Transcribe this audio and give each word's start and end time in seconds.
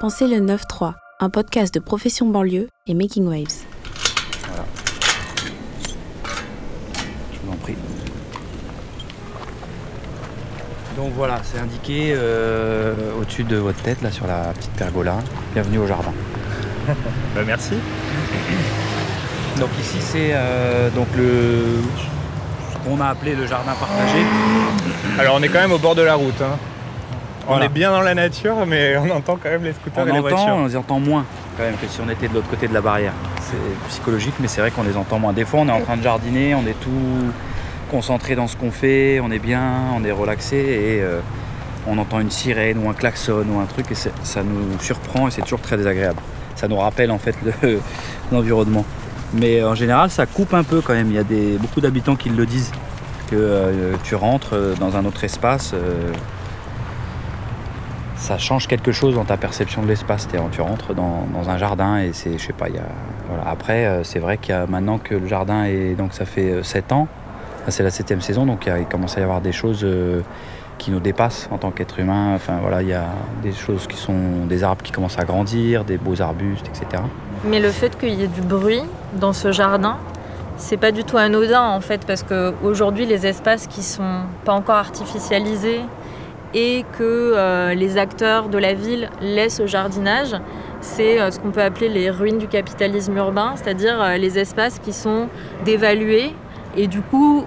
Pensez 0.00 0.26
le 0.26 0.36
9-3, 0.44 0.92
un 1.20 1.30
podcast 1.30 1.72
de 1.74 1.80
Profession 1.80 2.26
Banlieue 2.26 2.68
et 2.86 2.94
Making 2.94 3.26
Waves. 3.26 3.64
Voilà. 4.48 4.64
Je 7.32 7.38
vous 7.44 7.52
en 7.52 7.56
prie. 7.56 7.76
Donc 10.96 11.12
voilà, 11.14 11.40
c'est 11.44 11.58
indiqué 11.58 12.12
euh, 12.14 12.94
au-dessus 13.20 13.44
de 13.44 13.56
votre 13.56 13.80
tête, 13.82 14.02
là 14.02 14.10
sur 14.10 14.26
la 14.26 14.52
petite 14.54 14.72
pergola. 14.72 15.16
Bienvenue 15.54 15.78
au 15.78 15.86
jardin. 15.86 16.12
Bah, 17.34 17.40
merci. 17.46 17.74
Donc 19.58 19.70
ici 19.80 19.96
c'est 20.00 20.30
euh, 20.34 20.88
donc 20.90 21.06
le 21.16 21.80
ce 22.72 22.78
qu'on 22.88 23.00
a 23.00 23.06
appelé 23.08 23.34
le 23.34 23.46
jardin 23.46 23.72
partagé. 23.72 24.18
Alors 25.18 25.36
on 25.38 25.42
est 25.42 25.48
quand 25.48 25.58
même 25.60 25.72
au 25.72 25.78
bord 25.78 25.94
de 25.94 26.02
la 26.02 26.14
route. 26.14 26.40
hein. 26.42 26.56
On 27.48 27.60
est 27.60 27.68
bien 27.68 27.90
dans 27.92 28.00
la 28.02 28.14
nature, 28.14 28.66
mais 28.66 28.96
on 28.96 29.10
entend 29.10 29.38
quand 29.42 29.48
même 29.50 29.62
les 29.64 29.72
scooters 29.72 30.04
On 30.04 30.08
et 30.08 30.12
les 30.12 30.18
entend, 30.18 30.28
voitures. 30.28 30.54
on 30.56 30.66
les 30.66 30.76
entend 30.76 31.00
moins 31.00 31.24
quand 31.56 31.62
même 31.64 31.74
que 31.76 31.86
si 31.88 32.00
on 32.04 32.10
était 32.10 32.28
de 32.28 32.34
l'autre 32.34 32.48
côté 32.48 32.66
de 32.68 32.74
la 32.74 32.80
barrière. 32.80 33.12
C'est 33.40 33.88
psychologique, 33.88 34.34
mais 34.40 34.48
c'est 34.48 34.60
vrai 34.60 34.70
qu'on 34.70 34.82
les 34.82 34.96
entend 34.96 35.18
moins. 35.18 35.32
Des 35.32 35.44
fois, 35.44 35.60
on 35.60 35.68
est 35.68 35.72
en 35.72 35.80
train 35.80 35.96
de 35.96 36.02
jardiner, 36.02 36.54
on 36.54 36.66
est 36.66 36.78
tout 36.80 36.90
concentré 37.90 38.34
dans 38.34 38.48
ce 38.48 38.56
qu'on 38.56 38.70
fait, 38.72 39.20
on 39.20 39.30
est 39.30 39.38
bien, 39.38 39.62
on 39.96 40.04
est 40.04 40.10
relaxé 40.12 40.56
et 40.56 41.00
euh, 41.02 41.20
on 41.86 41.96
entend 41.98 42.18
une 42.20 42.32
sirène 42.32 42.78
ou 42.84 42.90
un 42.90 42.94
klaxon 42.94 43.44
ou 43.48 43.60
un 43.60 43.66
truc 43.66 43.92
et 43.92 43.94
ça 43.94 44.42
nous 44.42 44.78
surprend 44.80 45.28
et 45.28 45.30
c'est 45.30 45.42
toujours 45.42 45.60
très 45.60 45.76
désagréable. 45.76 46.18
Ça 46.56 46.66
nous 46.68 46.76
rappelle 46.76 47.10
en 47.12 47.18
fait 47.18 47.36
le- 47.62 47.80
l'environnement. 48.32 48.84
Mais 49.34 49.62
en 49.62 49.74
général, 49.74 50.10
ça 50.10 50.26
coupe 50.26 50.52
un 50.54 50.64
peu 50.64 50.80
quand 50.80 50.94
même. 50.94 51.08
Il 51.10 51.14
y 51.14 51.18
a 51.18 51.24
des, 51.24 51.58
beaucoup 51.60 51.80
d'habitants 51.80 52.16
qui 52.16 52.28
le 52.30 52.44
disent 52.46 52.72
que 53.30 53.36
euh, 53.36 53.94
tu 54.02 54.14
rentres 54.16 54.50
euh, 54.54 54.74
dans 54.80 54.96
un 54.96 55.04
autre 55.04 55.22
espace. 55.24 55.72
euh, 55.74 56.12
ça 58.16 58.38
change 58.38 58.66
quelque 58.66 58.92
chose 58.92 59.14
dans 59.14 59.24
ta 59.24 59.36
perception 59.36 59.82
de 59.82 59.88
l'espace. 59.88 60.28
Tu 60.28 60.60
rentres 60.60 60.94
dans, 60.94 61.48
un 61.48 61.58
jardin 61.58 61.98
et 61.98 62.12
c'est, 62.12 62.38
je 62.38 62.46
sais 62.46 62.52
pas. 62.52 62.66
Après, 63.46 63.86
euh, 63.86 64.04
c'est 64.04 64.18
vrai 64.18 64.38
qu'il 64.38 64.50
y 64.50 64.58
a 64.58 64.66
maintenant 64.66 64.98
que 64.98 65.14
le 65.14 65.26
jardin 65.26 65.64
est, 65.64 65.94
donc 65.94 66.12
ça 66.12 66.24
fait 66.24 66.62
7 66.62 66.92
ans, 66.92 67.08
Là, 67.66 67.72
c'est 67.72 67.82
la 67.82 67.90
septième 67.90 68.20
saison, 68.20 68.46
donc 68.46 68.70
il 68.78 68.86
commence 68.86 69.16
à 69.16 69.20
y 69.20 69.24
avoir 69.24 69.40
des 69.40 69.50
choses 69.50 69.80
euh, 69.82 70.20
qui 70.78 70.92
nous 70.92 71.00
dépassent 71.00 71.48
en 71.50 71.58
tant 71.58 71.72
qu'être 71.72 71.98
humain. 71.98 72.32
Enfin 72.36 72.58
voilà, 72.60 72.80
il 72.80 72.88
y 72.88 72.94
a 72.94 73.06
des 73.42 73.52
choses 73.52 73.88
qui 73.88 73.96
sont 73.96 74.46
des 74.48 74.62
arbres 74.62 74.84
qui 74.84 74.92
commencent 74.92 75.18
à 75.18 75.24
grandir, 75.24 75.84
des 75.84 75.98
beaux 75.98 76.22
arbustes, 76.22 76.68
etc. 76.68 77.02
Mais 77.44 77.58
le 77.58 77.70
fait 77.70 77.98
qu'il 77.98 78.14
y 78.14 78.22
ait 78.22 78.28
du 78.28 78.40
bruit 78.40 78.84
dans 79.14 79.32
ce 79.32 79.50
jardin, 79.50 79.96
c'est 80.58 80.76
pas 80.76 80.92
du 80.92 81.02
tout 81.02 81.16
anodin 81.16 81.62
en 81.62 81.80
fait, 81.80 82.06
parce 82.06 82.22
qu'aujourd'hui, 82.22 83.04
les 83.04 83.26
espaces 83.26 83.66
qui 83.66 83.82
sont 83.82 84.20
pas 84.44 84.52
encore 84.52 84.76
artificialisés 84.76 85.80
et 86.54 86.84
que 86.98 87.32
euh, 87.34 87.74
les 87.74 87.98
acteurs 87.98 88.48
de 88.48 88.58
la 88.58 88.74
ville 88.74 89.10
laissent 89.20 89.60
au 89.60 89.66
jardinage, 89.66 90.36
c'est 90.80 91.20
euh, 91.20 91.30
ce 91.30 91.38
qu'on 91.38 91.50
peut 91.50 91.62
appeler 91.62 91.88
les 91.88 92.10
ruines 92.10 92.38
du 92.38 92.48
capitalisme 92.48 93.16
urbain, 93.16 93.54
c'est-à-dire 93.56 94.00
euh, 94.00 94.16
les 94.16 94.38
espaces 94.38 94.78
qui 94.78 94.92
sont 94.92 95.28
dévalués 95.64 96.34
et 96.76 96.86
du 96.86 97.00
coup 97.00 97.44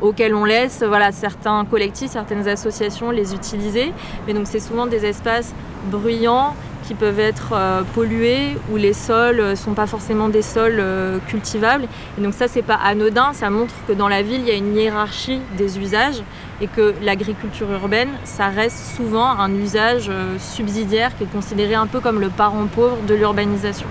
auxquels 0.00 0.34
on 0.34 0.44
laisse 0.44 0.82
voilà, 0.86 1.12
certains 1.12 1.64
collectifs, 1.64 2.10
certaines 2.10 2.46
associations 2.48 3.10
les 3.10 3.34
utiliser. 3.34 3.92
Mais 4.26 4.34
donc 4.34 4.46
c'est 4.46 4.60
souvent 4.60 4.86
des 4.86 5.06
espaces 5.06 5.54
bruyants 5.90 6.54
qui 6.86 6.94
peuvent 6.94 7.20
être 7.20 7.52
euh, 7.52 7.82
pollués 7.94 8.56
où 8.70 8.76
les 8.76 8.92
sols 8.92 9.42
ne 9.42 9.54
sont 9.54 9.74
pas 9.74 9.86
forcément 9.86 10.28
des 10.28 10.42
sols 10.42 10.78
euh, 10.78 11.18
cultivables. 11.26 11.86
Et 12.18 12.22
donc 12.22 12.34
ça, 12.34 12.48
c'est 12.48 12.62
pas 12.62 12.74
anodin, 12.74 13.32
ça 13.32 13.50
montre 13.50 13.74
que 13.88 13.92
dans 13.92 14.08
la 14.08 14.22
ville, 14.22 14.40
il 14.40 14.48
y 14.48 14.50
a 14.50 14.54
une 14.54 14.76
hiérarchie 14.76 15.40
des 15.56 15.78
usages 15.78 16.22
et 16.60 16.66
que 16.66 16.94
l'agriculture 17.02 17.70
urbaine, 17.72 18.10
ça 18.24 18.48
reste 18.48 18.96
souvent 18.96 19.30
un 19.30 19.52
usage 19.54 20.06
euh, 20.08 20.38
subsidiaire 20.38 21.16
qui 21.16 21.24
est 21.24 21.32
considéré 21.32 21.74
un 21.74 21.86
peu 21.86 22.00
comme 22.00 22.20
le 22.20 22.28
parent 22.28 22.66
pauvre 22.66 22.98
de 23.08 23.14
l'urbanisation. 23.14 23.86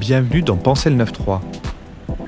Bienvenue 0.00 0.42
dans 0.42 0.56
Pensez 0.56 0.90
le 0.90 1.04
9-3, 1.04 1.40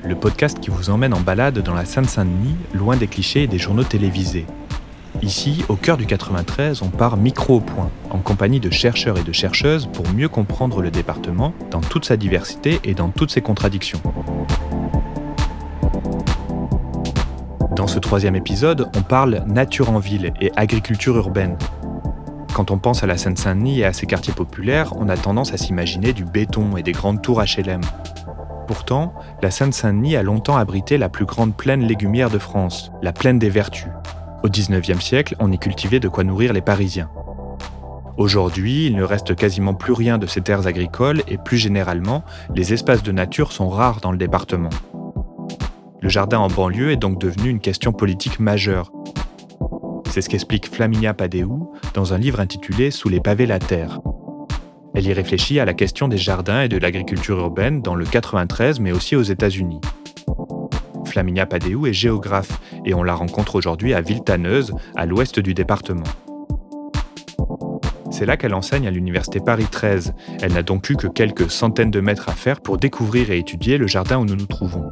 le 0.05 0.15
podcast 0.15 0.59
qui 0.59 0.69
vous 0.69 0.89
emmène 0.89 1.13
en 1.13 1.19
balade 1.19 1.59
dans 1.59 1.73
la 1.73 1.85
Seine-Saint-Denis, 1.85 2.55
loin 2.73 2.95
des 2.95 3.07
clichés 3.07 3.43
et 3.43 3.47
des 3.47 3.57
journaux 3.57 3.83
télévisés. 3.83 4.45
Ici, 5.21 5.63
au 5.69 5.75
cœur 5.75 5.97
du 5.97 6.05
93, 6.05 6.81
on 6.81 6.89
part 6.89 7.17
micro 7.17 7.57
au 7.57 7.59
point, 7.61 7.89
en 8.09 8.19
compagnie 8.19 8.59
de 8.59 8.69
chercheurs 8.69 9.17
et 9.17 9.23
de 9.23 9.31
chercheuses 9.31 9.87
pour 9.87 10.09
mieux 10.09 10.27
comprendre 10.27 10.81
le 10.81 10.91
département 10.91 11.53
dans 11.71 11.81
toute 11.81 12.05
sa 12.05 12.17
diversité 12.17 12.79
et 12.83 12.93
dans 12.93 13.09
toutes 13.09 13.31
ses 13.31 13.41
contradictions. 13.41 14.01
Dans 17.75 17.87
ce 17.87 17.99
troisième 17.99 18.35
épisode, 18.35 18.89
on 18.95 19.01
parle 19.01 19.43
nature 19.47 19.89
en 19.89 19.99
ville 19.99 20.33
et 20.41 20.51
agriculture 20.55 21.15
urbaine. 21.15 21.57
Quand 22.53 22.69
on 22.69 22.77
pense 22.77 23.03
à 23.03 23.07
la 23.07 23.17
Seine-Saint-Denis 23.17 23.79
et 23.79 23.85
à 23.85 23.93
ses 23.93 24.05
quartiers 24.05 24.33
populaires, 24.33 24.93
on 24.97 25.09
a 25.09 25.17
tendance 25.17 25.53
à 25.53 25.57
s'imaginer 25.57 26.13
du 26.13 26.23
béton 26.23 26.77
et 26.77 26.83
des 26.83 26.91
grandes 26.91 27.21
tours 27.21 27.41
HLM. 27.41 27.81
Pourtant, 28.67 29.13
la 29.41 29.51
Seine-Saint-Denis 29.51 30.15
a 30.15 30.23
longtemps 30.23 30.57
abrité 30.57 30.97
la 30.97 31.09
plus 31.09 31.25
grande 31.25 31.55
plaine 31.55 31.81
légumière 31.81 32.29
de 32.29 32.37
France, 32.37 32.91
la 33.01 33.11
plaine 33.11 33.39
des 33.39 33.49
Vertus. 33.49 33.89
Au 34.43 34.49
XIXe 34.49 34.99
siècle, 34.99 35.35
on 35.39 35.51
y 35.53 35.57
cultivait 35.57 36.01
de 36.01 36.09
quoi 36.09 36.25
nourrir 36.25 36.51
les 36.51 36.61
Parisiens. 36.61 37.09
Aujourd'hui, 38.17 38.87
il 38.87 38.95
ne 38.95 39.03
reste 39.03 39.35
quasiment 39.35 39.73
plus 39.73 39.93
rien 39.93 40.17
de 40.17 40.27
ces 40.27 40.41
terres 40.41 40.67
agricoles 40.67 41.23
et 41.29 41.37
plus 41.37 41.57
généralement, 41.57 42.25
les 42.53 42.73
espaces 42.73 43.03
de 43.03 43.13
nature 43.13 43.53
sont 43.53 43.69
rares 43.69 44.01
dans 44.01 44.11
le 44.11 44.17
département. 44.17 44.69
Le 46.01 46.09
jardin 46.09 46.39
en 46.39 46.49
banlieue 46.49 46.91
est 46.91 46.97
donc 46.97 47.21
devenu 47.21 47.49
une 47.49 47.61
question 47.61 47.93
politique 47.93 48.41
majeure. 48.41 48.91
C'est 50.09 50.21
ce 50.21 50.27
qu'explique 50.27 50.69
Flaminia 50.69 51.13
Padeou 51.13 51.71
dans 51.93 52.13
un 52.13 52.17
livre 52.17 52.41
intitulé 52.41 52.91
Sous 52.91 53.07
les 53.07 53.21
pavés 53.21 53.45
la 53.45 53.59
terre. 53.59 54.01
Elle 54.93 55.07
y 55.07 55.13
réfléchit 55.13 55.61
à 55.61 55.65
la 55.65 55.73
question 55.73 56.09
des 56.09 56.17
jardins 56.17 56.63
et 56.63 56.69
de 56.69 56.77
l'agriculture 56.77 57.39
urbaine 57.39 57.81
dans 57.81 57.95
le 57.95 58.05
93 58.05 58.81
mais 58.81 58.91
aussi 58.91 59.15
aux 59.15 59.23
États-Unis. 59.23 59.79
Flaminia 61.13 61.45
Padeou 61.45 61.85
est 61.85 61.93
géographe 61.93 62.59
et 62.85 62.95
on 62.95 63.03
la 63.03 63.13
rencontre 63.13 63.53
aujourd'hui 63.53 63.93
à 63.93 64.01
Villetaneuse, 64.01 64.73
à 64.95 65.05
l'ouest 65.05 65.39
du 65.39 65.53
département. 65.53 66.03
C'est 68.09 68.25
là 68.25 68.35
qu'elle 68.35 68.55
enseigne 68.55 68.87
à 68.87 68.91
l'université 68.91 69.39
Paris 69.39 69.67
13. 69.69 70.15
Elle 70.41 70.53
n'a 70.53 70.63
donc 70.63 70.89
eu 70.89 70.95
que 70.95 71.05
quelques 71.05 71.51
centaines 71.51 71.91
de 71.91 72.01
mètres 72.01 72.29
à 72.29 72.31
faire 72.31 72.61
pour 72.61 72.79
découvrir 72.79 73.29
et 73.29 73.37
étudier 73.37 73.77
le 73.77 73.85
jardin 73.85 74.17
où 74.17 74.25
nous 74.25 74.35
nous 74.35 74.47
trouvons. 74.47 74.91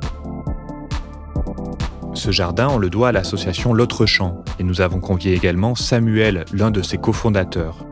Ce 2.13 2.29
jardin, 2.29 2.69
on 2.69 2.77
le 2.77 2.91
doit 2.91 3.09
à 3.09 3.11
l'association 3.11 3.73
L'Autre 3.73 4.05
Champ, 4.05 4.43
et 4.59 4.63
nous 4.63 4.81
avons 4.81 4.99
convié 4.99 5.33
également 5.33 5.73
Samuel, 5.73 6.45
l'un 6.53 6.69
de 6.69 6.83
ses 6.83 6.99
cofondateurs. 6.99 7.83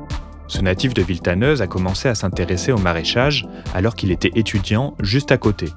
Ce 0.48 0.62
natif 0.62 0.94
de 0.94 1.02
Villetaneuse 1.02 1.64
a 1.64 1.68
commencé 1.68 2.08
à 2.08 2.14
s'intéresser 2.14 2.72
au 2.72 2.78
maraîchage 2.78 3.48
alors 3.74 3.96
qu'il 3.96 4.12
était 4.12 4.34
étudiant 4.36 4.96
juste 5.00 5.32
à 5.32 5.38
côté. 5.38 5.70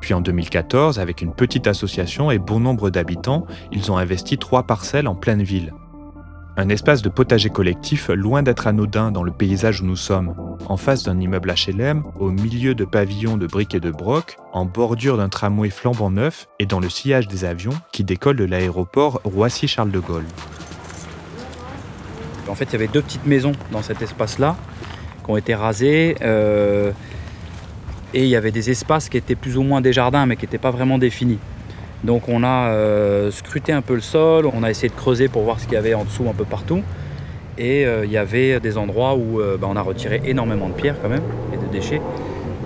Puis 0.00 0.14
en 0.14 0.20
2014, 0.20 0.98
avec 0.98 1.20
une 1.20 1.32
petite 1.32 1.66
association 1.66 2.30
et 2.30 2.38
bon 2.38 2.60
nombre 2.60 2.90
d'habitants, 2.90 3.46
ils 3.70 3.92
ont 3.92 3.96
investi 3.96 4.38
trois 4.38 4.62
parcelles 4.64 5.08
en 5.08 5.14
pleine 5.14 5.42
ville. 5.42 5.72
Un 6.56 6.68
espace 6.68 7.00
de 7.00 7.08
potager 7.08 7.48
collectif 7.48 8.08
loin 8.08 8.42
d'être 8.42 8.66
anodin 8.66 9.12
dans 9.12 9.22
le 9.22 9.30
paysage 9.30 9.80
où 9.80 9.86
nous 9.86 9.96
sommes, 9.96 10.34
en 10.66 10.76
face 10.76 11.04
d'un 11.04 11.18
immeuble 11.18 11.54
HLM, 11.54 12.02
au 12.18 12.30
milieu 12.30 12.74
de 12.74 12.84
pavillons 12.84 13.36
de 13.36 13.46
briques 13.46 13.74
et 13.74 13.80
de 13.80 13.90
broc, 13.90 14.36
en 14.52 14.64
bordure 14.64 15.16
d'un 15.16 15.28
tramway 15.28 15.70
flambant 15.70 16.10
neuf 16.10 16.48
et 16.58 16.66
dans 16.66 16.80
le 16.80 16.88
sillage 16.88 17.28
des 17.28 17.44
avions 17.44 17.72
qui 17.92 18.04
décollent 18.04 18.36
de 18.36 18.44
l'aéroport 18.44 19.20
Roissy-Charles 19.24 19.92
de 19.92 20.00
Gaulle. 20.00 20.26
En 22.48 22.54
fait, 22.54 22.64
il 22.64 22.72
y 22.72 22.76
avait 22.76 22.88
deux 22.88 23.02
petites 23.02 23.26
maisons 23.26 23.52
dans 23.70 23.82
cet 23.82 24.02
espace-là 24.02 24.56
qui 25.24 25.30
ont 25.30 25.36
été 25.36 25.54
rasées. 25.54 26.16
euh, 26.22 26.90
et 28.14 28.24
il 28.24 28.28
y 28.28 28.36
avait 28.36 28.50
des 28.50 28.70
espaces 28.70 29.08
qui 29.08 29.16
étaient 29.16 29.34
plus 29.34 29.56
ou 29.56 29.62
moins 29.62 29.80
des 29.80 29.92
jardins, 29.92 30.26
mais 30.26 30.36
qui 30.36 30.44
n'étaient 30.44 30.58
pas 30.58 30.70
vraiment 30.70 30.98
définis. 30.98 31.38
Donc 32.04 32.28
on 32.28 32.42
a 32.42 32.70
euh, 32.70 33.30
scruté 33.30 33.72
un 33.72 33.82
peu 33.82 33.94
le 33.94 34.00
sol, 34.00 34.46
on 34.46 34.62
a 34.62 34.70
essayé 34.70 34.88
de 34.88 34.94
creuser 34.94 35.28
pour 35.28 35.42
voir 35.42 35.60
ce 35.60 35.64
qu'il 35.64 35.74
y 35.74 35.76
avait 35.76 35.94
en 35.94 36.04
dessous 36.04 36.26
un 36.28 36.32
peu 36.32 36.44
partout. 36.44 36.82
Et 37.58 37.84
euh, 37.86 38.06
il 38.06 38.10
y 38.10 38.16
avait 38.16 38.58
des 38.58 38.78
endroits 38.78 39.14
où 39.14 39.40
euh, 39.40 39.58
bah, 39.58 39.66
on 39.70 39.76
a 39.76 39.82
retiré 39.82 40.22
énormément 40.24 40.68
de 40.68 40.74
pierres 40.74 40.96
quand 41.02 41.10
même 41.10 41.22
et 41.52 41.58
de 41.58 41.70
déchets. 41.70 42.00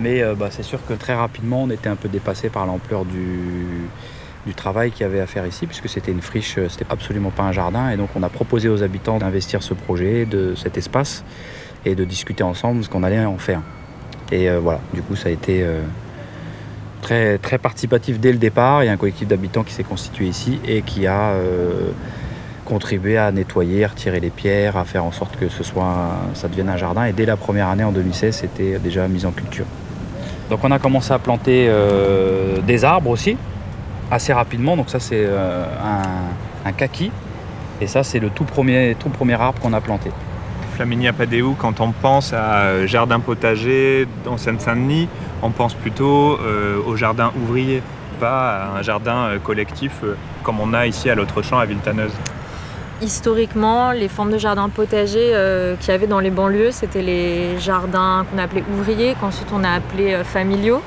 Mais 0.01 0.23
bah, 0.37 0.49
c'est 0.51 0.63
sûr 0.63 0.85
que 0.87 0.93
très 0.93 1.15
rapidement 1.15 1.63
on 1.63 1.71
était 1.71 1.89
un 1.89 1.97
peu 1.97 2.09
dépassé 2.09 2.49
par 2.49 2.67
l'ampleur 2.67 3.05
du, 3.05 3.89
du 4.45 4.53
travail 4.53 4.91
qu'il 4.91 5.03
y 5.03 5.05
avait 5.05 5.21
à 5.21 5.27
faire 5.27 5.47
ici, 5.47 5.67
puisque 5.67 5.89
c'était 5.89 6.13
une 6.13 6.21
friche, 6.21 6.59
c'était 6.69 6.85
absolument 6.91 7.31
pas 7.31 7.45
un 7.45 7.53
jardin. 7.53 7.91
Et 7.91 7.97
donc 7.97 8.11
on 8.15 8.23
a 8.23 8.29
proposé 8.29 8.69
aux 8.69 8.83
habitants 8.83 9.19
d'investir 9.19 9.63
ce 9.63 9.73
projet, 9.73 10.27
de 10.27 10.55
cet 10.57 10.77
espace, 10.77 11.25
et 11.85 11.95
de 11.95 12.05
discuter 12.05 12.43
ensemble 12.43 12.85
ce 12.85 12.89
qu'on 12.89 13.03
allait 13.03 13.25
en 13.25 13.39
faire. 13.39 13.61
Et 14.35 14.51
euh, 14.51 14.59
voilà, 14.59 14.81
du 14.93 15.01
coup 15.01 15.15
ça 15.15 15.29
a 15.29 15.33
été 15.33 15.63
euh, 15.63 15.81
très, 17.03 17.39
très 17.39 17.57
participatif 17.57 18.19
dès 18.19 18.33
le 18.33 18.39
départ. 18.39 18.83
Il 18.83 18.87
y 18.87 18.89
a 18.89 18.93
un 18.93 18.97
collectif 18.97 19.29
d'habitants 19.29 19.63
qui 19.63 19.73
s'est 19.73 19.85
constitué 19.85 20.27
ici 20.27 20.59
et 20.67 20.83
qui 20.83 21.07
a 21.07 21.31
euh, 21.31 21.91
contribué 22.65 23.17
à 23.17 23.31
nettoyer, 23.31 23.85
à 23.85 23.89
retirer 23.89 24.19
les 24.19 24.31
pierres, 24.31 24.77
à 24.77 24.85
faire 24.85 25.05
en 25.05 25.13
sorte 25.13 25.37
que 25.37 25.49
ce 25.49 25.63
soit, 25.63 26.09
ça 26.35 26.49
devienne 26.49 26.69
un 26.69 26.77
jardin. 26.77 27.05
Et 27.05 27.13
dès 27.13 27.27
la 27.27 27.37
première 27.37 27.69
année 27.69 27.85
en 27.85 27.93
2016, 27.93 28.35
c'était 28.35 28.81
déjà 28.81 29.07
mis 29.07 29.25
en 29.25 29.31
culture. 29.31 29.67
Donc 30.51 30.65
on 30.65 30.71
a 30.73 30.81
commencé 30.81 31.13
à 31.13 31.21
planter 31.21 31.71
des 32.67 32.85
arbres 32.85 33.11
aussi, 33.11 33.37
assez 34.11 34.33
rapidement. 34.33 34.77
Donc 34.77 34.91
ça 34.91 34.99
c'est 34.99 35.27
un, 35.27 36.69
un 36.69 36.73
kaki. 36.73 37.13
Et 37.81 37.87
ça 37.87 38.03
c'est 38.03 38.19
le 38.19 38.31
tout 38.31 38.45
premier, 38.45 38.97
tout 38.99 39.11
premier 39.11 39.35
arbre 39.35 39.61
qu'on 39.61 39.73
a 39.73 39.81
planté. 39.81 40.11
Flaminia 40.75 41.13
Padéou, 41.13 41.55
quand 41.57 41.81
on 41.81 41.93
pense 41.93 42.33
à 42.33 42.63
euh, 42.63 42.87
jardin 42.89 43.21
potager 43.21 44.09
dans 44.25 44.37
Seine-Saint-Denis, 44.37 45.09
on 45.41 45.51
pense 45.51 45.75
plutôt 45.75 46.39
euh, 46.41 46.79
au 46.85 46.97
jardin 46.97 47.31
ouvrier, 47.41 47.81
pas 48.19 48.57
à 48.57 48.79
un 48.79 48.83
jardin 48.83 49.29
euh, 49.29 49.39
collectif 49.39 49.93
comme 50.43 50.59
on 50.59 50.73
a 50.75 50.87
ici 50.87 51.09
à 51.09 51.15
l'autre 51.15 51.43
champ 51.43 51.59
à 51.59 51.65
Villetaneuse. 51.65 52.13
Historiquement, 53.01 53.93
les 53.93 54.09
formes 54.09 54.33
de 54.33 54.39
jardins 54.39 54.69
potagers 54.69 55.31
euh, 55.33 55.77
qu'il 55.77 55.91
y 55.91 55.93
avait 55.93 56.07
dans 56.07 56.21
les 56.21 56.31
banlieues, 56.31 56.73
c'était 56.73 57.03
les 57.03 57.59
jardins 57.61 58.25
qu'on 58.31 58.39
appelait 58.39 58.65
ouvriers, 58.73 59.15
qu'ensuite 59.21 59.49
on 59.55 59.63
a 59.63 59.71
appelés 59.71 60.23
familiaux, 60.25 60.83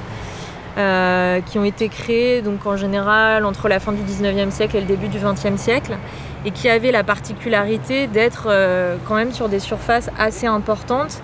qui 1.45 1.57
ont 1.57 1.66
été 1.66 1.90
créés 1.90 2.44
donc 2.44 2.66
en 2.68 2.78
général 2.78 3.45
entre 3.45 3.68
la 3.68 3.80
fin 3.80 3.94
du 3.94 4.01
19e 4.04 4.51
siècle 4.51 4.78
et 4.78 4.81
le 4.81 4.86
début 4.86 5.07
du 5.07 5.18
20e 5.18 5.57
siècle, 5.57 5.98
et 6.47 6.51
qui 6.51 6.69
avaient 6.69 6.94
la 6.94 7.03
particularité 7.03 8.07
d'être 8.07 8.47
euh, 8.49 8.95
quand 9.05 9.15
même 9.15 9.33
sur 9.33 9.49
des 9.49 9.59
surfaces 9.59 10.09
assez 10.17 10.47
importantes, 10.47 11.21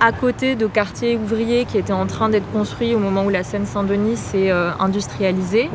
à 0.00 0.12
côté 0.12 0.54
de 0.54 0.66
quartiers 0.66 1.18
ouvriers 1.18 1.66
qui 1.66 1.76
étaient 1.76 1.92
en 1.92 2.06
train 2.06 2.30
d'être 2.30 2.50
construits 2.52 2.94
au 2.94 2.98
moment 2.98 3.26
où 3.26 3.28
la 3.28 3.42
Seine-Saint-Denis 3.42 4.16
s'est 4.16 4.50
euh, 4.50 4.70
industrialisée. 4.80 5.68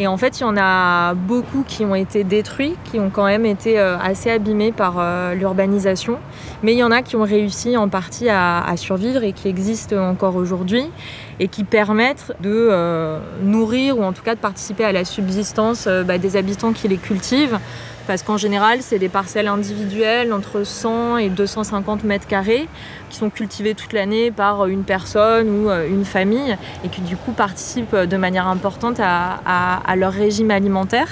Et 0.00 0.08
en 0.08 0.16
fait, 0.16 0.40
il 0.40 0.42
y 0.42 0.46
en 0.46 0.56
a 0.56 1.14
beaucoup 1.14 1.62
qui 1.64 1.84
ont 1.84 1.94
été 1.94 2.24
détruits, 2.24 2.74
qui 2.82 2.98
ont 2.98 3.10
quand 3.10 3.26
même 3.26 3.46
été 3.46 3.78
euh, 3.78 3.96
assez 3.98 4.28
abîmés 4.28 4.72
par 4.72 4.96
l'urbanisation. 5.36 6.18
Mais 6.64 6.72
il 6.72 6.78
y 6.78 6.82
en 6.82 6.90
a 6.90 7.02
qui 7.02 7.14
ont 7.14 7.22
réussi 7.22 7.76
en 7.76 7.88
partie 7.88 8.28
à 8.28 8.74
survivre 8.74 9.22
et 9.22 9.32
qui 9.32 9.46
existent 9.46 9.96
encore 9.96 10.34
aujourd'hui 10.34 10.90
et 11.40 11.48
qui 11.48 11.64
permettent 11.64 12.32
de 12.40 12.68
euh, 12.70 13.18
nourrir 13.42 13.98
ou 13.98 14.04
en 14.04 14.12
tout 14.12 14.22
cas 14.22 14.34
de 14.34 14.40
participer 14.40 14.84
à 14.84 14.92
la 14.92 15.04
subsistance 15.04 15.86
euh, 15.86 16.02
bah, 16.02 16.18
des 16.18 16.36
habitants 16.36 16.72
qui 16.72 16.88
les 16.88 16.96
cultivent. 16.96 17.58
Parce 18.06 18.22
qu'en 18.22 18.36
général, 18.36 18.80
c'est 18.82 18.98
des 18.98 19.08
parcelles 19.08 19.48
individuelles 19.48 20.34
entre 20.34 20.62
100 20.62 21.16
et 21.16 21.30
250 21.30 22.04
mètres 22.04 22.26
carrés 22.26 22.68
qui 23.08 23.16
sont 23.16 23.30
cultivées 23.30 23.74
toute 23.74 23.94
l'année 23.94 24.30
par 24.30 24.66
une 24.66 24.84
personne 24.84 25.48
ou 25.48 25.70
euh, 25.70 25.88
une 25.88 26.04
famille 26.04 26.56
et 26.84 26.88
qui 26.88 27.00
du 27.00 27.16
coup 27.16 27.32
participent 27.32 27.96
de 27.96 28.16
manière 28.18 28.46
importante 28.46 29.00
à, 29.00 29.96
leur 29.96 30.12
régime 30.12 30.50
alimentaire. 30.50 31.08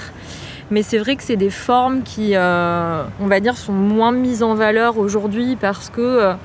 Mais 0.69 0.83
c'est 0.83 0.99
vrai 0.99 1.15
que 1.15 1.23
c'est 1.23 1.35
des 1.35 1.49
formes 1.49 2.03
qui, 2.03 2.33
on 2.35 3.27
va 3.27 3.39
dire, 3.39 3.57
sont 3.57 3.73
moins 3.73 4.11
mises 4.11 4.43
en 4.43 4.55
valeur 4.55 4.97
aujourd'hui 4.97 5.55
parce 5.59 5.89
que 5.89 6.35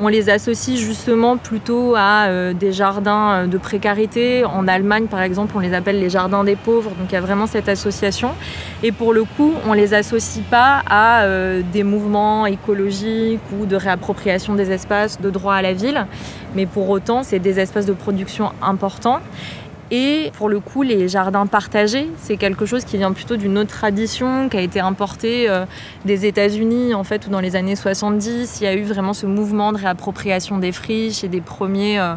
on 0.00 0.08
les 0.08 0.28
associe 0.28 0.76
justement 0.76 1.36
plutôt 1.36 1.94
à 1.96 2.26
euh, 2.26 2.52
des 2.52 2.72
jardins 2.72 3.30
euh, 3.30 3.46
de 3.46 3.58
précarité. 3.58 4.44
En 4.44 4.66
Allemagne, 4.66 5.06
par 5.06 5.22
exemple, 5.22 5.52
on 5.56 5.60
les 5.60 5.72
appelle 5.72 6.00
les 6.00 6.10
jardins 6.10 6.42
des 6.42 6.56
pauvres. 6.56 6.90
Donc 6.90 7.10
il 7.10 7.14
y 7.14 7.18
a 7.18 7.20
vraiment 7.20 7.46
cette 7.46 7.68
association. 7.68 8.30
Et 8.82 8.90
pour 8.90 9.12
le 9.12 9.24
coup, 9.24 9.52
on 9.66 9.72
les 9.72 9.94
associe 9.94 10.44
pas 10.44 10.82
à 10.86 11.22
euh, 11.22 11.62
des 11.72 11.84
mouvements 11.84 12.46
écologiques 12.46 13.40
ou 13.58 13.66
de 13.66 13.76
réappropriation 13.76 14.54
des 14.54 14.72
espaces, 14.72 15.20
de 15.20 15.30
droit 15.30 15.54
à 15.54 15.62
la 15.62 15.72
ville. 15.72 16.06
Mais 16.54 16.66
pour 16.66 16.90
autant, 16.90 17.22
c'est 17.22 17.38
des 17.38 17.60
espaces 17.60 17.86
de 17.86 17.92
production 17.92 18.50
importants. 18.62 19.20
Et 19.90 20.32
pour 20.38 20.48
le 20.48 20.60
coup, 20.60 20.82
les 20.82 21.08
jardins 21.08 21.46
partagés, 21.46 22.08
c'est 22.16 22.36
quelque 22.36 22.64
chose 22.64 22.84
qui 22.84 22.96
vient 22.96 23.12
plutôt 23.12 23.36
d'une 23.36 23.58
autre 23.58 23.70
tradition, 23.70 24.48
qui 24.48 24.56
a 24.56 24.62
été 24.62 24.80
importée 24.80 25.48
euh, 25.48 25.66
des 26.06 26.24
États-Unis, 26.24 26.94
en 26.94 27.04
fait, 27.04 27.26
où 27.26 27.30
dans 27.30 27.40
les 27.40 27.54
années 27.54 27.76
70, 27.76 28.60
il 28.60 28.64
y 28.64 28.66
a 28.66 28.74
eu 28.74 28.82
vraiment 28.82 29.12
ce 29.12 29.26
mouvement 29.26 29.72
de 29.72 29.78
réappropriation 29.78 30.58
des 30.58 30.72
friches 30.72 31.22
et 31.22 31.28
des 31.28 31.42
premiers, 31.42 32.00
euh, 32.00 32.14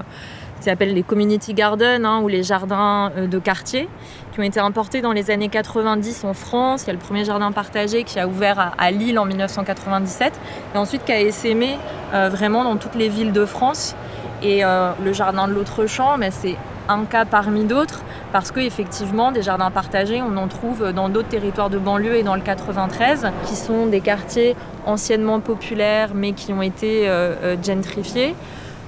qui 0.59 0.63
s'appellent 0.63 0.93
les 0.93 1.03
community 1.03 1.53
gardens, 1.53 2.05
hein, 2.05 2.21
ou 2.21 2.29
les 2.29 2.41
jardins 2.41 3.11
euh, 3.17 3.27
de 3.27 3.37
quartier, 3.37 3.89
qui 4.31 4.39
ont 4.39 4.43
été 4.43 4.61
importés 4.61 5.01
dans 5.01 5.11
les 5.11 5.29
années 5.29 5.49
90 5.49 6.23
en 6.23 6.33
France. 6.33 6.83
Il 6.83 6.87
y 6.87 6.89
a 6.91 6.93
le 6.93 6.99
premier 6.99 7.25
jardin 7.25 7.51
partagé 7.51 8.05
qui 8.05 8.17
a 8.17 8.29
ouvert 8.29 8.59
à, 8.59 8.71
à 8.77 8.91
Lille 8.91 9.19
en 9.19 9.25
1997, 9.25 10.39
et 10.73 10.77
ensuite 10.77 11.03
qui 11.03 11.11
a 11.11 11.19
essaimé 11.19 11.77
euh, 12.13 12.29
vraiment 12.29 12.63
dans 12.63 12.77
toutes 12.77 12.95
les 12.95 13.09
villes 13.09 13.33
de 13.33 13.45
France. 13.45 13.93
Et 14.43 14.61
le 14.61 15.13
jardin 15.13 15.47
de 15.47 15.53
l'autre 15.53 15.87
champ, 15.87 16.15
mais 16.19 16.29
c'est 16.29 16.57
un 16.89 17.05
cas 17.05 17.25
parmi 17.25 17.65
d'autres, 17.65 18.03
parce 18.31 18.51
qu'effectivement, 18.51 19.31
des 19.31 19.41
jardins 19.41 19.71
partagés, 19.71 20.21
on 20.21 20.37
en 20.37 20.47
trouve 20.47 20.91
dans 20.93 21.09
d'autres 21.09 21.29
territoires 21.29 21.69
de 21.69 21.77
banlieue 21.77 22.15
et 22.15 22.23
dans 22.23 22.35
le 22.35 22.41
93, 22.41 23.31
qui 23.45 23.55
sont 23.55 23.87
des 23.87 24.01
quartiers 24.01 24.55
anciennement 24.87 25.39
populaires, 25.39 26.11
mais 26.15 26.33
qui 26.33 26.53
ont 26.53 26.61
été 26.61 27.07
euh, 27.07 27.35
euh, 27.43 27.55
gentrifiés. 27.61 28.35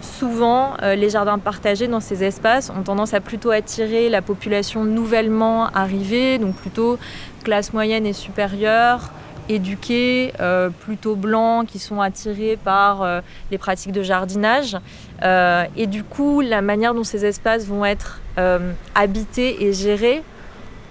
Souvent, 0.01 0.73
euh, 0.81 0.95
les 0.95 1.09
jardins 1.09 1.39
partagés 1.39 1.87
dans 1.87 1.99
ces 1.99 2.23
espaces 2.23 2.69
ont 2.69 2.83
tendance 2.83 3.13
à 3.13 3.19
plutôt 3.19 3.51
attirer 3.51 4.09
la 4.09 4.21
population 4.21 4.85
nouvellement 4.85 5.67
arrivée, 5.67 6.37
donc 6.37 6.55
plutôt 6.55 6.97
classe 7.43 7.73
moyenne 7.73 8.05
et 8.05 8.13
supérieure, 8.13 9.11
éduqués, 9.49 10.31
plutôt 10.81 11.15
blancs, 11.15 11.65
qui 11.65 11.79
sont 11.79 12.01
attirés 12.01 12.55
par 12.63 13.03
les 13.49 13.57
pratiques 13.57 13.93
de 13.93 14.03
jardinage. 14.03 14.77
Euh, 15.23 15.65
et 15.75 15.87
du 15.87 16.03
coup, 16.03 16.41
la 16.41 16.61
manière 16.61 16.93
dont 16.93 17.03
ces 17.03 17.25
espaces 17.25 17.65
vont 17.65 17.85
être 17.85 18.21
euh, 18.37 18.71
habités 18.95 19.65
et 19.65 19.73
gérés 19.73 20.23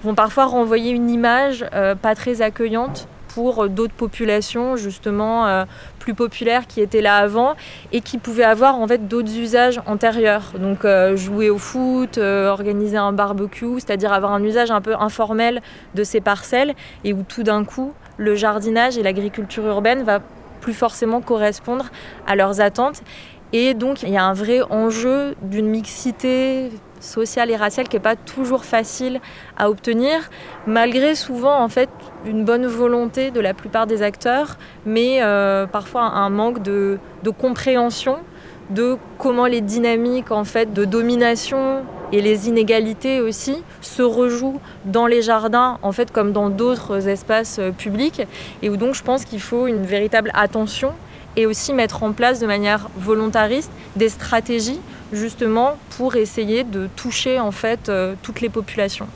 vont 0.02 0.14
parfois 0.14 0.46
renvoyer 0.46 0.92
une 0.92 1.10
image 1.10 1.66
euh, 1.74 1.94
pas 1.94 2.14
très 2.14 2.42
accueillante 2.42 3.08
pour 3.34 3.68
d'autres 3.68 3.94
populations 3.94 4.76
justement 4.76 5.64
plus 6.00 6.14
populaires 6.14 6.66
qui 6.66 6.80
étaient 6.80 7.02
là 7.02 7.18
avant 7.18 7.54
et 7.92 8.00
qui 8.00 8.18
pouvaient 8.18 8.42
avoir 8.42 8.80
en 8.80 8.88
fait 8.88 9.06
d'autres 9.06 9.36
usages 9.36 9.80
antérieurs. 9.86 10.54
Donc 10.58 10.84
jouer 11.14 11.48
au 11.48 11.58
foot, 11.58 12.18
organiser 12.18 12.96
un 12.96 13.12
barbecue, 13.12 13.76
c'est-à-dire 13.76 14.12
avoir 14.12 14.32
un 14.32 14.42
usage 14.42 14.72
un 14.72 14.80
peu 14.80 14.96
informel 14.98 15.60
de 15.94 16.02
ces 16.02 16.20
parcelles 16.20 16.74
et 17.04 17.12
où 17.12 17.22
tout 17.22 17.44
d'un 17.44 17.64
coup 17.64 17.92
le 18.16 18.34
jardinage 18.34 18.98
et 18.98 19.04
l'agriculture 19.04 19.64
urbaine 19.66 20.02
va 20.02 20.20
plus 20.60 20.74
forcément 20.74 21.20
correspondre 21.20 21.86
à 22.26 22.34
leurs 22.34 22.60
attentes. 22.60 23.02
Et 23.52 23.74
donc 23.74 24.02
il 24.02 24.10
y 24.10 24.16
a 24.16 24.24
un 24.24 24.34
vrai 24.34 24.60
enjeu 24.70 25.34
d'une 25.42 25.68
mixité 25.68 26.70
sociale 27.00 27.50
et 27.50 27.56
raciale 27.56 27.88
qui 27.88 27.96
n'est 27.96 28.02
pas 28.02 28.16
toujours 28.16 28.64
facile 28.64 29.20
à 29.56 29.70
obtenir, 29.70 30.30
malgré 30.66 31.14
souvent 31.14 31.62
en 31.62 31.68
fait 31.68 31.88
une 32.26 32.44
bonne 32.44 32.66
volonté 32.66 33.30
de 33.30 33.40
la 33.40 33.54
plupart 33.54 33.86
des 33.86 34.02
acteurs, 34.02 34.58
mais 34.84 35.22
euh, 35.22 35.66
parfois 35.66 36.02
un 36.02 36.28
manque 36.28 36.62
de, 36.62 36.98
de 37.22 37.30
compréhension 37.30 38.18
de 38.70 38.98
comment 39.16 39.46
les 39.46 39.62
dynamiques 39.62 40.30
en 40.30 40.44
fait 40.44 40.74
de 40.74 40.84
domination 40.84 41.82
et 42.12 42.20
les 42.20 42.48
inégalités 42.48 43.20
aussi 43.20 43.62
se 43.80 44.02
rejouent 44.02 44.60
dans 44.84 45.06
les 45.06 45.22
jardins 45.22 45.78
en 45.82 45.92
fait 45.92 46.10
comme 46.10 46.32
dans 46.32 46.50
d'autres 46.50 47.08
espaces 47.08 47.58
euh, 47.58 47.70
publics. 47.70 48.26
Et 48.62 48.68
où 48.68 48.76
donc 48.76 48.94
je 48.94 49.02
pense 49.02 49.24
qu'il 49.24 49.40
faut 49.40 49.66
une 49.66 49.84
véritable 49.84 50.30
attention 50.34 50.92
et 51.38 51.46
aussi 51.46 51.72
mettre 51.72 52.02
en 52.02 52.12
place 52.12 52.40
de 52.40 52.46
manière 52.46 52.90
volontariste 52.98 53.70
des 53.94 54.08
stratégies 54.08 54.80
justement 55.12 55.78
pour 55.96 56.16
essayer 56.16 56.64
de 56.64 56.88
toucher 56.96 57.38
en 57.38 57.52
fait 57.52 57.88
euh, 57.88 58.14
toutes 58.22 58.40
les 58.40 58.48
populations. 58.48 59.06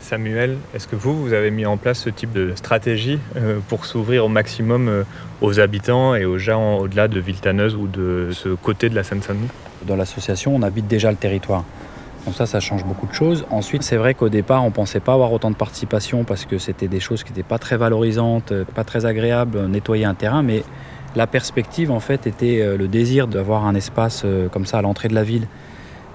Samuel, 0.00 0.56
est-ce 0.74 0.88
que 0.88 0.96
vous, 0.96 1.20
vous 1.20 1.34
avez 1.34 1.50
mis 1.50 1.66
en 1.66 1.76
place 1.76 1.98
ce 1.98 2.08
type 2.08 2.32
de 2.32 2.52
stratégie 2.54 3.18
euh, 3.36 3.58
pour 3.68 3.84
s'ouvrir 3.84 4.24
au 4.24 4.28
maximum 4.28 4.88
euh, 4.88 5.02
aux 5.42 5.60
habitants 5.60 6.14
et 6.14 6.24
aux 6.24 6.38
gens 6.38 6.78
au-delà 6.78 7.06
de 7.06 7.20
Villetaneuse 7.20 7.76
ou 7.76 7.86
de 7.86 8.30
ce 8.32 8.48
côté 8.48 8.88
de 8.88 8.94
la 8.94 9.02
Seine-Saint-Denis? 9.02 9.48
Dans 9.86 9.96
l'association, 9.96 10.56
on 10.56 10.62
habite 10.62 10.86
déjà 10.86 11.10
le 11.10 11.18
territoire. 11.18 11.64
Donc 12.24 12.34
ça, 12.34 12.46
ça 12.46 12.60
change 12.60 12.84
beaucoup 12.84 13.06
de 13.06 13.12
choses. 13.12 13.44
Ensuite, 13.50 13.82
c'est 13.82 13.96
vrai 13.96 14.14
qu'au 14.14 14.30
départ, 14.30 14.64
on 14.64 14.70
pensait 14.70 15.00
pas 15.00 15.12
avoir 15.12 15.32
autant 15.32 15.50
de 15.50 15.56
participation 15.56 16.24
parce 16.24 16.46
que 16.46 16.56
c'était 16.56 16.88
des 16.88 16.98
choses 16.98 17.22
qui 17.22 17.32
n'étaient 17.32 17.42
pas 17.42 17.58
très 17.58 17.76
valorisantes, 17.76 18.52
pas 18.74 18.84
très 18.84 19.04
agréables, 19.04 19.66
nettoyer 19.66 20.06
un 20.06 20.14
terrain. 20.14 20.42
Mais 20.42 20.64
la 21.14 21.26
perspective, 21.26 21.90
en 21.90 22.00
fait, 22.00 22.26
était 22.26 22.60
euh, 22.60 22.76
le 22.76 22.88
désir 22.88 23.28
d'avoir 23.28 23.66
un 23.66 23.74
espace 23.74 24.22
euh, 24.24 24.48
comme 24.48 24.66
ça 24.66 24.78
à 24.78 24.82
l'entrée 24.82 25.08
de 25.08 25.14
la 25.14 25.22
ville, 25.22 25.46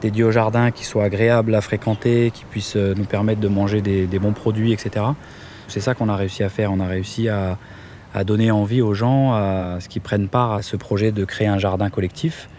dédié 0.01 0.23
au 0.23 0.31
jardin, 0.31 0.71
qui 0.71 0.85
soit 0.85 1.03
agréable 1.03 1.55
à 1.55 1.61
fréquenter, 1.61 2.31
qui 2.31 2.45
puisse 2.45 2.75
euh, 2.75 2.93
nous 2.95 3.05
permettre 3.05 3.41
de 3.41 3.47
manger 3.47 3.81
des, 3.81 4.19
bons 4.19 4.33
produits, 4.33 4.73
etc. 4.73 5.05
C'est 5.67 5.79
ça 5.79 5.95
qu'on 5.95 6.09
a 6.09 6.15
réussi 6.15 6.43
à 6.43 6.49
faire. 6.49 6.71
On 6.71 6.79
a 6.79 6.87
réussi 6.87 7.29
à, 7.29 7.57
donner 8.25 8.51
envie 8.51 8.81
aux 8.81 8.93
gens 8.93 9.31
à 9.33 9.77
ce 9.79 9.87
qu'ils 9.87 10.01
prennent 10.01 10.27
part 10.27 10.51
à 10.51 10.61
ce 10.61 10.75
projet 10.75 11.13
de 11.13 11.23
créer 11.23 11.47
un 11.47 11.57
jardin 11.57 11.89
collectif. 11.89 12.49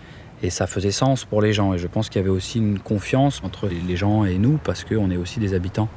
Et 0.42 0.48
ça 0.48 0.66
faisait 0.66 0.90
sens 0.90 1.26
pour 1.26 1.42
les 1.42 1.52
gens. 1.52 1.74
Et 1.74 1.78
je 1.78 1.86
pense 1.86 2.08
qu'il 2.08 2.20
y 2.20 2.24
avait 2.24 2.30
aussi 2.30 2.58
une 2.58 2.78
confiance 2.78 3.42
entre 3.44 3.68
les 3.68 3.96
gens 3.96 4.24
et 4.24 4.38
nous, 4.38 4.58
parce 4.64 4.82
qu'on 4.82 5.10
est 5.10 5.18
aussi 5.18 5.40
des 5.40 5.52
habitants 5.52 5.90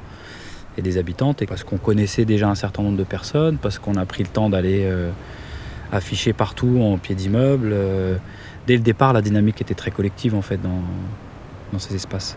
et 0.76 0.82
des 0.82 0.98
habitantes, 0.98 1.40
et 1.40 1.46
parce 1.46 1.64
qu'on 1.64 1.78
connaissait 1.78 2.26
déjà 2.26 2.50
un 2.50 2.54
certain 2.54 2.82
nombre 2.82 2.98
de 2.98 3.04
personnes, 3.04 3.56
parce 3.56 3.78
qu'on 3.78 3.94
a 3.94 4.04
pris 4.04 4.22
le 4.22 4.28
temps 4.28 4.50
d'aller 4.50 4.86
afficher 5.92 6.32
partout 6.32 6.80
en 6.80 6.98
pied 6.98 7.14
d'immeuble. 7.14 7.70
Euh, 7.72 8.16
dès 8.66 8.74
le 8.74 8.82
départ, 8.82 9.12
la 9.12 9.22
dynamique 9.22 9.60
était 9.60 9.74
très 9.74 9.90
collective 9.90 10.34
en 10.34 10.42
fait 10.42 10.60
dans, 10.60 10.82
dans 11.72 11.78
ces 11.78 11.94
espaces. 11.94 12.36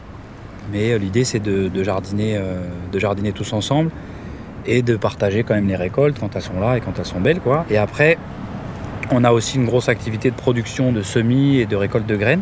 Mais 0.71 0.91
euh, 0.91 0.97
l'idée, 0.97 1.23
c'est 1.23 1.39
de, 1.39 1.67
de 1.67 1.83
jardiner, 1.83 2.37
euh, 2.37 2.59
de 2.91 2.99
jardiner 2.99 3.31
tous 3.31 3.53
ensemble 3.53 3.91
et 4.65 4.81
de 4.81 4.95
partager 4.95 5.43
quand 5.43 5.55
même 5.55 5.67
les 5.67 5.75
récoltes 5.75 6.19
quand 6.19 6.35
elles 6.35 6.41
sont 6.41 6.59
là 6.59 6.77
et 6.77 6.81
quand 6.81 6.97
elles 6.99 7.05
sont 7.05 7.21
belles. 7.21 7.39
Quoi. 7.39 7.65
Et 7.69 7.77
après, 7.77 8.17
on 9.11 9.23
a 9.23 9.31
aussi 9.31 9.57
une 9.57 9.65
grosse 9.65 9.89
activité 9.89 10.29
de 10.29 10.35
production 10.35 10.91
de 10.91 11.01
semis 11.01 11.57
et 11.57 11.65
de 11.65 11.75
récolte 11.75 12.05
de 12.05 12.15
graines. 12.15 12.41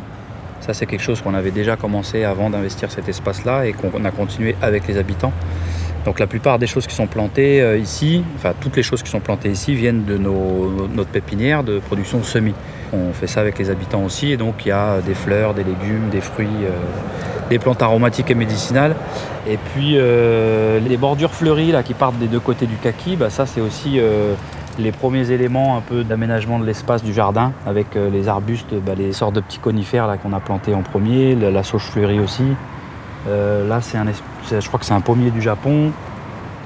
Ça, 0.59 0.73
c'est 0.73 0.85
quelque 0.85 1.03
chose 1.03 1.21
qu'on 1.21 1.35
avait 1.35 1.51
déjà 1.51 1.75
commencé 1.77 2.23
avant 2.23 2.49
d'investir 2.49 2.91
cet 2.91 3.07
espace-là 3.07 3.67
et 3.67 3.73
qu'on 3.73 4.03
a 4.03 4.11
continué 4.11 4.55
avec 4.61 4.87
les 4.87 4.97
habitants. 4.97 5.31
Donc 6.05 6.19
la 6.19 6.27
plupart 6.27 6.57
des 6.57 6.67
choses 6.67 6.87
qui 6.87 6.95
sont 6.95 7.07
plantées 7.07 7.61
euh, 7.61 7.77
ici, 7.77 8.23
enfin 8.35 8.53
toutes 8.59 8.77
les 8.77 8.83
choses 8.83 9.03
qui 9.03 9.09
sont 9.09 9.19
plantées 9.19 9.49
ici 9.49 9.75
viennent 9.75 10.05
de 10.05 10.17
notre 10.17 11.09
pépinière 11.09 11.63
de 11.63 11.79
production 11.79 12.19
de 12.19 12.23
semis. 12.23 12.53
On 12.93 13.11
fait 13.11 13.27
ça 13.27 13.41
avec 13.41 13.59
les 13.59 13.69
habitants 13.69 14.03
aussi 14.03 14.31
et 14.31 14.37
donc 14.37 14.65
il 14.65 14.69
y 14.69 14.71
a 14.71 15.01
des 15.01 15.13
fleurs, 15.13 15.53
des 15.53 15.65
légumes, 15.65 16.09
des 16.09 16.21
fruits, 16.21 16.47
euh, 16.63 16.69
des 17.49 17.59
plantes 17.59 17.81
aromatiques 17.81 18.31
et 18.31 18.35
médicinales. 18.35 18.95
Et 19.49 19.57
puis 19.57 19.95
euh, 19.95 20.79
les 20.79 20.97
bordures 20.97 21.33
fleuries 21.33 21.73
qui 21.83 21.93
partent 21.93 22.19
des 22.19 22.27
deux 22.27 22.39
côtés 22.39 22.67
du 22.67 22.75
kaki, 22.75 23.17
bah, 23.17 23.29
ça 23.29 23.45
c'est 23.45 23.61
aussi 23.61 23.99
les 24.79 24.91
premiers 24.91 25.31
éléments 25.31 25.77
un 25.77 25.81
peu 25.81 26.03
d'aménagement 26.03 26.59
de 26.59 26.65
l'espace 26.65 27.03
du 27.03 27.13
jardin 27.13 27.51
avec 27.65 27.87
les 27.95 28.29
arbustes, 28.29 28.73
bah, 28.85 28.93
les 28.97 29.11
sortes 29.11 29.35
de 29.35 29.41
petits 29.41 29.59
conifères 29.59 30.17
qu'on 30.21 30.33
a 30.33 30.39
plantés 30.39 30.73
en 30.73 30.83
premier, 30.83 31.35
la, 31.35 31.51
la 31.51 31.63
sauge 31.63 31.83
fleurie 31.83 32.19
aussi. 32.19 32.43
Euh, 33.27 33.67
là 33.67 33.81
c'est 33.81 33.97
un, 33.97 34.05
je 34.49 34.67
crois 34.67 34.79
que 34.79 34.85
c'est 34.85 34.93
un 34.93 35.01
pommier 35.01 35.31
du 35.31 35.41
Japon. 35.41 35.91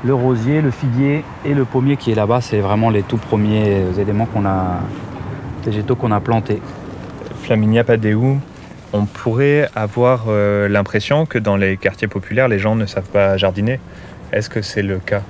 Le 0.04 0.14
rosier, 0.16 0.62
le 0.62 0.72
figuier 0.72 1.24
et 1.46 1.54
le 1.54 1.64
pommier 1.64 1.96
qui 1.96 2.12
est 2.12 2.16
là-bas, 2.16 2.42
c'est 2.42 2.60
vraiment 2.60 2.90
les 2.90 3.04
tout 3.04 3.18
premiers 3.18 3.84
éléments 4.00 4.26
qu'on 4.26 4.46
a, 4.46 4.80
végétaux 5.64 5.96
qu'on 5.96 6.12
a 6.12 6.20
plantés. 6.20 6.60
Flaminia 7.44 7.84
Padeu, 7.84 8.18
on 8.94 9.06
pourrait 9.06 9.70
avoir 9.76 10.26
euh, 10.28 10.68
l'impression 10.68 11.26
que 11.26 11.38
dans 11.38 11.56
les 11.56 11.78
quartiers 11.78 12.08
populaires, 12.08 12.48
les 12.48 12.60
gens 12.60 12.76
ne 12.76 12.86
savent 12.86 13.10
pas 13.10 13.38
jardiner. 13.38 13.80
Est-ce 14.32 14.50
que 14.50 14.62
c'est 14.62 14.82
le 14.82 14.98
cas? 14.98 15.22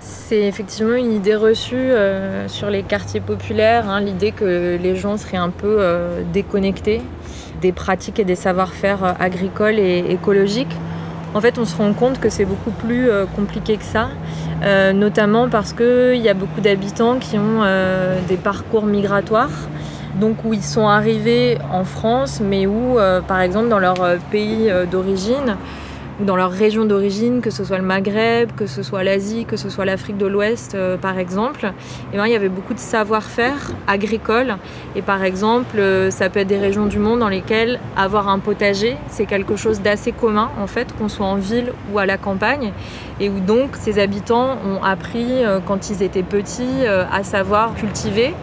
C'est 0.00 0.42
effectivement 0.46 0.94
une 0.94 1.12
idée 1.12 1.34
reçue 1.34 1.76
euh, 1.76 2.48
sur 2.48 2.70
les 2.70 2.82
quartiers 2.82 3.20
populaires, 3.20 3.88
hein, 3.88 4.00
l'idée 4.00 4.32
que 4.32 4.78
les 4.80 4.96
gens 4.96 5.16
seraient 5.16 5.36
un 5.38 5.50
peu 5.50 5.76
euh, 5.80 6.22
déconnectés 6.32 7.00
des 7.60 7.72
pratiques 7.72 8.18
et 8.18 8.24
des 8.24 8.34
savoir-faire 8.34 9.04
euh, 9.04 9.12
agricoles 9.18 9.78
et 9.78 10.04
écologiques. 10.10 10.76
En 11.34 11.40
fait, 11.40 11.58
on 11.58 11.64
se 11.64 11.76
rend 11.76 11.92
compte 11.92 12.20
que 12.20 12.28
c'est 12.28 12.44
beaucoup 12.44 12.70
plus 12.70 13.08
euh, 13.08 13.26
compliqué 13.26 13.76
que 13.76 13.84
ça, 13.84 14.08
euh, 14.62 14.92
notamment 14.92 15.48
parce 15.48 15.72
qu'il 15.72 16.20
y 16.20 16.28
a 16.28 16.34
beaucoup 16.34 16.60
d'habitants 16.60 17.18
qui 17.18 17.38
ont 17.38 17.62
des 18.28 18.36
parcours 18.36 18.86
migratoires, 18.86 19.50
donc 20.20 20.44
où 20.44 20.54
ils 20.54 20.62
sont 20.62 20.86
arrivés 20.86 21.58
en 21.72 21.84
France, 21.84 22.40
mais 22.40 22.66
où, 22.66 22.96
par 23.26 23.40
exemple, 23.40 23.68
dans 23.68 23.80
leur 23.80 23.96
pays 24.30 24.70
d'origine, 24.90 25.56
dans 26.20 26.36
leur 26.36 26.50
région 26.50 26.84
d'origine, 26.84 27.40
que 27.40 27.50
ce 27.50 27.64
soit 27.64 27.78
le 27.78 27.84
Maghreb, 27.84 28.52
que 28.56 28.66
ce 28.66 28.82
soit 28.82 29.02
l'Asie, 29.02 29.44
que 29.46 29.56
ce 29.56 29.68
soit 29.68 29.84
l'Afrique 29.84 30.16
de 30.16 30.26
l'Ouest 30.26 30.74
euh, 30.74 30.96
par 30.96 31.18
exemple, 31.18 31.72
eh 32.12 32.16
ben, 32.16 32.26
il 32.26 32.32
y 32.32 32.36
avait 32.36 32.48
beaucoup 32.48 32.74
de 32.74 32.78
savoir-faire 32.78 33.72
agricole. 33.86 34.56
Et 34.96 35.02
par 35.02 35.24
exemple, 35.24 35.78
euh, 35.78 36.10
ça 36.10 36.30
peut 36.30 36.40
être 36.40 36.48
des 36.48 36.58
régions 36.58 36.86
du 36.86 36.98
monde 36.98 37.20
dans 37.20 37.28
lesquelles 37.28 37.80
avoir 37.96 38.28
un 38.28 38.38
potager, 38.38 38.96
c'est 39.08 39.26
quelque 39.26 39.56
chose 39.56 39.80
d'assez 39.80 40.12
commun 40.12 40.50
en 40.60 40.66
fait, 40.66 40.94
qu'on 40.96 41.08
soit 41.08 41.26
en 41.26 41.36
ville 41.36 41.72
ou 41.92 41.98
à 41.98 42.06
la 42.06 42.16
campagne. 42.16 42.72
Et 43.20 43.28
où 43.28 43.40
donc 43.40 43.70
ces 43.74 43.98
habitants 43.98 44.58
ont 44.66 44.82
appris 44.82 45.44
euh, 45.44 45.58
quand 45.64 45.90
ils 45.90 46.02
étaient 46.02 46.22
petits 46.22 46.86
à 46.86 47.22
savoir 47.22 47.74
cultiver 47.74 48.34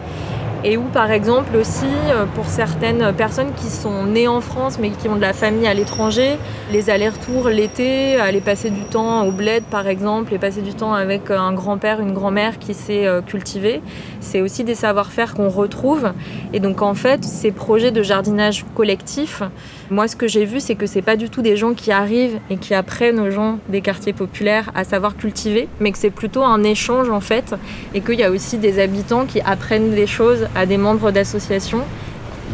et 0.64 0.76
où 0.76 0.84
par 0.84 1.10
exemple 1.10 1.56
aussi 1.56 1.86
euh, 2.10 2.24
pour 2.34 2.46
certaines 2.46 3.12
personnes 3.14 3.52
qui 3.56 3.66
sont 3.66 4.04
nées 4.04 4.28
en 4.28 4.40
France 4.40 4.78
mais 4.80 4.90
qui 4.90 5.08
ont 5.08 5.16
de 5.16 5.20
la 5.20 5.32
famille 5.32 5.66
à 5.66 5.74
l'étranger, 5.74 6.36
les 6.70 6.90
allers-retours 6.90 7.48
l'été, 7.48 8.16
aller 8.16 8.40
passer 8.40 8.70
du 8.70 8.82
temps 8.82 9.26
au 9.26 9.32
bled 9.32 9.64
par 9.64 9.88
exemple 9.88 10.32
et 10.34 10.38
passer 10.38 10.62
du 10.62 10.74
temps 10.74 10.94
avec 10.94 11.30
un 11.30 11.52
grand-père, 11.52 12.00
une 12.00 12.12
grand-mère 12.12 12.58
qui 12.58 12.74
sait 12.74 13.06
euh, 13.06 13.20
cultiver, 13.22 13.82
c'est 14.20 14.40
aussi 14.40 14.62
des 14.62 14.74
savoir-faire 14.74 15.34
qu'on 15.34 15.48
retrouve. 15.48 16.12
Et 16.52 16.60
donc 16.60 16.82
en 16.82 16.94
fait 16.94 17.24
ces 17.24 17.50
projets 17.50 17.90
de 17.90 18.02
jardinage 18.02 18.64
collectif, 18.74 19.42
moi 19.90 20.06
ce 20.06 20.14
que 20.14 20.28
j'ai 20.28 20.44
vu 20.44 20.60
c'est 20.60 20.76
que 20.76 20.86
c'est 20.86 21.02
pas 21.02 21.16
du 21.16 21.28
tout 21.28 21.42
des 21.42 21.56
gens 21.56 21.74
qui 21.74 21.90
arrivent 21.90 22.38
et 22.50 22.56
qui 22.56 22.74
apprennent 22.74 23.18
aux 23.18 23.30
gens 23.30 23.58
des 23.68 23.80
quartiers 23.80 24.12
populaires 24.12 24.70
à 24.74 24.84
savoir 24.84 25.16
cultiver, 25.16 25.68
mais 25.80 25.90
que 25.90 25.98
c'est 25.98 26.10
plutôt 26.10 26.44
un 26.44 26.62
échange 26.62 27.10
en 27.10 27.20
fait 27.20 27.54
et 27.94 28.00
qu'il 28.00 28.18
y 28.18 28.24
a 28.24 28.30
aussi 28.30 28.58
des 28.58 28.78
habitants 28.78 29.26
qui 29.26 29.40
apprennent 29.40 29.94
des 29.94 30.06
choses 30.06 30.46
à 30.54 30.66
des 30.66 30.76
membres 30.76 31.10
d'associations. 31.10 31.82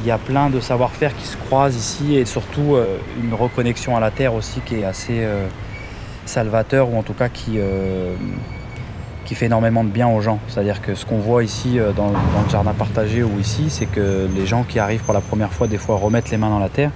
Il 0.03 0.07
y 0.07 0.11
a 0.11 0.19
plein 0.19 0.51
de 0.51 0.61
savoir-faire 0.61 1.17
qui 1.17 1.27
se 1.27 1.37
croisent 1.37 1.77
ici 1.77 2.17
et 2.17 2.25
surtout 2.25 2.77
euh, 2.77 2.99
une 3.23 3.35
reconnexion 3.35 3.97
à 3.97 4.01
la 4.01 4.11
terre 4.11 4.35
aussi 4.35 4.61
qui 4.61 4.77
est 4.77 4.85
assez 4.85 5.25
euh, 5.25 5.47
salvateur 6.25 6.93
ou 6.93 6.99
en 6.99 7.03
tout 7.03 7.15
cas 7.15 7.29
qui, 7.29 7.55
euh, 7.57 8.15
qui 9.25 9.35
fait 9.35 9.47
énormément 9.47 9.83
de 9.83 9.89
bien 9.89 10.09
aux 10.09 10.21
gens. 10.21 10.39
C'est-à-dire 10.49 10.81
que 10.83 10.95
ce 10.95 11.05
qu'on 11.05 11.19
voit 11.19 11.43
ici 11.43 11.79
dans, 11.97 12.09
le 12.11 12.51
jardin 12.51 12.73
partagé 12.75 13.23
ou 13.25 13.41
ici, 13.41 13.67
c'est 13.71 13.87
que 13.87 14.29
les 14.35 14.47
gens 14.47 14.63
qui 14.63 14.79
arrivent 14.79 15.03
pour 15.03 15.15
la 15.15 15.21
première 15.21 15.53
fois, 15.53 15.67
des 15.67 15.79
fois 15.79 15.97
remettent 15.97 16.31
les 16.31 16.37
mains 16.37 16.51
dans 16.51 16.61
la 16.61 16.69
terre 16.69 16.91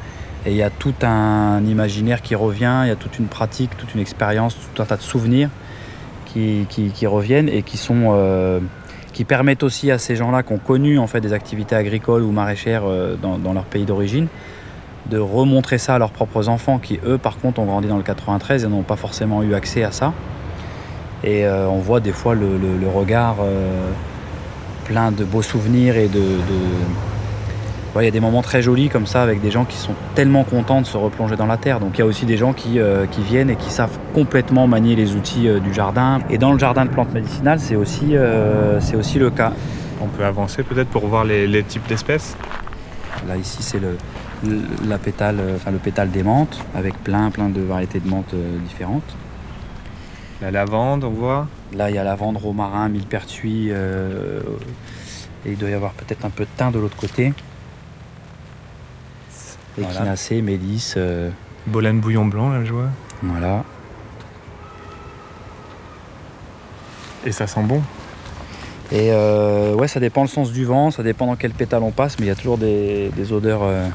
et 0.46 0.50
il 0.50 0.56
y 0.56 0.62
a 0.62 0.70
tout 0.70 0.94
un 1.02 1.64
imaginaire 1.64 2.20
qui 2.22 2.34
revient, 2.34 2.80
il 2.84 2.88
y 2.88 2.92
a 2.92 2.96
toute 2.96 3.18
une 3.18 3.26
pratique, 3.26 3.76
toute 3.76 3.94
une 3.94 4.00
expérience, 4.00 4.56
tout 4.74 4.82
un 4.82 4.86
tas 4.86 4.96
de 4.96 5.02
souvenirs 5.02 5.48
qui- 6.26 6.66
qui 6.68 7.06
reviennent 7.06 7.48
et 7.48 7.62
qui 7.62 7.78
sont... 7.78 8.60
qui 9.12 9.24
permettent 9.24 9.62
aussi 9.62 9.90
à 9.90 9.98
ces 9.98 10.16
gens-là 10.16 10.42
qui 10.42 10.52
ont 10.52 10.58
connu 10.58 10.98
en 10.98 11.06
fait 11.06 11.20
des 11.20 11.32
activités 11.32 11.74
agricoles 11.74 12.22
ou 12.22 12.30
maraîchères 12.32 12.82
euh, 12.86 13.16
dans, 13.16 13.52
leur 13.52 13.64
pays 13.64 13.84
d'origine 13.84 14.28
de 15.06 15.18
remontrer 15.18 15.78
ça 15.78 15.96
à 15.96 15.98
leurs 15.98 16.12
propres 16.12 16.48
enfants 16.48 16.78
qui 16.78 17.00
eux 17.04 17.18
par 17.18 17.38
contre 17.38 17.60
ont 17.60 17.64
grandi 17.64 17.88
dans 17.88 17.96
le 17.96 18.04
93 18.04 18.64
et 18.64 18.68
n'ont 18.68 18.82
pas 18.82 18.96
forcément 18.96 19.42
eu 19.42 19.54
accès 19.54 19.82
à 19.82 19.90
ça. 19.90 20.12
Et 21.24 21.44
euh, 21.44 21.68
on 21.68 21.78
voit 21.78 22.00
des 22.00 22.12
fois 22.12 22.34
le, 22.34 22.56
regard 22.88 23.36
euh, 23.42 23.90
plein 24.84 25.10
de 25.10 25.24
beaux 25.24 25.42
souvenirs 25.42 25.96
et 25.96 26.08
de- 26.08 26.20
Ouais, 27.94 28.04
il 28.04 28.06
y 28.06 28.08
a 28.08 28.12
des 28.12 28.20
moments 28.20 28.40
très 28.40 28.62
jolis 28.62 28.88
comme 28.88 29.04
ça 29.04 29.22
avec 29.22 29.42
des 29.42 29.50
gens 29.50 29.66
qui 29.66 29.76
sont 29.76 29.92
tellement 30.14 30.44
contents 30.44 30.80
de 30.80 30.86
se 30.86 30.96
replonger 30.96 31.36
dans 31.36 31.44
la 31.44 31.58
terre. 31.58 31.78
Donc 31.78 31.98
il 31.98 31.98
y 31.98 32.02
a 32.02 32.06
aussi 32.06 32.24
des 32.24 32.38
gens 32.38 32.54
qui, 32.54 32.78
euh, 32.78 33.04
qui 33.06 33.20
viennent 33.20 33.50
et 33.50 33.56
qui 33.56 33.68
savent 33.68 33.98
complètement 34.14 34.66
manier 34.66 34.96
les 34.96 35.14
outils 35.14 35.46
euh, 35.46 35.60
du 35.60 35.74
jardin. 35.74 36.20
Et 36.30 36.38
dans 36.38 36.52
le 36.52 36.58
jardin 36.58 36.86
de 36.86 36.90
plantes 36.90 37.12
médicinales, 37.12 37.60
c'est 37.60 37.76
aussi, 37.76 38.16
euh, 38.16 38.80
c'est 38.80 38.96
aussi 38.96 39.18
le 39.18 39.28
cas. 39.28 39.52
On 40.00 40.06
peut 40.06 40.24
avancer 40.24 40.62
peut-être 40.62 40.88
pour 40.88 41.06
voir 41.06 41.24
les, 41.24 41.46
les 41.46 41.62
types 41.62 41.86
d'espèces? 41.86 42.34
Là 43.28 43.36
ici 43.36 43.62
c'est 43.62 43.78
le, 43.78 43.98
la 44.88 44.96
pétale, 44.96 45.38
enfin, 45.54 45.70
le 45.70 45.76
pétale 45.76 46.10
des 46.10 46.22
menthes 46.22 46.58
avec 46.74 46.94
plein 47.04 47.30
plein 47.30 47.50
de 47.50 47.60
variétés 47.60 48.00
de 48.00 48.08
menthes 48.08 48.34
différentes. 48.66 49.14
La 50.40 50.50
lavande, 50.50 51.04
on 51.04 51.10
voit? 51.10 51.46
Là 51.76 51.90
il 51.90 51.96
y 51.96 51.98
a 51.98 52.04
lavande, 52.04 52.38
romarin, 52.38 52.88
millepertuis 52.88 53.68
et 53.68 53.74
il 55.46 55.58
doit 55.58 55.68
y 55.68 55.74
avoir 55.74 55.92
peut-être 55.92 56.24
un 56.24 56.30
peu 56.30 56.44
de 56.44 56.50
thym 56.56 56.72
de 56.72 56.78
l'autre 56.78 56.96
côté. 56.96 57.34
Voilà. 59.78 59.90
Échinacée, 59.94 60.42
mélisse, 60.42 60.94
euh, 60.96 61.30
Bolène 61.66 62.00
bouillon 62.00 62.26
blanc, 62.26 62.50
là, 62.50 62.64
je 62.64 62.72
vois. 62.72 62.88
voilà. 63.22 63.64
Et 67.24 67.32
ça 67.32 67.46
sent 67.46 67.62
bon. 67.62 67.80
Et 68.90 69.08
euh, 69.12 69.74
ouais 69.74 69.88
ça 69.88 70.00
dépend 70.00 70.20
le 70.22 70.28
sens 70.28 70.52
du 70.52 70.64
vent, 70.66 70.90
ça 70.90 71.02
dépend 71.02 71.26
dans 71.26 71.36
quel 71.36 71.52
pétale 71.52 71.82
on 71.82 71.92
passe, 71.92 72.18
mais 72.18 72.26
il 72.26 72.28
y 72.28 72.32
a 72.32 72.34
toujours 72.34 72.58
des, 72.58 73.10
des 73.16 73.32
odeurs 73.32 73.62
euh, 73.62 73.88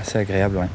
assez 0.00 0.16
agréables. 0.18 0.56
ouais. 0.56 0.68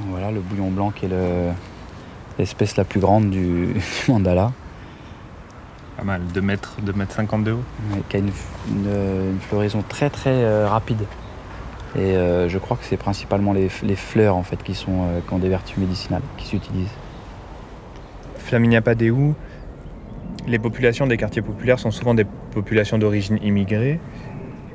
Voilà 0.00 0.30
le 0.30 0.40
bouillon 0.40 0.70
blanc 0.70 0.90
qui 0.90 1.06
est 1.06 1.08
le- 1.08 1.50
l'espèce 2.38 2.76
la 2.76 2.84
plus 2.84 3.00
grande 3.00 3.30
du, 3.30 3.66
du 3.74 3.82
mandala. 4.10 4.52
Pas 6.00 6.06
mal, 6.06 6.22
2 6.32 6.40
mètres, 6.40 6.76
2 6.82 6.92
mètres 6.94 7.12
50 7.14 7.44
de 7.44 7.52
haut. 7.52 7.62
Ouais, 7.92 8.00
qui 8.08 8.16
a 8.16 8.20
une, 8.20 8.30
une- 8.70 9.32
une 9.34 9.40
floraison 9.40 9.84
très 9.86 10.08
très 10.08 10.30
euh, 10.32 10.66
rapide. 10.66 11.02
Et 11.94 12.16
euh, 12.16 12.48
je 12.48 12.56
crois 12.56 12.78
que 12.78 12.84
c'est 12.84 12.96
principalement 12.96 13.52
les, 13.52 13.68
les 13.82 13.96
fleurs 13.96 14.34
en 14.36 14.42
fait 14.42 14.62
qui, 14.62 14.74
sont, 14.74 15.02
euh, 15.02 15.20
qui 15.26 15.34
ont 15.34 15.38
des 15.38 15.50
vertus 15.50 15.76
médicinales 15.76 16.22
qui 16.38 16.46
s'utilisent. 16.46 16.88
Flaminia 18.38 18.80
Padeu, 18.80 19.14
les 20.46 20.58
populations 20.58 21.06
des 21.06 21.18
quartiers 21.18 21.42
populaires 21.42 21.78
sont 21.78 21.90
souvent 21.90 22.14
des 22.14 22.24
populations 22.24 22.96
d'origine 22.96 23.38
immigrée. 23.42 24.00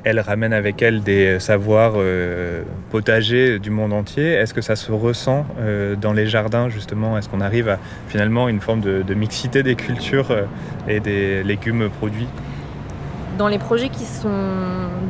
Elles 0.06 0.20
ramènent 0.20 0.52
avec 0.52 0.82
elles 0.82 1.02
des 1.02 1.40
savoirs 1.40 1.94
euh, 1.96 2.62
potagers 2.92 3.58
du 3.58 3.70
monde 3.70 3.92
entier. 3.92 4.34
Est-ce 4.34 4.54
que 4.54 4.60
ça 4.60 4.76
se 4.76 4.92
ressent 4.92 5.44
euh, 5.58 5.96
dans 5.96 6.12
les 6.12 6.28
jardins 6.28 6.68
justement? 6.68 7.18
Est-ce 7.18 7.28
qu'on 7.28 7.40
arrive 7.40 7.68
à 7.68 7.80
finalement 8.06 8.48
une 8.48 8.60
forme 8.60 8.82
de, 8.82 9.14
mixité 9.14 9.64
des 9.64 9.74
cultures 9.74 10.30
euh, 10.30 10.44
et 10.86 11.00
des 11.00 11.42
légumes 11.42 11.90
produits? 11.90 12.28
Dans 13.36 13.48
les 13.48 13.58
projets 13.58 13.88
qui 13.88 14.04
sont 14.04 14.30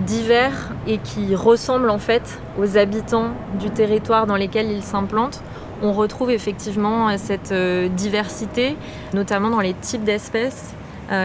divers 0.06 0.72
et 0.86 0.96
qui 0.96 1.34
ressemblent 1.34 1.90
en 1.90 1.98
fait 1.98 2.40
aux 2.58 2.78
habitants 2.78 3.32
du 3.60 3.68
territoire 3.68 4.26
dans 4.26 4.36
lesquels 4.36 4.72
ils 4.72 4.82
s'implantent, 4.82 5.42
on 5.82 5.92
retrouve 5.92 6.30
effectivement 6.30 7.18
cette 7.18 7.52
diversité, 7.94 8.76
notamment 9.12 9.50
dans 9.50 9.60
les 9.60 9.74
types 9.74 10.04
d'espèces 10.04 10.74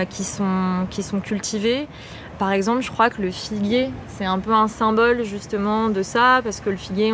qui, 0.09 0.25
sont, 0.25 0.85
qui 0.89 1.03
sont 1.03 1.21
cultivées. 1.21 1.87
Par 2.41 2.53
exemple, 2.53 2.81
je 2.81 2.89
crois 2.89 3.11
que 3.11 3.21
le 3.21 3.29
figuier, 3.29 3.91
c'est 4.07 4.25
un 4.25 4.39
peu 4.39 4.51
un 4.51 4.67
symbole 4.67 5.23
justement 5.23 5.89
de 5.89 6.01
ça, 6.01 6.41
parce 6.43 6.59
que 6.59 6.71
le 6.71 6.75
figuier, 6.75 7.13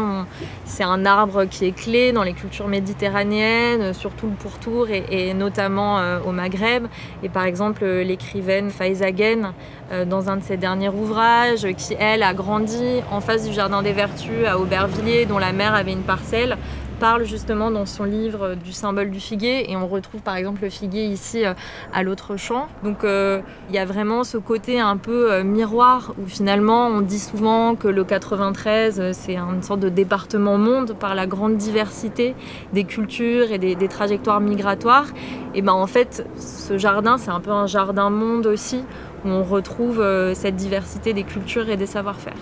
c'est 0.63 0.85
un 0.85 1.05
arbre 1.05 1.43
qui 1.43 1.65
est 1.65 1.73
clé 1.73 2.13
dans 2.13 2.23
les 2.23 2.31
cultures 2.31 2.69
méditerranéennes, 2.69 3.93
surtout 3.93 4.27
le 4.27 4.35
pourtour 4.35 4.87
et, 4.89 5.33
notamment 5.33 5.99
euh, 5.99 6.19
au 6.25 6.31
Maghreb. 6.31 6.87
Et 7.23 7.27
par 7.27 7.43
exemple, 7.43 7.85
l'écrivaine 7.85 8.69
Faiza 8.69 9.11
Ghen, 9.11 9.51
euh, 9.91 10.05
dans 10.05 10.29
un 10.29 10.37
de 10.37 10.43
ses 10.43 10.55
derniers 10.55 10.87
ouvrages, 10.87 11.67
qui 11.75 11.93
elle 11.99 12.23
a 12.23 12.33
grandi 12.33 13.01
en 13.11 13.19
face 13.19 13.45
du 13.45 13.53
Jardin 13.53 13.81
des 13.81 13.91
Vertus 13.91 14.45
à 14.47 14.57
Aubervilliers, 14.57 15.25
dont 15.25 15.39
la 15.39 15.51
mère 15.51 15.73
avait 15.73 15.91
une 15.91 16.03
parcelle, 16.03 16.57
parle 16.99 17.25
justement 17.25 17.71
dans 17.71 17.85
son 17.85 18.03
livre 18.03 18.55
du 18.55 18.73
symbole 18.73 19.11
du 19.11 19.19
figuier 19.19 19.71
et 19.71 19.77
on 19.77 19.87
retrouve 19.87 20.21
par 20.21 20.35
exemple 20.35 20.63
le 20.63 20.69
figuier 20.69 21.05
ici 21.05 21.45
euh, 21.45 21.53
à 21.93 22.03
l'autre 22.03 22.37
champ. 22.37 22.67
Donc 22.83 23.03
euh, 23.03 23.41
il 23.69 23.75
y 23.75 23.77
a 23.77 23.85
vraiment 23.85 24.23
ce 24.23 24.37
côté 24.37 24.79
un 24.79 24.97
peu 24.97 25.31
euh, 25.31 25.43
miroir 25.43 26.13
où 26.17 26.27
finalement 26.27 26.87
on 26.87 27.01
dit 27.01 27.19
souvent 27.19 27.75
que 27.75 27.87
le 27.87 28.03
93 28.03 29.11
c'est 29.11 29.37
une 29.37 29.61
sorte 29.61 29.79
de 29.79 29.89
département 29.89 30.57
monde 30.57 30.93
par 30.93 31.15
la 31.15 31.27
grande 31.27 31.57
diversité 31.57 32.35
des 32.73 32.83
cultures 32.83 33.51
et 33.51 33.57
des, 33.57 33.75
des 33.75 33.87
trajectoires 33.87 34.41
migratoires. 34.41 35.07
Et 35.53 35.61
ben 35.61 35.73
en 35.73 35.87
fait 35.87 36.25
ce 36.37 36.77
jardin 36.77 37.17
c'est 37.17 37.31
un 37.31 37.39
peu 37.39 37.51
un 37.51 37.67
jardin 37.67 38.09
monde 38.09 38.47
aussi 38.47 38.83
où 39.25 39.29
on 39.29 39.43
retrouve 39.43 40.03
cette 40.33 40.55
diversité 40.55 41.13
des 41.13 41.23
cultures 41.23 41.69
et 41.69 41.77
des 41.77 41.85
savoir-faire. 41.85 42.35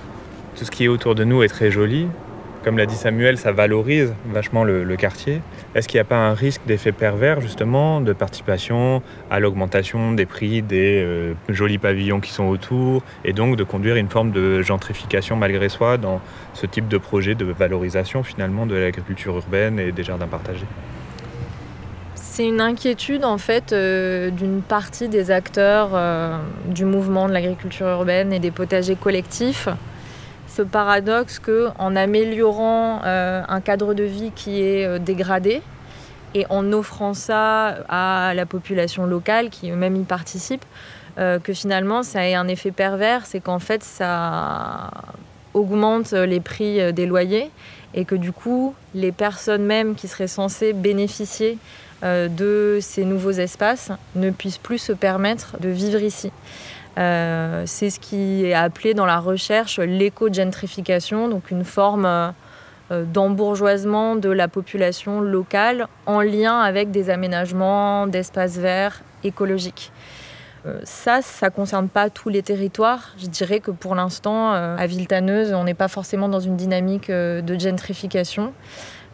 Tout 0.56 0.66
ce 0.66 0.72
qui 0.72 0.86
est 0.86 0.88
autour 0.88 1.16
de 1.16 1.24
nous 1.24 1.44
est 1.44 1.48
très 1.48 1.72
joli, 1.72 2.08
comme 2.66 2.80
l'a 2.80 2.88
dit 2.88 2.96
Samuel, 2.96 3.38
ça 3.38 3.52
valorise 3.52 4.16
vachement 4.26 4.64
le, 4.64 4.96
quartier. 4.96 5.42
Est-ce 5.76 5.88
qu'il 5.88 5.98
n'y 5.98 6.02
a 6.02 6.06
pas 6.06 6.18
un 6.18 6.34
risque 6.34 6.62
d'effet 6.66 6.92
pervers, 6.92 7.40
justement, 7.40 8.02
de 8.02 8.12
participation 8.12 9.04
à 9.30 9.40
l'augmentation 9.40 10.14
des 10.14 10.26
prix 10.26 10.64
des 10.64 11.04
euh, 11.04 11.34
jolis 11.48 11.78
pavillons 11.78 12.20
qui 12.20 12.32
sont 12.32 12.46
autour, 12.46 13.04
et 13.24 13.34
donc 13.34 13.56
de 13.56 13.64
conduire 13.64 13.98
une 13.98 14.10
forme 14.10 14.32
de 14.32 14.64
gentrification 14.64 15.36
malgré 15.36 15.70
soi 15.70 15.98
dans 15.98 16.22
ce 16.56 16.66
type 16.66 16.88
de 16.88 16.98
projet 16.98 17.36
de 17.36 17.46
valorisation, 17.46 18.24
finalement, 18.24 18.66
de 18.66 18.74
l'agriculture 18.74 19.36
urbaine 19.36 19.80
et 19.80 19.92
des 19.92 20.04
jardins 20.04 20.28
partagés? 20.28 20.66
C'est 22.16 22.48
une 22.48 22.62
inquiétude 22.62 23.26
en 23.26 23.38
fait 23.38 23.74
euh, 23.74 24.32
d'une 24.32 24.64
partie 24.64 25.08
des 25.08 25.30
acteurs 25.30 25.92
euh, 25.94 26.40
du 26.66 26.84
mouvement 26.84 27.28
de 27.28 27.34
l'agriculture 27.34 27.86
urbaine 27.86 28.34
et 28.34 28.40
des 28.40 28.52
potagers 28.52 28.96
collectifs 28.96 29.70
ce 30.56 30.62
paradoxe 30.62 31.40
que 31.40 31.68
en 31.80 31.96
améliorant 31.98 33.02
euh, 33.04 33.42
un 33.48 33.60
cadre 33.60 33.94
de 33.94 34.04
vie 34.04 34.32
qui 34.34 34.62
est 34.62 34.86
euh, 34.86 35.00
dégradé 35.00 35.62
et 36.34 36.46
en 36.50 36.72
offrant 36.72 37.14
ça 37.14 37.68
à 37.90 38.34
la 38.34 38.46
population 38.46 39.06
locale 39.06 39.50
qui 39.50 39.70
eux-mêmes 39.72 39.98
y 39.98 40.04
participent, 40.04 40.66
euh, 41.18 41.40
que 41.40 41.52
finalement 41.52 42.04
ça 42.04 42.20
a 42.20 42.40
un 42.40 42.48
effet 42.48 42.72
pervers, 42.72 43.26
c'est 43.26 43.42
qu'en 43.42 43.60
fait 43.60 43.84
ça 43.84 44.92
augmente 45.54 46.12
les 46.12 46.40
prix 46.40 46.94
des 46.94 47.06
loyers 47.06 47.50
et 47.94 48.06
que 48.06 48.16
du 48.16 48.32
coup 48.32 48.76
les 48.94 49.12
personnes 49.12 49.64
même 49.64 49.96
qui 49.96 50.08
seraient 50.08 50.28
censées 50.28 50.74
bénéficier 50.74 51.58
de 52.04 52.78
ces 52.82 53.06
nouveaux 53.06 53.32
espaces 53.32 53.90
ne 54.16 54.30
puissent 54.32 54.58
plus 54.58 54.78
se 54.78 54.92
permettre 54.92 55.58
de 55.62 55.70
vivre 55.70 56.02
ici. 56.02 56.32
Euh, 56.98 57.64
c'est 57.66 57.90
ce 57.90 58.00
qui 58.00 58.46
est 58.46 58.54
appelé 58.54 58.94
dans 58.94 59.06
la 59.06 59.20
recherche 59.20 59.80
l'éco-gentrification, 59.80 61.28
donc 61.28 61.52
une 61.52 61.66
forme 61.66 62.06
euh, 62.06 62.32
d'embourgeoisement 62.90 64.16
de 64.16 64.30
la 64.30 64.48
population 64.48 65.20
locale 65.20 65.88
en 66.06 66.22
lien 66.22 66.60
avec 66.60 66.92
des 66.92 67.10
aménagements 67.10 68.08
d'espaces 68.08 68.58
verts 68.58 69.02
écologiques. 69.24 69.92
Euh, 70.66 70.80
ça, 70.84 71.22
ça 71.22 71.48
ne 71.48 71.52
concerne 71.52 71.90
pas 71.90 72.10
tous 72.10 72.30
les 72.30 72.42
territoires. 72.42 73.14
Je 73.18 73.28
dirais 73.28 73.60
que 73.60 73.72
pour 73.72 73.96
l'instant, 73.96 74.52
à 74.52 74.88
Villetaneuse, 74.88 75.54
on 75.54 75.66
n'est 75.66 75.74
pas 75.74 75.90
forcément 75.90 76.30
dans 76.30 76.40
une 76.40 76.56
dynamique 76.56 77.12
de 77.12 77.60
gentrification 77.60 78.54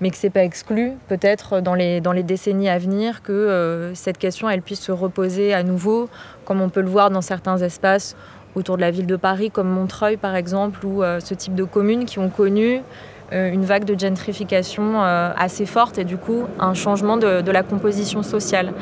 mais 0.02 0.10
que 0.10 0.18
c'est 0.18 0.32
pas 0.32 0.44
exclu, 0.44 0.94
peut-être 1.08 1.62
dans 1.62 1.76
les, 1.76 2.02
décennies 2.24 2.70
à 2.70 2.80
venir, 2.80 3.22
que 3.22 3.92
cette 3.94 4.18
question 4.18 4.50
elle 4.50 4.64
puisse 4.64 4.80
se 4.80 4.92
reposer 4.92 5.54
à 5.54 5.62
nouveau, 5.62 6.10
comme 6.46 6.62
on 6.62 6.70
peut 6.70 6.82
le 6.82 6.90
voir 6.90 7.10
dans 7.10 7.22
certains 7.22 7.58
espaces 7.58 8.16
autour 8.56 8.76
de 8.76 8.82
la 8.82 8.92
ville 8.92 9.08
de 9.08 9.16
Paris, 9.16 9.52
comme 9.52 9.70
Montreuil 9.70 10.18
par 10.18 10.36
exemple, 10.36 10.86
ou 10.86 11.04
euh, 11.04 11.20
ce 11.20 11.34
type 11.34 11.56
de 11.56 11.64
communes 11.64 12.06
qui 12.06 12.20
ont 12.20 12.30
connu 12.30 12.82
euh, 13.32 13.52
une 13.52 13.64
vague 13.64 13.86
de 13.86 13.98
gentrification 13.98 15.02
assez 15.02 15.66
forte 15.66 15.98
et 15.98 16.04
du 16.04 16.18
coup 16.18 16.44
un 16.60 16.74
changement 16.74 17.18
de, 17.18 17.42
de 17.42 17.52
la 17.52 17.64
composition 17.64 18.24
sociale. 18.24 18.74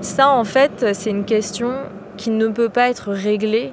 Ça 0.00 0.28
en 0.28 0.44
fait 0.44 0.86
c'est 0.92 1.10
une 1.10 1.24
question 1.24 1.72
qui 2.16 2.30
ne 2.30 2.48
peut 2.48 2.68
pas 2.68 2.90
être 2.90 3.10
réglée 3.12 3.72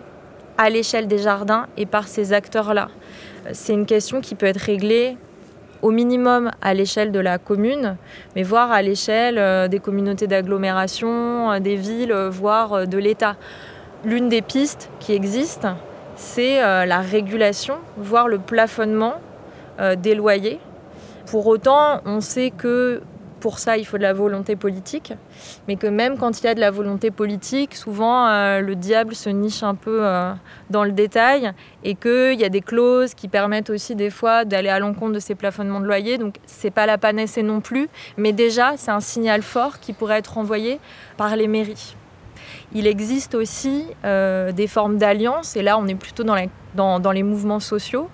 à 0.58 0.70
l'échelle 0.70 1.08
des 1.08 1.18
jardins 1.18 1.68
et 1.78 1.86
par 1.86 2.08
ces 2.08 2.34
acteurs-là. 2.34 2.90
C'est 3.52 3.74
une 3.74 3.86
question 3.86 4.22
qui 4.22 4.36
peut 4.36 4.46
être 4.46 4.62
réglée 4.62 5.18
au 5.84 5.92
minimum 5.92 6.50
à 6.62 6.74
l'échelle 6.74 7.12
de 7.12 7.20
la 7.20 7.38
commune, 7.38 7.98
mais 8.36 8.42
voire 8.42 8.72
à 8.72 8.82
l'échelle 8.82 9.38
euh, 9.38 9.68
des 9.68 9.80
communautés 9.80 10.28
d'agglomération, 10.28 11.52
euh, 11.52 11.60
des 11.60 11.76
villes, 11.76 12.14
euh, 12.14 12.30
voire 12.30 12.88
de 12.88 12.98
l'État. 12.98 13.36
L'une 14.06 14.30
des 14.30 14.42
pistes 14.42 14.90
qui 15.00 15.14
existent, 15.14 15.76
c'est 16.16 16.60
la 16.60 17.00
régulation, 17.00 17.76
voire 17.98 18.28
le 18.28 18.38
plafonnement 18.38 19.16
des 19.98 20.14
loyers. 20.14 20.60
Pour 21.28 21.48
autant, 21.48 22.02
on 22.06 22.20
sait 22.20 22.52
que 22.52 23.02
pour 23.44 23.60
ça, 23.60 23.76
il 23.76 23.86
faut 23.86 23.98
de 23.98 24.04
la 24.04 24.14
volonté 24.14 24.56
politique, 24.56 25.12
mais 25.68 25.76
que 25.76 25.86
même 25.86 26.18
quand 26.18 26.40
il 26.40 26.46
y 26.46 26.48
a 26.48 26.56
de 26.56 26.62
la 26.62 26.72
volonté 26.72 27.12
politique, 27.12 27.76
souvent 27.76 28.26
euh, 28.26 28.62
le 28.62 28.74
diable 28.74 29.16
se 29.16 29.28
niche 29.28 29.64
un 29.64 29.76
peu 29.76 29.98
euh, 30.06 30.32
dans 30.70 30.86
le 30.86 30.94
détail 30.94 31.52
et 31.84 31.96
qu'il 31.96 32.40
y 32.40 32.46
a 32.46 32.48
des 32.48 32.62
clauses 32.62 33.14
qui 33.14 33.28
permettent 33.28 33.70
aussi 33.70 33.96
des 33.96 34.12
fois 34.12 34.46
d'aller 34.46 34.70
à 34.70 34.80
l'encontre 34.80 35.12
de 35.12 35.20
ces 35.20 35.36
plafonnements 35.36 35.82
de 35.82 35.88
loyer. 35.88 36.18
Donc 36.18 36.36
c'est 36.46 36.72
pas 36.72 36.86
la 36.86 36.98
panacée 36.98 37.44
non 37.44 37.60
plus, 37.60 37.90
mais 38.16 38.32
déjà 38.32 38.78
c'est 38.78 38.92
un 38.92 39.02
signal 39.02 39.42
fort 39.42 39.82
qui 39.82 39.92
pourrait 39.92 40.20
être 40.20 40.38
envoyé 40.38 40.80
par 41.18 41.36
les 41.36 41.50
mairies. 41.50 41.98
Il 42.74 42.88
existe 42.88 43.36
aussi 43.36 43.88
euh, 44.06 44.54
des 44.54 44.68
formes 44.68 44.98
d'alliance, 44.98 45.58
et 45.58 45.64
là 45.64 45.78
on 45.78 45.86
est 45.88 45.96
plutôt 45.96 46.24
dans, 46.24 47.12
les 47.12 47.24
mouvements 47.24 47.60
sociaux 47.60 48.10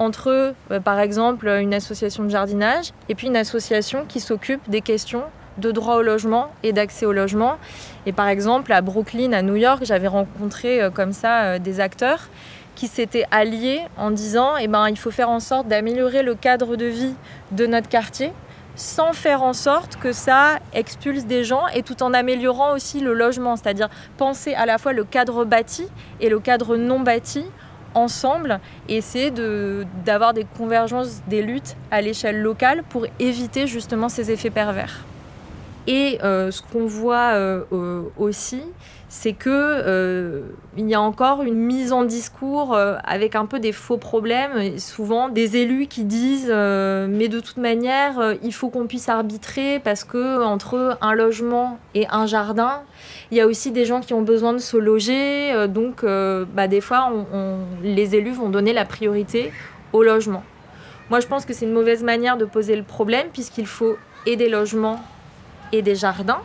entre, 0.00 0.54
euh, 0.70 0.80
par 0.80 0.98
exemple, 0.98 1.46
une 1.46 1.74
association 1.74 2.24
de 2.24 2.30
jardinage 2.30 2.92
et 3.08 3.14
puis 3.14 3.26
une 3.26 3.36
association 3.36 4.06
qui 4.08 4.18
s'occupe 4.18 4.68
des 4.68 4.80
questions 4.80 5.22
de 5.58 5.70
droit 5.70 5.96
au 5.96 6.02
logement 6.02 6.48
et 6.62 6.72
d'accès 6.72 7.04
au 7.04 7.12
logement. 7.12 7.58
Et 8.06 8.12
par 8.12 8.26
exemple, 8.28 8.72
à 8.72 8.80
Brooklyn, 8.80 9.32
à 9.34 9.42
New 9.42 9.56
York, 9.56 9.82
j'avais 9.82 10.08
rencontré 10.08 10.82
euh, 10.82 10.90
comme 10.90 11.12
ça 11.12 11.42
euh, 11.42 11.58
des 11.58 11.80
acteurs 11.80 12.30
qui 12.76 12.88
s'étaient 12.88 13.26
alliés 13.30 13.82
en 13.98 14.10
disant 14.10 14.56
eh 14.58 14.68
ben, 14.68 14.88
il 14.88 14.96
faut 14.96 15.10
faire 15.10 15.28
en 15.28 15.40
sorte 15.40 15.68
d'améliorer 15.68 16.22
le 16.22 16.34
cadre 16.34 16.76
de 16.76 16.86
vie 16.86 17.14
de 17.52 17.66
notre 17.66 17.90
quartier 17.90 18.32
sans 18.76 19.12
faire 19.12 19.42
en 19.42 19.52
sorte 19.52 19.96
que 19.96 20.12
ça 20.12 20.58
expulse 20.72 21.26
des 21.26 21.44
gens 21.44 21.66
et 21.74 21.82
tout 21.82 22.02
en 22.02 22.14
améliorant 22.14 22.72
aussi 22.72 23.00
le 23.00 23.12
logement, 23.12 23.56
c'est-à-dire 23.56 23.90
penser 24.16 24.54
à 24.54 24.64
la 24.64 24.78
fois 24.78 24.94
le 24.94 25.04
cadre 25.04 25.44
bâti 25.44 25.86
et 26.20 26.30
le 26.30 26.40
cadre 26.40 26.78
non 26.78 27.00
bâti 27.00 27.44
ensemble 27.94 28.60
et 28.88 28.96
essayer 28.96 29.32
d'avoir 30.04 30.34
des 30.34 30.44
convergences 30.56 31.22
des 31.28 31.42
luttes 31.42 31.76
à 31.90 32.00
l'échelle 32.00 32.40
locale 32.40 32.82
pour 32.88 33.06
éviter 33.18 33.66
justement 33.66 34.08
ces 34.08 34.30
effets 34.30 34.50
pervers. 34.50 35.04
Et 35.86 36.18
euh, 36.22 36.50
ce 36.50 36.62
qu'on 36.62 36.86
voit 36.86 37.32
euh, 37.32 37.64
euh, 37.72 38.02
aussi, 38.18 38.62
c'est 39.08 39.32
que 39.32 40.44
il 40.76 40.88
y 40.88 40.94
a 40.94 41.00
encore 41.00 41.42
une 41.42 41.56
mise 41.56 41.92
en 41.92 42.04
discours 42.04 42.76
avec 42.76 43.34
un 43.34 43.44
peu 43.46 43.58
des 43.58 43.72
faux 43.72 43.96
problèmes, 43.96 44.56
et 44.56 44.78
souvent 44.78 45.28
des 45.28 45.56
élus 45.56 45.88
qui 45.88 46.04
disent 46.04 46.48
mais 46.48 47.26
de 47.26 47.40
toute 47.40 47.56
manière 47.56 48.36
il 48.44 48.54
faut 48.54 48.68
qu'on 48.68 48.86
puisse 48.86 49.08
arbitrer 49.08 49.80
parce 49.80 50.04
que 50.04 50.40
entre 50.44 50.96
un 51.00 51.12
logement 51.14 51.80
et 51.96 52.06
un 52.08 52.26
jardin, 52.26 52.82
il 53.32 53.38
y 53.38 53.40
a 53.40 53.48
aussi 53.48 53.72
des 53.72 53.84
gens 53.84 54.00
qui 54.00 54.14
ont 54.14 54.22
besoin 54.22 54.52
de 54.52 54.58
se 54.58 54.76
loger, 54.76 55.66
donc 55.66 56.04
bah, 56.04 56.68
des 56.68 56.80
fois 56.80 57.10
les 57.82 58.14
élus 58.14 58.30
vont 58.30 58.48
donner 58.48 58.72
la 58.72 58.84
priorité 58.84 59.50
au 59.92 60.04
logement. 60.04 60.44
Moi 61.10 61.18
je 61.18 61.26
pense 61.26 61.44
que 61.44 61.52
c'est 61.52 61.64
une 61.64 61.72
mauvaise 61.72 62.04
manière 62.04 62.36
de 62.36 62.44
poser 62.44 62.76
le 62.76 62.84
problème 62.84 63.26
puisqu'il 63.32 63.66
faut 63.66 63.96
aider 64.24 64.48
logements 64.48 65.00
et 65.72 65.82
des 65.82 65.94
jardins. 65.94 66.40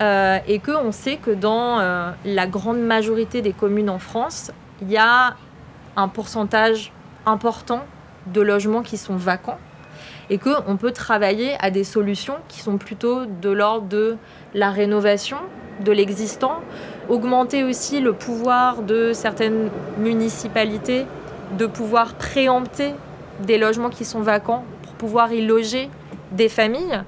Euh, 0.00 0.38
et 0.46 0.60
qu'on 0.60 0.92
sait 0.92 1.16
que 1.16 1.30
dans 1.30 1.80
euh, 1.80 2.10
la 2.24 2.46
grande 2.46 2.80
majorité 2.80 3.42
des 3.42 3.52
communes 3.52 3.90
en 3.90 3.98
France, 3.98 4.52
il 4.80 4.90
y 4.90 4.96
a 4.96 5.34
un 5.96 6.08
pourcentage 6.08 6.92
important 7.26 7.80
de 8.26 8.40
logements 8.40 8.82
qui 8.82 8.96
sont 8.96 9.16
vacants 9.16 9.58
et 10.30 10.38
qu'on 10.38 10.76
peut 10.76 10.92
travailler 10.92 11.56
à 11.60 11.70
des 11.70 11.84
solutions 11.84 12.36
qui 12.48 12.60
sont 12.60 12.78
plutôt 12.78 13.24
de 13.26 13.50
l'ordre 13.50 13.88
de 13.88 14.16
la 14.54 14.70
rénovation 14.70 15.38
de 15.80 15.92
l'existant, 15.92 16.60
augmenter 17.08 17.64
aussi 17.64 18.00
le 18.00 18.12
pouvoir 18.12 18.82
de 18.82 19.12
certaines 19.12 19.70
municipalités 19.98 21.06
de 21.56 21.66
pouvoir 21.66 22.14
préempter 22.14 22.94
des 23.40 23.58
logements 23.58 23.90
qui 23.90 24.04
sont 24.04 24.20
vacants 24.20 24.64
pour 24.82 24.92
pouvoir 24.94 25.32
y 25.32 25.44
loger 25.44 25.88
des 26.32 26.48
familles 26.48 27.02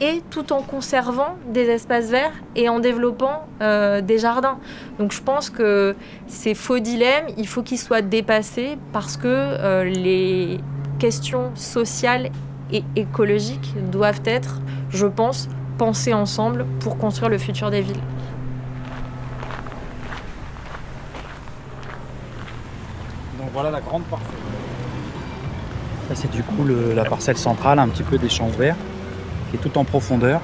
et 0.00 0.22
tout 0.30 0.52
en 0.52 0.62
conservant 0.62 1.34
des 1.52 1.66
espaces 1.70 2.06
verts 2.06 2.32
et 2.54 2.68
en 2.68 2.78
développant 2.78 3.46
euh, 3.60 4.00
des 4.00 4.18
jardins. 4.18 4.58
Donc 4.98 5.12
je 5.12 5.20
pense 5.20 5.50
que 5.50 5.96
ces 6.26 6.54
faux 6.54 6.78
dilemmes, 6.78 7.26
il 7.36 7.48
faut 7.48 7.62
qu'ils 7.62 7.78
soient 7.80 8.02
dépassés 8.02 8.78
parce 8.92 9.16
que 9.16 9.26
euh, 9.26 9.84
les 9.84 10.60
questions 10.98 11.50
sociales 11.54 12.30
et 12.72 12.84
écologiques 12.96 13.74
doivent 13.90 14.20
être, 14.24 14.60
je 14.90 15.06
pense, 15.06 15.48
pensées 15.78 16.14
ensemble 16.14 16.66
pour 16.80 16.98
construire 16.98 17.30
le 17.30 17.38
futur 17.38 17.70
des 17.70 17.80
villes. 17.80 18.00
Donc 23.38 23.48
voilà 23.52 23.70
la 23.70 23.80
grande 23.80 24.02
parcelle. 24.04 24.26
Ça 26.08 26.14
c'est 26.14 26.30
du 26.30 26.42
coup 26.42 26.64
le- 26.64 26.94
la 26.94 27.04
parcelle 27.04 27.36
centrale, 27.36 27.78
un 27.78 27.88
petit 27.88 28.02
peu 28.02 28.18
des 28.18 28.28
champs 28.28 28.48
verts, 28.48 28.76
qui 29.50 29.56
est 29.56 29.60
tout 29.60 29.76
en 29.78 29.84
profondeur 29.84 30.40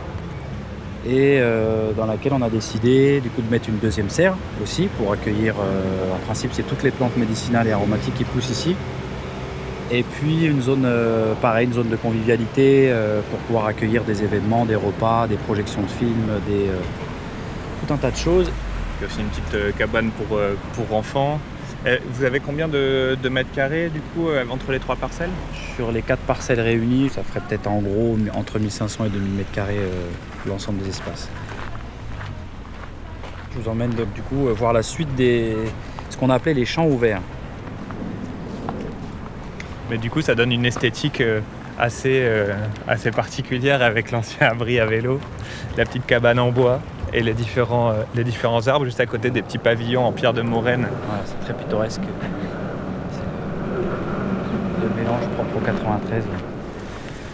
et 1.07 1.39
euh, 1.39 1.93
dans 1.93 2.07
laquelle 2.07 2.33
on 2.33 2.43
a 2.43 2.49
décidé 2.49 3.21
du 3.21 3.29
coup 3.29 3.43
de 3.43 3.51
mettre 3.51 3.69
une 3.69 3.79
deuxième 3.79 4.09
serre 4.09 4.35
aussi 4.63 4.89
pour 4.99 5.13
accueillir, 5.13 5.55
euh, 5.61 6.15
en 6.15 6.19
principe 6.25 6.51
c'est 6.55 6.63
toutes 6.63 6.83
les 6.83 6.91
plantes 6.91 7.17
médicinales 7.17 7.69
et 7.69 7.73
aromatiques 7.73 8.15
qui 8.15 8.25
poussent 8.25 8.51
ici. 8.51 8.75
Et 9.91 10.03
puis 10.03 10.47
une 10.47 10.63
zone, 10.63 10.85
euh, 10.87 11.35
pareil, 11.35 11.67
une 11.67 11.75
zone 11.75 11.91
de 11.91 11.97
convivialité 11.97 12.93
pour 13.31 13.39
pouvoir 13.41 13.67
accueillir 13.67 14.03
des 14.05 14.23
événements, 14.23 14.65
des 14.65 14.77
repas, 14.77 15.27
des 15.27 15.37
projections 15.37 15.83
de 15.83 15.89
films, 15.89 16.31
tout 17.87 17.93
un 17.93 17.97
tas 17.99 18.11
de 18.11 18.17
choses. 18.17 18.51
Il 18.99 19.03
y 19.03 19.05
a 19.05 19.13
aussi 19.13 19.21
une 19.21 19.29
petite 19.29 19.77
cabane 19.77 20.11
pour 20.11 20.97
enfants. 20.97 21.39
Euh, 21.87 21.99
vous 22.09 22.25
avez 22.25 22.41
combien 22.41 22.67
de, 22.67 23.17
de 23.23 23.29
mètres 23.29 23.53
carrés 23.53 23.91
du 23.91 24.01
coup 24.01 24.29
euh, 24.29 24.45
entre 24.49 24.73
les 24.73 24.79
trois 24.79 24.97
parcelles? 24.97 25.31
Sur 25.77 25.93
les 25.93 26.01
quatre 26.01 26.23
parcelles 26.23 26.61
réunies, 26.61 27.11
ça 27.11 27.23
ferait 27.23 27.41
peut-être 27.47 27.67
en 27.67 27.81
gros 27.81 28.17
entre 28.35 28.59
1500 28.59 29.05
et 29.07 29.09
2000 29.11 29.31
mètres 29.33 29.53
carrés 29.53 29.77
euh, 29.77 30.09
l'ensemble 30.47 30.83
des 30.83 30.89
espaces. 30.89 31.29
Je 33.53 33.61
vous 33.61 33.69
emmène 33.69 33.91
donc 33.91 34.13
du 34.15 34.23
coup 34.23 34.47
voir 34.55 34.73
la 34.73 34.83
suite 34.83 35.15
des 35.15 35.57
ce 36.09 36.17
qu'on 36.17 36.31
appelait 36.31 36.55
les 36.55 36.65
champs 36.65 36.87
ouverts. 36.87 37.21
Mais 39.91 39.99
du 39.99 40.11
coup, 40.11 40.23
ça 40.23 40.35
donne 40.35 40.51
une 40.51 40.65
esthétique 40.65 41.23
assez, 41.79 42.27
assez 42.89 43.11
particulière 43.11 43.83
avec 43.83 44.11
l'ancien 44.11 44.49
abri 44.49 44.81
à 44.81 44.87
vélo, 44.87 45.21
la 45.77 45.85
petite 45.85 46.07
cabane 46.07 46.39
en 46.39 46.51
bois 46.51 46.81
et 47.15 47.23
les 47.23 47.33
différents, 47.33 47.91
euh, 47.91 48.03
les 48.15 48.25
différents 48.25 48.67
arbres 48.67 48.85
juste 48.85 49.01
à 49.01 49.07
côté 49.07 49.31
des 49.31 49.41
petits 49.41 49.59
pavillons 49.59 50.05
en 50.05 50.13
pierre 50.13 50.33
de 50.33 50.43
moraine. 50.43 50.87
Voilà, 51.07 51.23
c'est 51.25 51.45
très 51.45 51.55
pittoresque. 51.55 52.01
C'est 53.13 53.21
le, 54.83 55.03
mélange 55.03 55.27
propre 55.37 55.57
au 55.57 55.61
93. 55.61 56.25
là. 56.25 56.31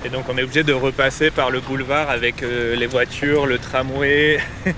Et 0.05 0.09
donc, 0.11 0.25
on 0.29 0.37
est 0.39 0.43
obligé 0.43 0.63
de 0.63 0.73
repasser 0.73 1.31
par 1.31 1.51
le 1.51 1.61
boulevard 1.61 2.11
avec 2.11 2.43
euh, 2.43 2.77
les 2.77 2.87
voitures, 2.87 3.47
le 3.47 3.59
tramway, 3.59 4.39
et 4.67 4.75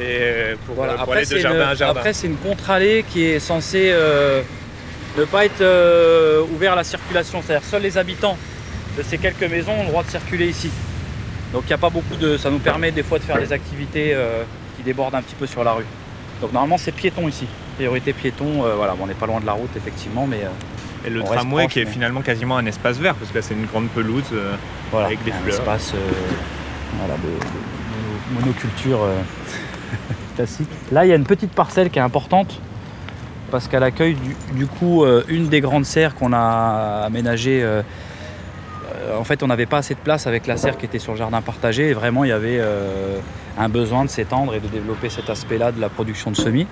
euh, 0.00 0.54
pour, 0.66 0.76
Voilà, 0.76 0.94
pour 0.94 1.02
Après, 1.02 1.18
aller 1.18 1.26
de 1.26 1.38
jardin 1.38 1.56
une, 1.56 1.62
à 1.62 1.74
jardin. 1.74 2.00
après, 2.00 2.12
c'est 2.12 2.28
une 2.28 2.36
contre-allée 2.36 3.04
qui 3.08 3.24
est 3.24 3.40
censée 3.40 3.92
ne 5.16 5.24
pas 5.24 5.44
être 5.44 6.44
ouverte 6.52 6.72
à 6.72 6.76
la 6.76 6.84
circulation. 6.84 7.42
C'est-à-dire 7.44 7.66
seuls 7.68 7.82
les 7.82 7.98
habitants 7.98 8.36
de 8.96 9.02
ces 9.02 9.18
quelques 9.18 9.48
maisons 9.48 9.72
ont 9.72 9.82
le 9.82 9.88
droit 9.88 10.04
de 10.04 10.10
circuler 10.10 10.46
ici. 10.46 10.70
Donc 11.54 11.62
il 11.64 11.68
n'y 11.68 11.72
a 11.74 11.78
pas 11.78 11.88
beaucoup 11.90 12.16
de. 12.16 12.36
Ça 12.36 12.50
nous 12.50 12.58
permet 12.58 12.90
des 12.90 13.02
fois 13.02 13.18
de 13.18 13.24
faire 13.24 13.38
des 13.38 13.52
activités 13.52 14.12
euh, 14.12 14.42
qui 14.76 14.82
débordent 14.82 15.14
un 15.14 15.22
petit 15.22 15.36
peu 15.36 15.46
sur 15.46 15.64
la 15.64 15.72
rue. 15.72 15.86
Donc 16.42 16.52
normalement 16.52 16.76
c'est 16.78 16.92
piéton 16.92 17.26
ici. 17.28 17.46
Priorité 17.76 18.12
piéton, 18.12 18.64
euh, 18.64 18.74
voilà, 18.76 18.92
bon, 18.94 19.04
on 19.04 19.06
n'est 19.06 19.14
pas 19.14 19.26
loin 19.26 19.40
de 19.40 19.46
la 19.46 19.52
route 19.52 19.70
effectivement, 19.76 20.26
mais 20.26 20.40
euh, 20.44 21.06
Et 21.06 21.10
le 21.10 21.22
tramway 21.22 21.62
proche, 21.64 21.72
qui 21.72 21.80
est 21.80 21.84
mais- 21.84 21.90
finalement 21.90 22.20
quasiment 22.22 22.56
un 22.56 22.66
espace 22.66 22.98
vert, 22.98 23.14
parce 23.14 23.30
que 23.30 23.36
là 23.38 23.42
c'est 23.42 23.54
une 23.54 23.66
grande 23.66 23.88
pelouse. 23.88 24.24
voilà, 24.90 25.06
Avec 25.06 25.22
des 25.24 25.30
un 25.32 25.36
fleurs. 25.36 25.54
espace 25.60 25.94
voilà, 26.98 27.14
de, 27.14 27.22
de 27.22 28.34
mono- 28.34 28.40
monoculture 28.40 28.98
classique. 30.36 30.68
Là 30.92 31.04
il 31.04 31.08
y 31.08 31.12
a 31.12 31.16
une 31.16 31.24
petite 31.24 31.52
parcelle 31.52 31.90
qui 31.90 31.98
est 31.98 32.02
importante 32.02 32.60
parce 33.50 33.68
qu'elle 33.68 33.82
accueille 33.84 34.14
du, 34.14 34.34
du 34.54 34.66
coup 34.66 35.04
euh, 35.04 35.22
une 35.28 35.48
des 35.48 35.60
grandes 35.60 35.84
serres 35.86 36.14
qu'on 36.16 36.32
a 36.32 37.04
aménagées. 37.06 37.62
euh, 37.62 37.82
en 39.18 39.24
fait, 39.24 39.42
on 39.42 39.46
n'avait 39.46 39.66
pas 39.66 39.78
assez 39.78 39.94
de 39.94 40.00
place 40.00 40.26
avec 40.26 40.46
la 40.46 40.56
serre 40.56 40.76
qui 40.76 40.86
était 40.86 40.98
sur 40.98 41.12
le 41.12 41.18
jardin 41.18 41.40
partagé. 41.42 41.90
Et 41.90 41.94
vraiment, 41.94 42.24
il 42.24 42.28
y 42.28 42.32
avait 42.32 42.58
euh, 42.60 43.18
un 43.58 43.68
besoin 43.68 44.04
de 44.04 44.10
s'étendre 44.10 44.54
et 44.54 44.60
de 44.60 44.68
développer 44.68 45.10
cet 45.10 45.30
aspect-là 45.30 45.72
de 45.72 45.80
la 45.80 45.88
production 45.88 46.30
de 46.30 46.36
semis. 46.36 46.66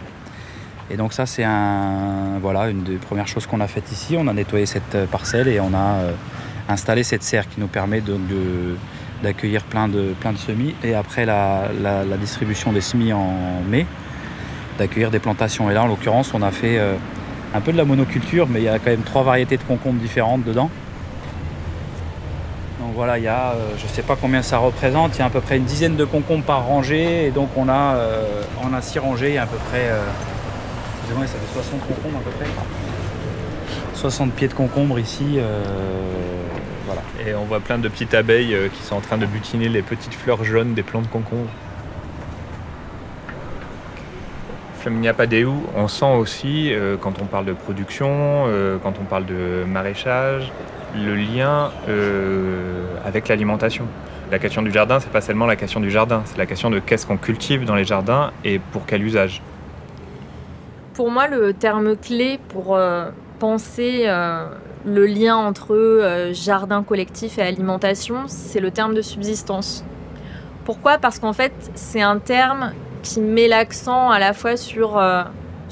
Et 0.92 0.96
donc 0.96 1.14
ça, 1.14 1.24
c'est 1.24 1.44
une 1.44 2.82
des 2.84 2.96
premières 2.96 3.26
choses 3.26 3.46
qu'on 3.46 3.60
a 3.60 3.66
faites 3.66 3.90
ici. 3.92 4.14
On 4.18 4.28
a 4.28 4.32
nettoyé 4.34 4.66
cette 4.66 4.94
euh, 4.94 5.06
parcelle 5.06 5.48
et 5.48 5.58
on 5.58 5.72
a 5.72 5.94
euh, 6.00 6.12
installé 6.68 7.02
cette 7.02 7.22
serre 7.22 7.48
qui 7.48 7.60
nous 7.60 7.66
permet 7.66 8.02
d'accueillir 9.22 9.62
plein 9.64 9.88
de, 9.88 10.14
semis. 10.36 10.74
Et 10.84 10.94
après 10.94 11.24
la, 11.24 11.68
distribution 12.20 12.72
des 12.72 12.82
semis 12.82 13.12
en 13.12 13.62
mai, 13.66 13.86
d'accueillir 14.78 15.10
des 15.10 15.18
plantations. 15.18 15.70
Et 15.70 15.74
là, 15.74 15.82
en 15.82 15.86
l'occurrence, 15.86 16.34
on 16.34 16.42
a 16.42 16.50
fait 16.50 16.78
euh, 16.78 16.94
un 17.54 17.60
peu 17.62 17.72
de 17.72 17.78
la 17.78 17.86
monoculture, 17.86 18.46
mais 18.48 18.60
il 18.60 18.64
y 18.64 18.68
a 18.68 18.78
quand 18.78 18.90
même 18.90 19.02
trois 19.02 19.22
variétés 19.22 19.56
de 19.56 19.62
concombres 19.62 20.00
différentes 20.00 20.44
dedans. 20.44 20.70
Donc 22.92 22.98
voilà, 22.98 23.16
il 23.16 23.24
y 23.24 23.28
a, 23.28 23.52
euh, 23.52 23.70
je 23.78 23.84
ne 23.84 23.88
sais 23.88 24.02
pas 24.02 24.16
combien 24.20 24.42
ça 24.42 24.58
représente, 24.58 25.16
il 25.16 25.20
y 25.20 25.22
a 25.22 25.24
à 25.24 25.30
peu 25.30 25.40
près 25.40 25.56
une 25.56 25.64
dizaine 25.64 25.96
de 25.96 26.04
concombres 26.04 26.44
par 26.44 26.66
rangée, 26.66 27.24
et 27.24 27.30
donc 27.30 27.48
on 27.56 27.70
a, 27.70 27.94
euh, 27.94 28.42
on 28.62 28.74
a 28.74 28.82
six 28.82 28.98
rangées, 28.98 29.30
il 29.30 29.34
y 29.36 29.38
a 29.38 29.44
à 29.44 29.46
peu 29.46 29.56
près, 29.70 29.88
euh, 29.88 29.98
ça 31.08 31.38
fait 31.38 31.54
60 31.54 31.80
concombres 31.88 32.18
à 32.18 32.20
peu 32.20 32.30
près. 32.32 32.44
60 33.94 34.34
pieds 34.34 34.48
de 34.48 34.52
concombres 34.52 34.98
ici, 34.98 35.38
voilà. 36.84 37.00
et 37.26 37.34
on 37.34 37.44
voit 37.44 37.60
plein 37.60 37.78
de 37.78 37.88
petites 37.88 38.12
abeilles 38.12 38.54
qui 38.74 38.82
sont 38.82 38.96
en 38.96 39.00
train 39.00 39.16
de 39.16 39.24
butiner 39.24 39.70
les 39.70 39.80
petites 39.80 40.12
fleurs 40.12 40.44
jaunes 40.44 40.74
des 40.74 40.82
plants 40.82 41.00
de 41.00 41.06
concombre. 41.06 41.48
Flaminia 44.80 45.14
Padeu, 45.14 45.48
on 45.76 45.88
sent 45.88 46.12
aussi, 46.14 46.74
quand 47.00 47.22
on 47.22 47.24
parle 47.24 47.46
de 47.46 47.54
production, 47.54 48.48
quand 48.82 48.92
on 49.00 49.04
parle 49.04 49.24
de 49.24 49.64
maraîchage, 49.66 50.52
le 50.94 51.14
lien 51.14 51.70
euh, 51.88 52.84
avec 53.04 53.28
l'alimentation. 53.28 53.86
La 54.30 54.38
question 54.38 54.62
du 54.62 54.70
jardin, 54.70 55.00
c'est 55.00 55.10
pas 55.10 55.20
seulement 55.20 55.46
la 55.46 55.56
question 55.56 55.80
du 55.80 55.90
jardin, 55.90 56.22
c'est 56.24 56.38
la 56.38 56.46
question 56.46 56.70
de 56.70 56.78
qu'est-ce 56.78 57.06
qu'on 57.06 57.18
cultive 57.18 57.64
dans 57.64 57.74
les 57.74 57.84
jardins 57.84 58.32
et 58.44 58.58
pour 58.58 58.86
quel 58.86 59.02
usage. 59.02 59.42
Pour 60.94 61.10
moi, 61.10 61.28
le 61.28 61.52
terme 61.52 61.96
clé 61.96 62.38
pour 62.48 62.76
euh, 62.76 63.10
penser 63.38 64.04
euh, 64.06 64.46
le 64.86 65.06
lien 65.06 65.36
entre 65.36 66.30
jardin 66.32 66.82
collectif 66.82 67.38
et 67.38 67.42
alimentation, 67.42 68.24
c'est 68.26 68.60
le 68.60 68.70
terme 68.70 68.94
de 68.94 69.02
subsistance. 69.02 69.84
Pourquoi? 70.64 70.98
Parce 70.98 71.18
qu'en 71.18 71.32
fait, 71.32 71.52
c'est 71.74 72.02
un 72.02 72.18
terme 72.18 72.72
qui 73.02 73.20
met 73.20 73.48
l'accent 73.48 74.10
à 74.10 74.18
la 74.18 74.32
fois 74.32 74.56
sur 74.56 74.96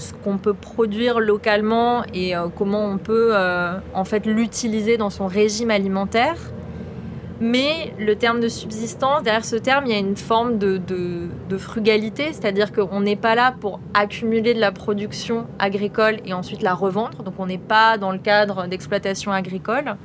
ce 0.01 0.13
qu'on 0.15 0.39
peut 0.39 0.55
produire 0.55 1.21
localement 1.21 2.03
et 2.13 2.35
euh, 2.37 2.49
comment 2.57 2.85
on 2.87 2.99
peut 2.99 3.31
euh, 3.33 3.79
en 3.95 4.05
fait 4.05 4.27
l'utiliser 4.27 4.97
dans 4.97 5.11
son 5.11 5.27
régime 5.27 5.71
alimentaire. 5.71 6.37
Mais 7.43 7.95
le 7.99 8.17
terme 8.17 8.41
de 8.41 8.49
subsistance, 8.49 9.23
derrière 9.23 9.47
ce 9.47 9.57
terme, 9.57 9.87
il 9.87 9.93
y 9.93 9.95
a 9.95 9.99
une 9.99 10.17
forme 10.17 10.59
de, 10.59 10.77
de- 10.77 11.29
de 11.49 11.57
frugalité, 11.57 12.33
c'est-à-dire 12.33 12.71
qu'on 12.71 13.01
n'est 13.01 13.17
pas 13.17 13.35
là 13.35 13.55
pour 13.59 13.81
accumuler 13.95 14.53
de 14.53 14.61
la 14.61 14.73
production 14.73 15.47
agricole 15.59 16.19
et 16.27 16.35
ensuite 16.35 16.61
la 16.61 16.75
revendre, 16.75 17.23
donc 17.23 17.35
on 17.39 17.47
n'est 17.47 17.57
pas 17.57 17.97
dans 17.97 18.13
le 18.13 18.19
cadre 18.19 18.67
d'exploitation 18.67 19.33
agricole. 19.33 19.97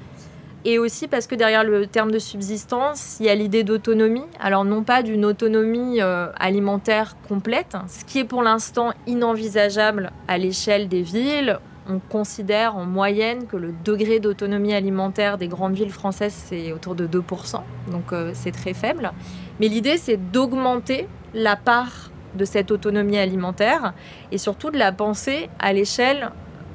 Et 0.67 0.79
aussi 0.79 1.07
parce 1.07 1.27
que 1.27 1.35
derrière 1.35 1.63
le 1.63 1.85
terme 1.85 2.09
de 2.09 2.17
subsistance, 2.17 3.17
il 3.19 3.27
y 3.27 3.29
a 3.29 3.35
l'idée 3.35 3.63
d'autonomie. 3.63 4.25
Alors 4.39 4.65
non 4.65 4.83
pas 4.83 5.03
d'une 5.03 5.23
autonomie 5.23 6.01
euh, 6.01 6.27
alimentaire 6.37 7.15
complète, 7.29 7.77
ce 7.87 8.03
qui 8.03 8.17
est 8.17 8.25
pour 8.25 8.41
l'instant 8.41 8.91
inenvisageable 9.05 10.11
à 10.27 10.39
l'échelle 10.39 10.87
des 10.87 11.03
villes. 11.03 11.59
On 11.87 11.99
considère 11.99 12.75
en 12.77 12.85
moyenne 12.85 13.45
que 13.45 13.57
le 13.57 13.75
degré 13.83 14.19
d'autonomie 14.19 14.73
alimentaire 14.73 15.37
des 15.37 15.47
grandes 15.47 15.75
villes 15.75 15.91
françaises, 15.91 16.33
c'est 16.33 16.71
autour 16.71 16.95
de 16.95 17.05
2%, 17.05 17.61
donc 17.91 18.11
euh, 18.11 18.31
c'est 18.33 18.49
très 18.49 18.73
faible. 18.73 19.11
Mais 19.59 19.67
l'idée, 19.67 19.97
c'est 19.97 20.17
d'augmenter 20.17 21.07
la 21.35 21.55
part 21.55 22.09
de 22.33 22.43
cette 22.43 22.71
autonomie 22.71 23.19
alimentaire 23.19 23.93
et 24.31 24.39
surtout 24.39 24.71
de 24.71 24.79
la 24.79 24.91
penser 24.91 25.47
à 25.59 25.73
l'échelle 25.73 26.31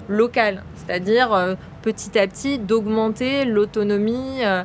locale, 0.08 0.62
c'est-à-dire 0.76 1.32
euh, 1.32 1.54
petit 1.82 2.18
à 2.18 2.26
petit 2.26 2.58
d'augmenter 2.58 3.44
l'autonomie 3.44 4.44
euh, 4.44 4.64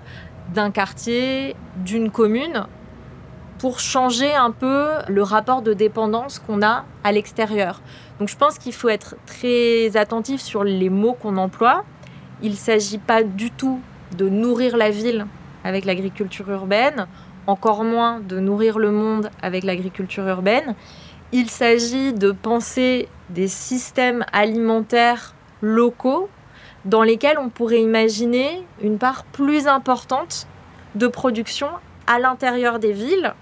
d'un 0.53 0.71
quartier, 0.71 1.55
d'une 1.77 2.11
commune, 2.11 2.65
pour 3.57 3.79
changer 3.79 4.33
un 4.33 4.51
peu 4.51 4.89
le 5.07 5.23
rapport 5.23 5.61
de 5.61 5.73
dépendance 5.73 6.39
qu'on 6.39 6.61
a 6.61 6.85
à 7.03 7.11
l'extérieur. 7.11 7.81
Donc 8.19 8.29
je 8.29 8.35
pense 8.35 8.57
qu'il 8.57 8.73
faut 8.73 8.89
être 8.89 9.15
très 9.25 9.97
attentif 9.97 10.41
sur 10.41 10.63
les 10.63 10.89
mots 10.89 11.13
qu'on 11.13 11.37
emploie. 11.37 11.83
Il 12.41 12.51
ne 12.51 12.55
s'agit 12.55 12.97
pas 12.97 13.23
du 13.23 13.51
tout 13.51 13.79
de 14.17 14.29
nourrir 14.29 14.77
la 14.77 14.89
ville 14.89 15.25
avec 15.63 15.85
l'agriculture 15.85 16.49
urbaine, 16.49 17.07
encore 17.47 17.83
moins 17.83 18.19
de 18.19 18.39
nourrir 18.39 18.77
le 18.77 18.91
monde 18.91 19.29
avec 19.41 19.63
l'agriculture 19.63 20.27
urbaine. 20.27 20.75
Il 21.31 21.49
s'agit 21.49 22.13
de 22.13 22.31
penser 22.31 23.07
des 23.29 23.47
systèmes 23.47 24.25
alimentaires 24.31 25.33
locaux 25.61 26.29
dans 26.85 27.03
lesquels 27.03 27.37
on 27.37 27.49
pourrait 27.49 27.81
imaginer 27.81 28.63
une 28.81 28.97
part 28.97 29.23
plus 29.25 29.67
importante 29.67 30.47
de 30.95 31.07
production 31.07 31.67
à 32.07 32.19
l'intérieur 32.19 32.79
des 32.79 32.93
villes 32.93 33.33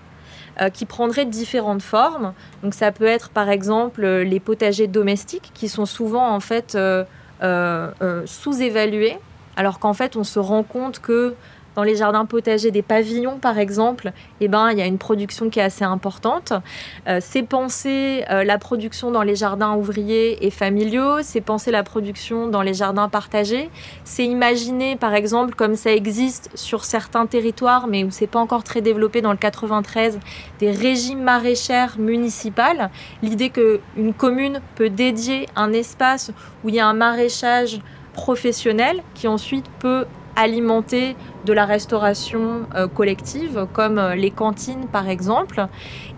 euh, 0.62 0.69
qui 0.69 0.86
prendraient 0.86 1.25
différentes 1.25 1.82
formes. 1.82 2.34
Donc 2.63 2.73
ça 2.73 2.91
peut 2.91 3.06
être 3.06 3.29
par 3.29 3.49
exemple 3.49 4.06
les 4.06 4.39
potagers 4.39 4.88
domestiques 4.88 5.51
qui 5.53 5.69
sont 5.69 5.86
souvent 5.86 6.34
en 6.34 6.39
fait 6.39 6.77
sous-évalués 8.25 9.17
alors 9.56 9.79
qu'en 9.79 9.93
fait 9.93 10.15
on 10.15 10.23
se 10.23 10.39
rend 10.39 10.63
compte 10.63 10.99
que 10.99 11.36
dans 11.75 11.83
les 11.83 11.95
jardins 11.95 12.25
potagers 12.25 12.71
des 12.71 12.81
pavillons, 12.81 13.38
par 13.39 13.57
exemple, 13.57 14.12
eh 14.41 14.47
ben, 14.47 14.71
il 14.71 14.77
y 14.77 14.81
a 14.81 14.86
une 14.86 14.97
production 14.97 15.49
qui 15.49 15.59
est 15.59 15.63
assez 15.63 15.83
importante. 15.83 16.53
Euh, 17.07 17.19
c'est 17.21 17.43
penser 17.43 18.23
euh, 18.29 18.43
la 18.43 18.57
production 18.57 19.12
dans 19.12 19.23
les 19.23 19.36
jardins 19.36 19.75
ouvriers 19.75 20.45
et 20.45 20.51
familiaux, 20.51 21.21
c'est 21.21 21.41
penser 21.41 21.71
la 21.71 21.83
production 21.83 22.47
dans 22.47 22.62
les 22.62 22.73
jardins 22.73 23.09
partagés, 23.09 23.69
c'est 24.03 24.25
imaginer, 24.25 24.95
par 24.95 25.13
exemple, 25.13 25.55
comme 25.55 25.75
ça 25.75 25.91
existe 25.91 26.49
sur 26.55 26.83
certains 26.86 27.25
territoires, 27.25 27.88
mais 27.88 28.03
où 28.03 28.12
c'est 28.12 28.27
pas 28.27 28.39
encore 28.39 28.63
très 28.63 28.81
développé 28.81 29.21
dans 29.21 29.31
le 29.31 29.38
93, 29.38 30.19
des 30.59 30.71
régimes 30.71 31.21
maraîchères 31.23 31.97
municipales. 31.97 32.89
L'idée 33.21 33.49
qu'une 33.49 34.13
commune 34.13 34.62
peut 34.75 34.89
dédier 34.89 35.47
un 35.55 35.73
espace 35.73 36.31
où 36.63 36.69
il 36.69 36.75
y 36.75 36.79
a 36.79 36.88
un 36.88 36.93
maraîchage 36.93 37.79
professionnel 38.13 39.01
qui 39.15 39.27
ensuite 39.27 39.65
peut 39.79 40.05
alimenter 40.36 41.15
de 41.46 41.54
la 41.54 41.65
restauration 41.65 42.62
euh, 42.76 42.88
collective, 42.88 43.67
comme 43.74 43.98
euh, 43.98 44.15
les 44.15 44.32
cantines 44.32 44.88
par 44.91 45.10
exemple. 45.10 45.67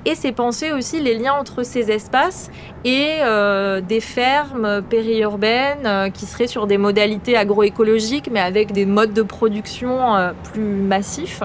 Et 0.05 0.15
c'est 0.15 0.31
penser 0.31 0.71
aussi 0.71 1.01
les 1.01 1.15
liens 1.15 1.33
entre 1.33 1.63
ces 1.63 1.91
espaces 1.91 2.51
et 2.83 3.17
euh, 3.21 3.81
des 3.81 4.01
fermes 4.01 4.83
périurbaines 4.83 6.11
qui 6.11 6.25
seraient 6.25 6.47
sur 6.47 6.67
des 6.67 6.77
modalités 6.77 7.35
agroécologiques, 7.35 8.29
mais 8.31 8.39
avec 8.39 8.71
des 8.71 8.85
modes 8.85 9.13
de 9.13 9.23
production 9.23 10.33
plus 10.43 10.61
massifs. 10.61 11.41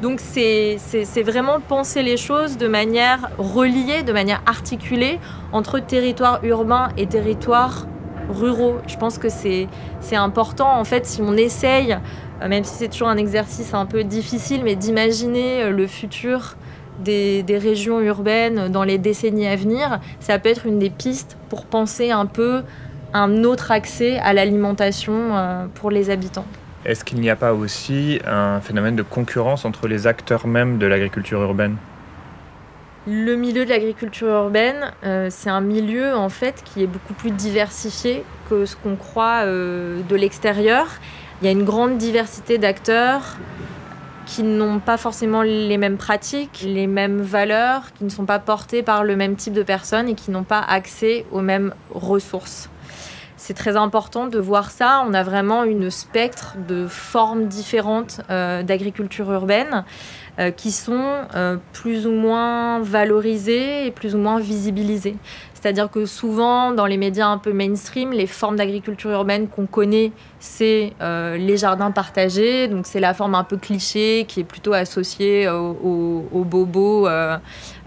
Donc 0.00 0.20
c'est 0.20 0.78
vraiment 1.22 1.60
penser 1.60 2.02
les 2.02 2.16
choses 2.16 2.56
de 2.56 2.68
manière 2.68 3.30
reliée, 3.36 4.02
de 4.02 4.12
manière 4.12 4.42
articulée 4.46 5.18
entre 5.52 5.80
territoire 5.80 6.40
urbain 6.44 6.88
et 6.96 7.06
territoire 7.06 7.86
ruraux. 8.28 8.76
Je 8.86 8.96
pense 8.96 9.18
que 9.18 9.28
c'est 9.28 9.68
important, 10.12 10.78
en 10.78 10.84
fait, 10.84 11.06
si 11.06 11.22
on 11.22 11.34
essaye, 11.34 11.96
euh, 12.42 12.48
même 12.48 12.64
si 12.64 12.74
c'est 12.74 12.88
toujours 12.88 13.08
un 13.08 13.16
exercice 13.16 13.74
un 13.74 13.86
peu 13.86 14.04
difficile, 14.04 14.62
mais 14.64 14.76
d'imaginer 14.76 15.64
euh, 15.64 15.70
le 15.70 15.86
futur 15.86 16.56
des, 17.04 17.42
des, 17.42 17.58
régions 17.58 18.00
urbaines 18.00 18.68
dans 18.68 18.82
les 18.82 18.98
décennies 18.98 19.46
à 19.46 19.56
venir, 19.56 20.00
ça 20.20 20.38
peut 20.38 20.48
être 20.48 20.66
une 20.66 20.78
des 20.78 20.90
pistes 20.90 21.36
pour 21.48 21.64
penser 21.64 22.10
un 22.10 22.26
peu 22.26 22.62
un 23.14 23.44
autre 23.44 23.70
accès 23.70 24.18
à 24.18 24.32
l'alimentation 24.32 25.36
euh, 25.36 25.66
pour 25.74 25.90
les 25.90 26.10
habitants. 26.10 26.46
Est-ce 26.84 27.04
qu'il 27.04 27.20
n'y 27.20 27.30
a 27.30 27.36
pas 27.36 27.52
aussi 27.52 28.20
un 28.26 28.60
phénomène 28.60 28.96
de 28.96 29.02
concurrence 29.02 29.64
entre 29.64 29.88
les 29.88 30.06
acteurs 30.06 30.46
mêmes 30.46 30.78
de 30.78 30.86
l'agriculture 30.86 31.42
urbaine? 31.42 31.76
Le 33.08 33.36
milieu 33.36 33.64
de 33.64 33.70
l'agriculture 33.70 34.28
urbaine, 34.28 34.92
euh, 35.02 35.28
c'est 35.30 35.48
un 35.48 35.62
milieu 35.62 36.14
en 36.14 36.28
fait 36.28 36.62
qui 36.62 36.82
est 36.82 36.86
beaucoup 36.86 37.14
plus 37.14 37.30
diversifié 37.30 38.22
que 38.50 38.66
ce 38.66 38.76
qu'on 38.76 38.96
croit 38.96 39.44
euh, 39.44 40.02
de 40.02 40.14
l'extérieur. 40.14 40.86
Il 41.40 41.46
y 41.46 41.48
a 41.48 41.52
une 41.52 41.64
grande 41.64 41.96
diversité 41.96 42.58
d'acteurs 42.58 43.36
qui 44.26 44.42
n'ont 44.42 44.78
pas 44.78 44.98
forcément 44.98 45.40
les 45.40 45.78
mêmes 45.78 45.96
pratiques, 45.96 46.62
les 46.62 46.86
mêmes 46.86 47.22
valeurs, 47.22 47.94
qui 47.94 48.04
ne 48.04 48.10
sont 48.10 48.26
pas 48.26 48.38
portés 48.38 48.82
par 48.82 49.04
le 49.04 49.16
même 49.16 49.36
type 49.36 49.54
de 49.54 49.62
personnes 49.62 50.08
et 50.08 50.14
qui 50.14 50.30
n'ont 50.30 50.44
pas 50.44 50.60
accès 50.60 51.24
aux 51.32 51.40
mêmes 51.40 51.72
ressources. 51.90 52.68
C'est 53.38 53.54
très 53.54 53.76
important 53.76 54.26
de 54.26 54.38
voir 54.38 54.70
ça. 54.70 55.02
On 55.06 55.14
a 55.14 55.22
vraiment 55.22 55.62
une 55.62 55.90
spectre 55.90 56.56
de 56.68 56.86
formes 56.88 57.46
différentes 57.46 58.20
euh, 58.28 58.62
d'agriculture 58.62 59.32
urbaine. 59.32 59.84
Euh, 60.38 60.52
qui 60.52 60.70
sont 60.70 61.24
euh, 61.34 61.56
plus 61.72 62.06
ou 62.06 62.12
moins 62.12 62.78
valorisées 62.78 63.86
et 63.86 63.90
plus 63.90 64.14
ou 64.14 64.18
moins 64.18 64.38
visibilisées. 64.38 65.16
C'est-à-dire 65.52 65.90
que 65.90 66.06
souvent, 66.06 66.70
dans 66.70 66.86
les 66.86 66.96
médias 66.96 67.26
un 67.26 67.38
peu 67.38 67.52
mainstream, 67.52 68.12
les 68.12 68.28
formes 68.28 68.54
d'agriculture 68.54 69.10
urbaine 69.10 69.48
qu'on 69.48 69.66
connaît, 69.66 70.12
c'est 70.38 70.92
euh, 71.00 71.36
les 71.36 71.56
jardins 71.56 71.90
partagés. 71.90 72.68
Donc, 72.68 72.86
c'est 72.86 73.00
la 73.00 73.14
forme 73.14 73.34
un 73.34 73.42
peu 73.42 73.56
cliché 73.56 74.26
qui 74.28 74.38
est 74.38 74.44
plutôt 74.44 74.74
associée 74.74 75.48
aux, 75.48 76.44
bobos 76.44 77.08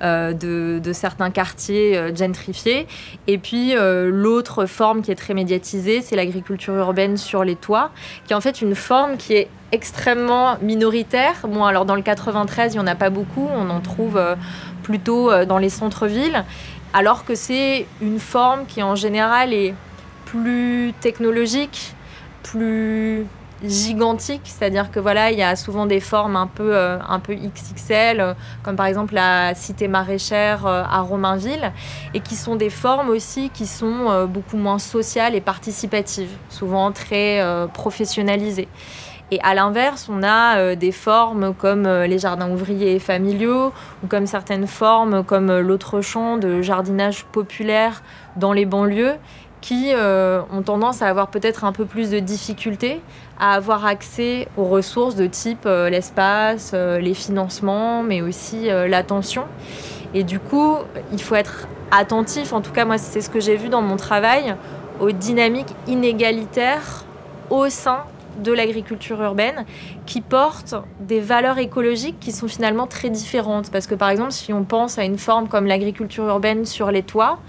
de, 0.01 0.91
certains 0.91 1.31
quartiers 1.31 2.13
gentrifiés. 2.13 2.85
Et 3.27 3.37
puis, 3.37 3.75
l'autre 3.77 4.65
forme 4.65 5.03
qui 5.03 5.11
est 5.11 5.15
très 5.15 5.33
médiatisée, 5.33 6.01
c'est 6.01 6.17
l'agriculture 6.17 6.75
urbaine 6.75 7.15
sur 7.15 7.45
les 7.45 7.55
toits, 7.55 7.91
qui 8.25 8.33
est 8.33 8.35
en 8.35 8.41
fait 8.41 8.61
une 8.61 8.75
forme 8.75 9.15
qui 9.15 9.35
est 9.35 9.47
extrêmement 9.71 10.57
minoritaire. 10.61 11.35
Bon, 11.47 11.63
alors 11.65 11.85
dans 11.85 11.95
le 11.95 12.01
93, 12.01 12.73
il 12.73 12.77
n'y 12.77 12.83
en 12.83 12.87
a 12.87 12.95
pas 12.95 13.09
beaucoup, 13.09 13.47
on 13.55 13.69
en 13.69 13.79
trouve 13.79 14.17
euh, 14.17 14.35
plutôt 14.83 15.31
euh, 15.31 15.45
dans 15.45 15.57
les 15.57 15.69
centres-villes, 15.69 16.43
alors 16.93 17.25
que 17.25 17.35
c'est 17.35 17.85
une 18.01 18.19
forme 18.19 18.65
qui 18.65 18.83
en 18.83 18.95
général 18.95 19.53
est 19.53 19.73
plus 20.25 20.93
technologique, 20.99 21.93
plus 22.43 23.25
gigantique, 23.63 24.41
c'est-à-dire 24.45 24.89
que 24.89 24.99
voilà, 24.99 25.31
il 25.31 25.37
y 25.37 25.43
a 25.43 25.55
souvent 25.55 25.85
des 25.85 25.99
formes 25.99 26.35
un 26.35 26.47
peu, 26.47 26.75
euh, 26.75 26.97
un 27.07 27.19
peu 27.19 27.35
XXL, 27.35 28.35
comme 28.63 28.75
par 28.75 28.87
exemple 28.87 29.13
la 29.13 29.53
cité 29.53 29.87
maraîchère 29.87 30.65
à 30.65 31.01
Romainville, 31.01 31.71
et 32.15 32.21
qui 32.21 32.35
sont 32.35 32.55
des 32.55 32.71
formes 32.71 33.09
aussi 33.09 33.51
qui 33.51 33.67
sont 33.67 34.25
beaucoup 34.25 34.57
moins 34.57 34.79
sociales 34.79 35.35
et 35.35 35.41
participatives, 35.41 36.31
souvent 36.49 36.91
très 36.91 37.45
professionnalisées. 37.71 38.67
Et 39.33 39.39
à 39.43 39.53
l'inverse, 39.53 40.09
on 40.11 40.23
a 40.23 40.57
euh, 40.57 40.75
des 40.75 40.91
formes 40.91 41.53
comme 41.53 41.85
euh, 41.85 42.05
les 42.05 42.19
jardins 42.19 42.51
ouvriers 42.51 42.95
et 42.95 42.99
familiaux, 42.99 43.71
ou 44.03 44.07
comme 44.07 44.27
certaines 44.27 44.67
formes 44.67 45.23
comme 45.23 45.49
euh, 45.49 45.61
l'autre 45.61 46.01
champ 46.01 46.35
de 46.37 46.61
jardinage 46.61 47.23
populaire 47.23 48.03
dans 48.35 48.51
les 48.51 48.65
banlieues, 48.65 49.15
qui 49.61 49.91
ont 49.93 50.63
tendance 50.63 51.03
à 51.03 51.07
avoir 51.07 51.27
peut-être 51.27 51.65
un 51.65 51.71
peu 51.71 51.85
plus 51.85 52.09
de 52.09 52.17
difficultés 52.17 52.99
à 53.39 53.53
avoir 53.53 53.85
accès 53.85 54.47
aux 54.57 54.63
ressources 54.63 55.15
de 55.15 55.27
type 55.27 55.65
l'espace, 55.65 56.73
les 56.73 57.13
financements, 57.13 58.01
mais 58.01 58.23
aussi 58.23 58.69
l'attention. 58.87 59.43
Et 60.15 60.23
du 60.23 60.39
coup, 60.39 60.77
il 61.11 61.21
faut 61.21 61.35
être 61.35 61.67
attentif, 61.91 62.53
en 62.53 62.61
tout 62.61 62.71
cas 62.71 62.85
moi 62.85 62.97
c'est 62.97 63.21
ce 63.21 63.29
que 63.29 63.39
j'ai 63.39 63.55
vu 63.55 63.69
dans 63.69 63.83
mon 63.83 63.97
travail, 63.97 64.55
aux 64.99 65.11
dynamiques 65.11 65.75
inégalitaires 65.85 67.05
au 67.51 67.69
sein 67.69 68.05
de 68.39 68.51
l'agriculture 68.51 69.21
urbaine 69.21 69.65
qui 70.05 70.21
porte 70.21 70.75
des 70.99 71.19
valeurs 71.19 71.57
écologiques 71.57 72.19
qui 72.19 72.31
sont 72.31 72.47
finalement 72.47 72.87
très 72.87 73.09
différentes. 73.09 73.71
Parce 73.71 73.87
que 73.87 73.95
par 73.95 74.09
exemple, 74.09 74.31
si 74.31 74.53
on 74.53 74.63
pense 74.63 74.97
à 74.97 75.03
une 75.03 75.17
forme 75.17 75.47
comme 75.47 75.65
l'agriculture 75.65 76.27
urbaine 76.27 76.65
sur 76.65 76.91
les 76.91 77.03
toits, 77.03 77.39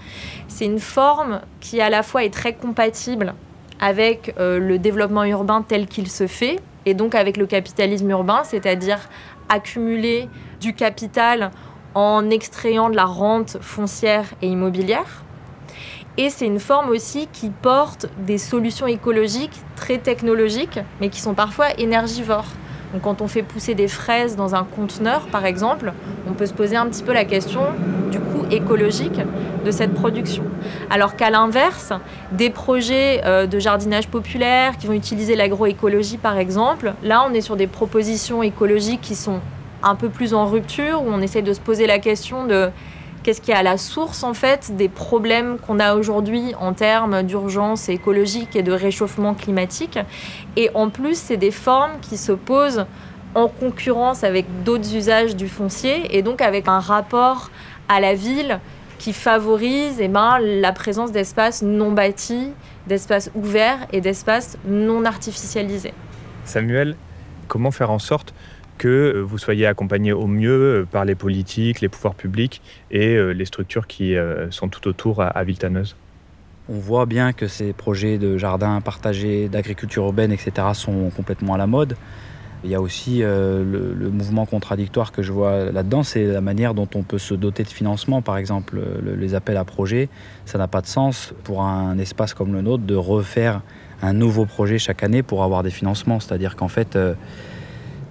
c'est 0.47 0.65
une 0.65 0.79
forme 0.79 1.41
qui 1.59 1.81
à 1.81 1.89
la 1.89 2.03
fois 2.03 2.23
est 2.23 2.33
très 2.33 2.53
compatible 2.53 3.33
avec 3.79 4.33
euh, 4.39 4.59
le 4.59 4.79
développement 4.79 5.25
urbain 5.25 5.63
tel 5.67 5.87
qu'il 5.87 6.09
se 6.09 6.27
fait, 6.27 6.59
et 6.85 6.93
donc 6.93 7.15
avec 7.15 7.37
le 7.37 7.45
capitalisme 7.45 8.09
urbain, 8.09 8.43
c'est-à-dire 8.43 8.99
accumuler 9.49 10.29
du 10.61 10.73
capital 10.73 11.51
en 11.95 12.29
extrayant 12.29 12.89
de 12.89 12.95
la 12.95 13.05
rente 13.05 13.57
foncière 13.61 14.25
et 14.41 14.47
immobilière. 14.47 15.23
Et 16.17 16.29
c'est 16.29 16.45
une 16.45 16.59
forme 16.59 16.89
aussi 16.89 17.27
qui 17.33 17.49
porte 17.49 18.05
des 18.19 18.37
solutions 18.37 18.85
écologiques 18.85 19.59
très 19.75 19.97
technologiques, 19.97 20.79
mais 21.01 21.09
qui 21.09 21.19
sont 21.19 21.33
parfois 21.33 21.67
énergivores. 21.79 22.45
Donc 22.93 23.01
quand 23.01 23.21
on 23.21 23.27
fait 23.27 23.41
pousser 23.41 23.73
des 23.73 23.87
fraises 23.87 24.35
dans 24.35 24.53
un 24.53 24.63
conteneur, 24.63 25.25
par 25.31 25.45
exemple, 25.47 25.91
on 26.29 26.33
peut 26.33 26.45
se 26.45 26.53
poser 26.53 26.75
un 26.75 26.85
petit 26.85 27.01
peu 27.01 27.13
la 27.13 27.25
question 27.25 27.61
du 28.11 28.19
coût 28.19 28.45
écologique 28.51 29.19
de 29.65 29.71
cette 29.71 29.95
production. 29.95 30.43
Alors 30.91 31.15
qu'à 31.15 31.31
l'inverse, 31.31 31.93
des 32.31 32.51
projets 32.51 33.21
euh, 33.25 33.47
de 33.47 33.57
jardinage 33.57 34.07
populaire 34.07 34.77
qui 34.77 34.85
vont 34.85 34.93
utiliser 34.93 35.35
l'agroécologie, 35.35 36.17
par 36.17 36.37
exemple, 36.37 36.93
là 37.01 37.25
on 37.27 37.33
est 37.33 37.41
sur 37.41 37.55
des 37.55 37.65
propositions 37.65 38.43
écologiques 38.43 39.01
qui 39.01 39.15
sont 39.15 39.39
un 39.81 39.95
peu 39.95 40.09
plus 40.09 40.35
en 40.35 40.45
rupture, 40.45 41.01
où 41.01 41.07
on 41.09 41.21
essaie 41.21 41.41
de 41.41 41.53
se 41.53 41.59
poser 41.59 41.87
la 41.87 41.97
question 41.97 42.45
de 42.45 42.69
Qu'est-ce 43.23 43.39
qui 43.39 43.51
est 43.51 43.55
à 43.55 43.63
la 43.63 43.77
source 43.77 44.23
en 44.23 44.33
fait 44.33 44.75
des 44.75 44.89
problèmes 44.89 45.57
qu'on 45.57 45.79
a 45.79 45.95
aujourd'hui 45.95 46.53
en 46.59 46.73
termes 46.73 47.23
d'urgence 47.23 47.87
écologique 47.87 48.53
et 48.57 48.63
de 48.63 48.73
réchauffement 48.73 49.33
climatique? 49.33 49.97
Et 50.57 50.69
en 50.73 50.89
plus, 50.89 51.17
c'est 51.17 51.37
des 51.37 51.51
formes 51.51 52.01
qui 52.01 52.17
se 52.17 52.33
posent 52.33 52.85
en 53.33 53.47
concurrence 53.47 54.25
avec 54.25 54.63
d'autres 54.65 54.93
usages 54.93 55.37
du 55.37 55.47
foncier 55.47 56.17
et 56.17 56.21
donc 56.21 56.41
avec 56.41 56.67
un 56.67 56.79
rapport 56.79 57.49
à 57.87 58.01
la 58.01 58.13
ville 58.13 58.59
qui 58.99 59.13
favorise 59.13 60.01
eh 60.01 60.09
ben, 60.09 60.39
la 60.39 60.73
présence 60.73 61.13
d'espaces 61.13 61.61
non 61.61 61.93
bâtis, 61.93 62.51
d'espaces 62.87 63.31
ouverts 63.35 63.87
et 63.93 64.01
d'espaces 64.01 64.57
non 64.67 65.05
artificialisés. 65.05 65.93
Samuel, 66.43 66.97
comment 67.47 67.71
faire 67.71 67.91
en 67.91 67.99
sorte 67.99 68.33
que 68.77 68.87
euh, 68.87 69.21
vous 69.21 69.37
soyez 69.37 69.65
accompagné 69.65 70.11
au 70.11 70.27
mieux 70.27 70.81
euh, 70.81 70.85
par 70.89 71.05
les 71.05 71.15
politiques, 71.15 71.81
les 71.81 71.89
pouvoirs 71.89 72.15
publics 72.15 72.61
et 72.91 73.15
euh, 73.15 73.31
les 73.31 73.45
structures 73.45 73.87
qui 73.87 74.15
sont 74.49 74.69
tout 74.69 74.87
autour 74.87 75.21
à 75.21 75.43
Viltaneuse 75.43 75.95
on 76.69 76.79
voit 76.79 77.05
bien 77.05 77.33
que 77.33 77.49
ces 77.49 77.73
projets 77.73 78.17
de 78.17 78.37
jardins 78.37 78.79
partagés, 78.79 79.49
d'agriculture 79.49 80.05
urbaine, 80.05 80.31
etc. 80.31 80.67
sont 80.73 81.09
complètement 81.13 81.55
à 81.55 81.57
la 81.57 81.67
mode. 81.67 81.97
Il 82.63 82.69
y 82.69 82.75
a 82.75 82.79
aussi 82.79 83.19
le, 83.19 84.09
mouvement 84.09 84.45
contradictoire 84.45 85.11
que 85.11 85.21
je 85.21 85.33
vois 85.33 85.71
là-dedans, 85.71 86.03
c'est 86.03 86.23
la 86.23 86.39
manière 86.39 86.73
dont 86.73 86.87
on 86.95 87.03
peut 87.03 87.17
se 87.17 87.33
doter 87.33 87.63
de 87.63 87.67
financement. 87.67 88.21
Par 88.21 88.37
exemple, 88.37 88.79
le- 89.03 89.15
les 89.15 89.35
appels 89.35 89.57
à 89.57 89.65
projets, 89.65 90.07
ça 90.45 90.57
n'a 90.57 90.69
pas 90.69 90.79
de 90.79 90.87
sens 90.87 91.33
pour 91.43 91.63
un 91.63 91.97
espace 91.97 92.33
comme 92.33 92.53
le 92.53 92.61
nôtre 92.61 92.85
de 92.85 92.95
refaire 92.95 93.61
un 94.01 94.13
nouveau 94.13 94.45
projet 94.45 94.77
chaque 94.77 95.03
année 95.03 95.21
pour 95.21 95.43
avoir 95.43 95.63
des 95.63 95.71
financements. 95.71 96.21
C'est-à-dire 96.21 96.55
qu'en 96.55 96.69
fait, 96.69 96.97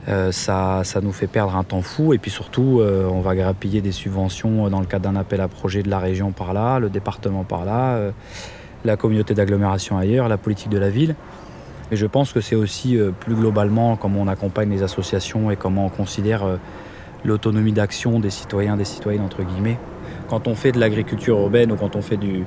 euh, 0.09 0.33
ça, 0.33 0.83
nous 1.01 1.13
fait 1.13 1.29
perdre 1.29 1.55
un 1.55 1.63
temps 1.63 1.83
fou 1.83 2.13
et 2.13 2.19
puis 2.19 2.31
surtout, 2.31 2.81
euh, 2.81 3.07
on 3.09 3.21
va 3.21 3.37
grappiller 3.37 3.81
des 3.81 3.93
subventions 3.93 4.69
dans 4.69 4.81
le 4.81 4.87
cadre 4.87 5.05
d'un 5.05 5.17
appel 5.17 5.41
à 5.41 5.47
projet 5.47 5.83
de 5.83 5.91
la 5.91 6.01
région 6.01 6.33
par 6.33 6.53
là, 6.53 6.81
le 6.81 6.91
département 6.91 7.45
par 7.45 7.65
là, 7.65 7.95
euh, 7.95 8.11
la 8.85 8.97
communauté 8.97 9.35
d'agglomération 9.35 9.97
ailleurs, 9.97 10.29
la 10.29 10.39
politique 10.39 10.71
de 10.71 10.79
la 10.79 10.91
ville. 10.91 11.15
Et 11.93 11.97
je 11.97 12.07
pense 12.07 12.33
que 12.33 12.41
c'est 12.41 12.57
aussi 12.57 12.99
plus 13.21 13.35
globalement 13.35 13.97
comment 13.97 14.21
on 14.23 14.27
accompagne 14.27 14.71
les 14.71 14.83
associations 14.83 15.51
et 15.51 15.57
comment 15.57 15.87
on 15.87 15.89
considère 15.91 16.43
l'autonomie 17.23 17.73
d'action 17.73 18.19
des 18.19 18.31
citoyens, 18.31 18.79
des 18.79 18.87
citoyennes 18.87 19.21
entre 19.21 19.43
guillemets. 19.43 19.79
Quand 20.27 20.49
on 20.49 20.55
fait 20.55 20.73
de 20.73 20.81
l'agriculture 20.81 21.39
urbaine 21.39 21.71
ou 21.71 21.77
quand 21.77 21.95
on 21.95 22.01
fait 22.01 22.17
de 22.17 22.45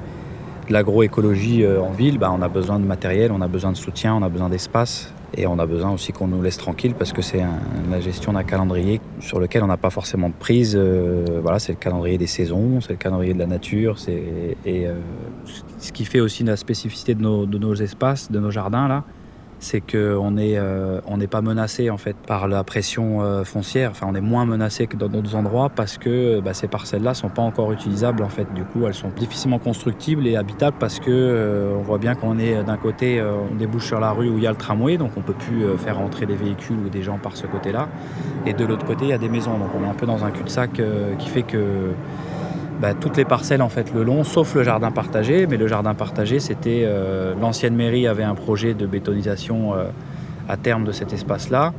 l'agroécologie 0.67 1.63
en 1.63 1.91
ville, 1.91 2.17
bah, 2.17 2.31
on 2.35 2.41
a 2.41 2.47
besoin 2.47 2.79
de 2.79 2.85
matériel, 2.85 3.31
on 3.31 3.41
a 3.41 3.47
besoin 3.47 3.71
de 3.71 3.77
soutien, 3.77 4.15
on 4.15 4.23
a 4.23 4.29
besoin 4.29 4.49
d'espace 4.49 5.13
et 5.37 5.47
on 5.47 5.59
a 5.59 5.65
besoin 5.65 5.91
aussi 5.91 6.11
qu'on 6.11 6.27
nous 6.27 6.41
laisse 6.41 6.57
tranquille 6.57 6.93
parce 6.97 7.13
que 7.13 7.21
c'est 7.21 7.43
la 7.89 7.99
gestion 7.99 8.33
d'un 8.33 8.43
calendrier 8.43 9.01
sur 9.19 9.39
lequel 9.39 9.63
on 9.63 9.67
n'a 9.67 9.77
pas 9.77 9.89
forcément 9.89 10.29
de 10.29 10.33
prise. 10.33 10.75
euh, 10.75 11.39
voilà, 11.41 11.59
c'est 11.59 11.73
le 11.73 11.77
calendrier 11.77 12.17
des 12.17 12.27
saisons, 12.27 12.81
c'est 12.81 12.91
le 12.91 12.97
calendrier 12.97 13.33
de 13.33 13.39
la 13.39 13.47
nature, 13.47 13.97
et 14.07 14.87
euh, 14.87 14.95
ce 15.79 15.91
qui 15.91 16.05
fait 16.05 16.19
aussi 16.19 16.43
la 16.43 16.57
spécificité 16.57 17.15
de 17.15 17.21
nos, 17.21 17.45
de 17.45 17.57
nos 17.57 17.75
espaces, 17.75 18.31
de 18.31 18.39
nos 18.39 18.51
jardins 18.51 18.87
là, 18.87 19.03
c'est 19.65 19.81
qu'on 19.81 20.31
n'est 20.31 20.57
euh, 20.57 21.01
n'est 21.17 21.27
pas 21.27 21.41
menacé 21.41 21.89
en 21.89 21.97
fait 21.97 22.15
par 22.15 22.47
la 22.47 22.63
pression 22.63 23.23
euh, 23.23 23.43
foncière. 23.43 23.89
Enfin, 23.91 24.05
on 24.09 24.13
est 24.13 24.21
moins 24.21 24.45
menacé 24.45 24.85
que 24.85 24.95
dans 24.95 25.07
d'autres 25.07 25.35
endroits 25.35 25.69
parce 25.69 25.97
que 25.97 26.39
bah, 26.39 26.53
ces 26.53 26.67
parcelles-là 26.67 27.13
sont 27.13 27.29
pas 27.29 27.41
encore 27.41 27.71
utilisables 27.71 28.21
en 28.21 28.29
fait. 28.29 28.47
Du 28.53 28.63
coup, 28.63 28.85
elles 28.85 28.93
sont 28.93 29.09
difficilement 29.09 29.57
constructibles 29.57 30.27
et 30.27 30.35
habitables 30.35 30.77
parce 30.79 30.99
que 30.99 31.09
euh, 31.09 31.73
on 31.79 31.81
voit 31.81 31.97
bien 31.97 32.13
qu'on 32.13 32.37
est 32.37 32.55
euh, 32.55 32.63
d'un 32.63 32.77
côté, 32.77 33.19
euh, 33.19 33.33
on 33.51 33.55
débouche 33.55 33.87
sur 33.87 33.99
la 33.99 34.11
rue 34.11 34.29
où 34.29 34.37
il 34.37 34.43
y 34.43 34.47
a 34.47 34.51
le 34.51 34.57
tramway, 34.57 34.97
donc 34.97 35.11
on 35.17 35.21
peut 35.21 35.33
plus 35.33 35.63
euh, 35.63 35.77
faire 35.77 35.99
entrer 35.99 36.27
des 36.27 36.35
véhicules 36.35 36.77
ou 36.85 36.89
des 36.89 37.01
gens 37.01 37.17
par 37.17 37.35
ce 37.35 37.47
côté-là. 37.47 37.87
Et 38.45 38.53
de 38.53 38.65
l'autre 38.65 38.85
côté, 38.85 39.05
il 39.05 39.09
y 39.09 39.13
a 39.13 39.17
des 39.17 39.29
maisons, 39.29 39.57
donc 39.57 39.69
on 39.79 39.83
est 39.83 39.89
un 39.89 39.95
peu 39.95 40.05
dans 40.05 40.23
un 40.23 40.31
cul-de-sac 40.31 40.79
euh, 40.79 41.15
qui 41.15 41.29
fait 41.29 41.43
que 41.43 41.93
bah, 42.79 42.93
toutes 42.93 43.17
les 43.17 43.25
parcelles 43.25 43.61
en 43.61 43.69
fait 43.69 43.93
le 43.93 44.03
long, 44.03 44.23
sauf 44.23 44.55
le 44.55 44.63
jardin 44.63 44.91
partagé. 44.91 45.47
Mais 45.47 45.57
le 45.57 45.67
jardin 45.67 45.93
partagé, 45.93 46.39
c'était 46.39 46.83
euh, 46.85 47.33
l'ancienne 47.39 47.75
mairie 47.75 48.07
avait 48.07 48.23
un 48.23 48.35
projet 48.35 48.73
de 48.73 48.85
bétonisation 48.85 49.73
euh, 49.73 49.85
à 50.49 50.57
terme 50.57 50.83
de 50.83 50.91
cet 50.91 51.13
espace-là, 51.13 51.73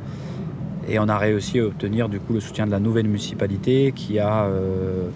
et 0.89 0.99
on 0.99 1.09
a 1.09 1.19
réussi 1.19 1.61
à 1.61 1.65
obtenir 1.65 2.09
du 2.09 2.19
coup 2.19 2.33
le 2.33 2.41
soutien 2.41 2.67
de 2.67 2.71
la 2.73 2.81
nouvelle 2.81 3.07
municipalité 3.07 3.93
qui 3.95 4.19
a 4.19 4.45
euh, 4.45 5.09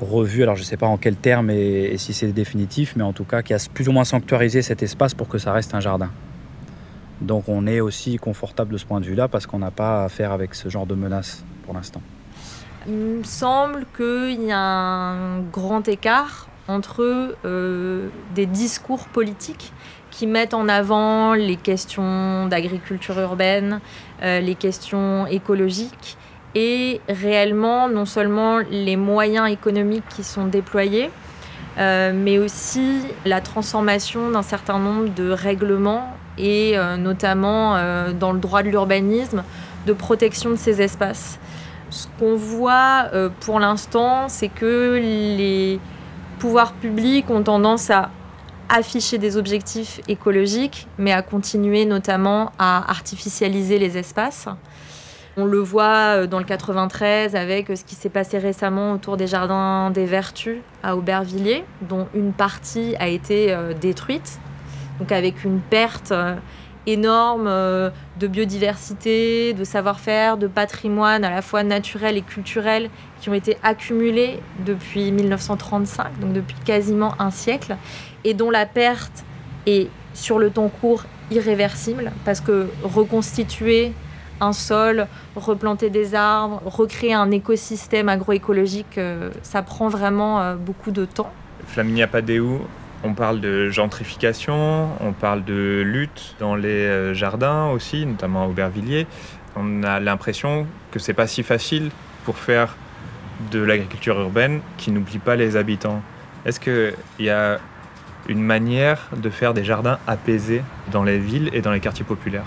revu, 0.00 0.42
alors 0.42 0.56
je 0.56 0.62
ne 0.62 0.66
sais 0.66 0.76
pas 0.78 0.86
en 0.86 0.96
quel 0.96 1.16
terme 1.16 1.50
et, 1.50 1.90
et 1.92 1.98
si 1.98 2.14
c'est 2.14 2.32
définitif, 2.32 2.94
mais 2.96 3.02
en 3.02 3.12
tout 3.12 3.24
cas 3.24 3.42
qui 3.42 3.52
a 3.52 3.58
plus 3.72 3.88
ou 3.88 3.92
moins 3.92 4.04
sanctuarisé 4.04 4.62
cet 4.62 4.82
espace 4.82 5.12
pour 5.12 5.28
que 5.28 5.38
ça 5.38 5.52
reste 5.52 5.74
un 5.74 5.80
jardin. 5.80 6.10
Donc 7.20 7.48
on 7.48 7.66
est 7.66 7.80
aussi 7.80 8.16
confortable 8.16 8.72
de 8.72 8.78
ce 8.78 8.86
point 8.86 9.00
de 9.00 9.06
vue-là 9.06 9.28
parce 9.28 9.46
qu'on 9.46 9.58
n'a 9.58 9.70
pas 9.70 10.04
à 10.04 10.08
faire 10.08 10.32
avec 10.32 10.54
ce 10.54 10.68
genre 10.68 10.86
de 10.86 10.94
menaces 10.94 11.44
pour 11.64 11.74
l'instant. 11.74 12.00
Il 12.86 12.92
me 12.94 13.22
semble 13.22 13.86
qu'il 13.96 14.44
y 14.44 14.52
a 14.52 14.58
un 14.58 15.40
grand 15.40 15.88
écart 15.88 16.48
entre 16.68 17.34
euh, 17.46 18.08
des 18.34 18.44
discours 18.44 19.06
politiques 19.06 19.72
qui 20.10 20.26
mettent 20.26 20.52
en 20.52 20.68
avant 20.68 21.32
les 21.32 21.56
questions 21.56 22.46
d'agriculture 22.46 23.18
urbaine, 23.18 23.80
euh, 24.22 24.40
les 24.40 24.54
questions 24.54 25.26
écologiques 25.26 26.18
et 26.54 27.00
réellement 27.08 27.88
non 27.88 28.04
seulement 28.04 28.58
les 28.70 28.96
moyens 28.96 29.50
économiques 29.50 30.04
qui 30.10 30.22
sont 30.22 30.44
déployés, 30.44 31.10
euh, 31.78 32.12
mais 32.14 32.38
aussi 32.38 33.00
la 33.24 33.40
transformation 33.40 34.30
d'un 34.30 34.42
certain 34.42 34.78
nombre 34.78 35.08
de 35.14 35.30
règlements 35.30 36.14
et 36.36 36.76
notamment 36.98 37.78
dans 38.18 38.32
le 38.32 38.40
droit 38.40 38.64
de 38.64 38.68
l'urbanisme 38.68 39.44
de 39.86 39.92
protection 39.92 40.50
de 40.50 40.56
ces 40.56 40.82
espaces. 40.82 41.38
Ce 41.94 42.08
qu'on 42.18 42.34
voit 42.34 43.08
euh, 43.14 43.28
pour 43.38 43.60
l'instant, 43.60 44.28
c'est 44.28 44.48
que 44.48 44.98
les 45.00 45.78
pouvoirs 46.40 46.72
publics 46.72 47.30
ont 47.30 47.44
tendance 47.44 47.88
à 47.88 48.10
afficher 48.68 49.16
des 49.16 49.36
objectifs 49.36 50.00
écologiques, 50.08 50.88
mais 50.98 51.12
à 51.12 51.22
continuer 51.22 51.84
notamment 51.84 52.50
à 52.58 52.90
artificialiser 52.90 53.78
les 53.78 53.96
espaces. 53.96 54.48
On 55.36 55.44
le 55.44 55.60
voit 55.60 56.16
euh, 56.16 56.26
dans 56.26 56.38
le 56.38 56.44
93 56.44 57.36
avec 57.36 57.70
euh, 57.70 57.76
ce 57.76 57.84
qui 57.84 57.94
s'est 57.94 58.08
passé 58.08 58.38
récemment 58.38 58.90
autour 58.90 59.16
des 59.16 59.28
jardins 59.28 59.92
des 59.92 60.04
Vertus 60.04 60.58
à 60.82 60.96
Aubervilliers, 60.96 61.64
dont 61.80 62.08
une 62.12 62.32
partie 62.32 62.96
a 62.98 63.06
été 63.06 63.56
détruite, 63.80 64.40
donc 64.98 65.12
avec 65.12 65.44
une 65.44 65.60
perte 65.60 66.12
énorme 66.86 67.46
euh, 67.46 67.90
de 68.18 68.26
biodiversité, 68.26 69.52
de 69.52 69.64
savoir-faire, 69.64 70.36
de 70.36 70.46
patrimoine 70.46 71.24
à 71.24 71.30
la 71.30 71.42
fois 71.42 71.62
naturel 71.62 72.16
et 72.16 72.22
culturel 72.22 72.90
qui 73.20 73.28
ont 73.28 73.34
été 73.34 73.56
accumulés 73.62 74.40
depuis 74.64 75.10
1935, 75.12 76.20
donc 76.20 76.32
depuis 76.32 76.56
quasiment 76.64 77.14
un 77.18 77.30
siècle, 77.30 77.76
et 78.24 78.34
dont 78.34 78.50
la 78.50 78.66
perte 78.66 79.24
est 79.66 79.88
sur 80.12 80.38
le 80.38 80.50
temps 80.50 80.68
court 80.68 81.04
irréversible, 81.30 82.12
parce 82.24 82.40
que 82.40 82.68
reconstituer 82.82 83.92
un 84.40 84.52
sol, 84.52 85.06
replanter 85.36 85.90
des 85.90 86.14
arbres, 86.14 86.60
recréer 86.64 87.14
un 87.14 87.30
écosystème 87.30 88.08
agroécologique, 88.08 88.98
euh, 88.98 89.30
ça 89.42 89.62
prend 89.62 89.88
vraiment 89.88 90.40
euh, 90.40 90.54
beaucoup 90.56 90.90
de 90.90 91.04
temps. 91.04 91.32
Flaminia 91.66 92.06
Padeu, 92.06 92.60
on 93.04 93.12
parle 93.12 93.40
de 93.40 93.68
gentrification, 93.68 94.88
on 95.00 95.12
parle 95.12 95.44
de 95.44 95.82
lutte 95.84 96.34
dans 96.40 96.56
les 96.56 96.68
euh, 96.68 97.14
jardins 97.14 97.66
aussi, 97.66 98.06
notamment 98.06 98.44
à 98.44 98.46
Aubervilliers. 98.46 99.06
On 99.56 99.82
a 99.82 100.00
l'impression 100.00 100.66
que 100.90 100.98
c'est 100.98 101.12
pas 101.12 101.26
si 101.26 101.42
facile 101.42 101.90
pour 102.24 102.38
faire 102.38 102.76
de 103.52 103.60
l'agriculture 103.60 104.18
urbaine 104.18 104.60
qui 104.78 104.90
n'oublie 104.90 105.18
pas 105.18 105.36
les 105.36 105.56
habitants. 105.56 106.00
Est-ce 106.46 106.58
qu'il 106.58 106.94
y 107.20 107.28
a 107.28 107.58
une 108.26 108.42
manière 108.42 109.10
de 109.14 109.28
faire 109.28 109.52
des 109.52 109.64
jardins 109.64 109.98
apaisés 110.06 110.62
dans 110.90 111.04
les 111.04 111.18
villes 111.18 111.50
et 111.52 111.60
dans 111.60 111.72
les 111.72 111.80
quartiers 111.80 112.06
populaires? 112.06 112.46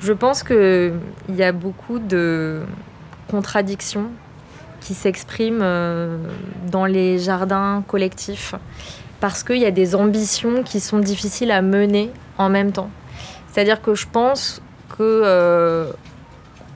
Je 0.00 0.12
pense 0.12 0.42
qu'il 0.42 0.92
y 1.30 1.42
a 1.42 1.52
beaucoup 1.52 1.98
de 1.98 2.62
contradictions 3.28 4.10
qui 4.80 4.92
s'expriment 4.92 5.62
euh, 5.62 6.18
dans 6.70 6.84
les 6.84 7.18
jardins 7.18 7.82
collectifs 7.86 8.54
parce 9.24 9.42
qu'il 9.42 9.56
y 9.56 9.64
a 9.64 9.70
des 9.70 9.94
ambitions 9.94 10.62
qui 10.62 10.80
sont 10.80 10.98
difficiles 10.98 11.50
à 11.50 11.62
mener 11.62 12.10
en 12.36 12.50
même 12.50 12.72
temps. 12.72 12.90
C'est-à-dire 13.50 13.80
que 13.80 13.94
je 13.94 14.06
pense 14.06 14.60
que 14.90 14.96
euh, 15.00 15.90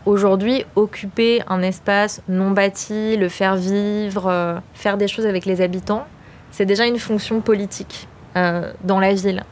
aujourd'hui, 0.06 0.64
occuper 0.74 1.42
un 1.46 1.61
espace 1.61 2.22
non 2.26 2.52
bâti, 2.52 3.18
le 3.18 3.28
faire 3.28 3.56
vivre, 3.56 4.28
euh, 4.28 4.58
faire 4.72 4.96
des 4.96 5.08
choses 5.08 5.26
avec 5.26 5.44
les 5.44 5.61
habitants, 5.61 6.06
c'est 6.50 6.64
déjà 6.64 6.87
une 6.87 6.98
fonction 6.98 7.42
politique 7.42 8.08
euh, 8.34 8.72
dans 8.82 8.98
la 8.98 9.12
ville. 9.12 9.44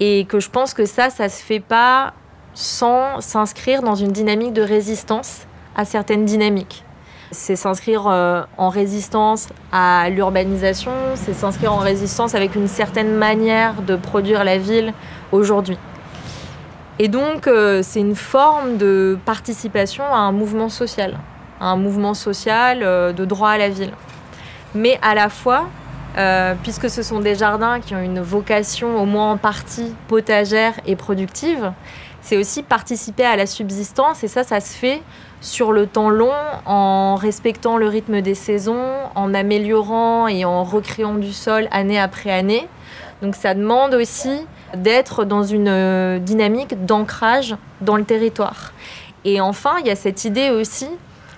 Et 0.00 0.24
que 0.24 0.40
je 0.40 0.48
pense 0.48 0.72
que 0.72 0.86
ça, 0.86 1.10
ça 1.10 1.28
se 1.28 1.42
fait 1.42 1.60
pas 1.60 2.14
sans 2.54 3.20
s'inscrire 3.20 3.82
dans 3.82 3.96
une 3.96 4.12
dynamique 4.12 4.54
de 4.54 4.62
résistance 4.62 5.40
à 5.76 5.84
certaines 5.84 6.24
dynamiques. 6.24 6.86
C'est 7.30 7.56
s'inscrire 7.56 8.06
euh, 8.06 8.42
en 8.58 8.68
résistance 8.68 9.48
à 9.72 10.08
l'urbanisation, 10.10 10.92
c'est 11.14 11.34
s'inscrire 11.34 11.72
en 11.72 11.78
résistance 11.78 12.34
avec 12.34 12.54
une 12.54 12.68
certaine 12.68 13.14
manière 13.14 13.82
de 13.82 13.96
produire 13.96 14.44
la 14.44 14.58
ville 14.58 14.92
aujourd'hui. 15.32 15.78
Et 16.98 17.08
donc, 17.08 17.46
euh, 17.46 17.80
c'est 17.82 18.00
une 18.00 18.14
forme 18.14 18.76
de 18.76 19.18
participation 19.24 20.04
à 20.04 20.18
un 20.18 20.32
mouvement 20.32 20.68
social, 20.68 21.18
un 21.60 21.76
mouvement 21.76 22.14
social 22.14 22.80
euh, 22.82 23.12
de 23.12 23.24
droit 23.24 23.50
à 23.50 23.58
la 23.58 23.68
ville. 23.68 23.92
Mais 24.74 24.98
à 25.02 25.14
la 25.14 25.28
fois, 25.28 25.66
puisque 26.62 26.88
ce 26.88 27.02
sont 27.02 27.18
des 27.18 27.34
jardins 27.34 27.80
qui 27.80 27.92
ont 27.92 28.00
une 28.00 28.20
vocation 28.20 29.02
au 29.02 29.04
moins 29.04 29.32
en 29.32 29.36
partie 29.36 29.92
potagère 30.06 30.74
et 30.86 30.94
productive, 30.94 31.72
c'est 32.24 32.38
aussi 32.38 32.62
participer 32.62 33.26
à 33.26 33.36
la 33.36 33.44
subsistance 33.44 34.24
et 34.24 34.28
ça, 34.28 34.44
ça 34.44 34.58
se 34.60 34.74
fait 34.74 35.02
sur 35.42 35.72
le 35.72 35.86
temps 35.86 36.08
long 36.08 36.32
en 36.64 37.16
respectant 37.16 37.76
le 37.76 37.86
rythme 37.86 38.22
des 38.22 38.34
saisons, 38.34 38.82
en 39.14 39.34
améliorant 39.34 40.26
et 40.26 40.46
en 40.46 40.64
recréant 40.64 41.16
du 41.16 41.34
sol 41.34 41.68
année 41.70 42.00
après 42.00 42.30
année. 42.30 42.66
Donc 43.20 43.34
ça 43.34 43.52
demande 43.52 43.92
aussi 43.92 44.46
d'être 44.74 45.26
dans 45.26 45.42
une 45.42 45.68
euh, 45.68 46.18
dynamique 46.18 46.86
d'ancrage 46.86 47.56
dans 47.82 47.96
le 47.96 48.04
territoire. 48.04 48.72
Et 49.26 49.42
enfin, 49.42 49.74
il 49.80 49.86
y 49.86 49.90
a 49.90 49.96
cette 49.96 50.24
idée 50.24 50.48
aussi 50.48 50.88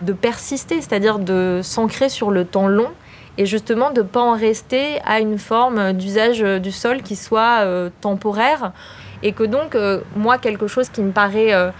de 0.02 0.12
persister, 0.12 0.80
c'est-à-dire 0.80 1.18
de 1.18 1.60
s'ancrer 1.64 2.08
sur 2.08 2.30
le 2.30 2.44
temps 2.44 2.68
long 2.68 2.92
et 3.38 3.46
justement 3.46 3.90
de 3.90 4.02
ne 4.02 4.06
pas 4.06 4.22
en 4.22 4.34
rester 4.34 5.00
à 5.04 5.20
une 5.20 5.38
forme 5.38 5.92
d'usage 5.92 6.40
du 6.40 6.72
sol 6.72 7.02
qui 7.02 7.16
soit 7.16 7.60
euh, 7.60 7.90
temporaire. 8.00 8.72
Et 9.22 9.32
que 9.32 9.44
donc, 9.44 9.74
euh, 9.74 10.00
moi, 10.14 10.36
quelque 10.36 10.66
chose 10.66 10.90
qui 10.90 11.00
me 11.00 11.10
paraît 11.10 11.52
euh, 11.54 11.70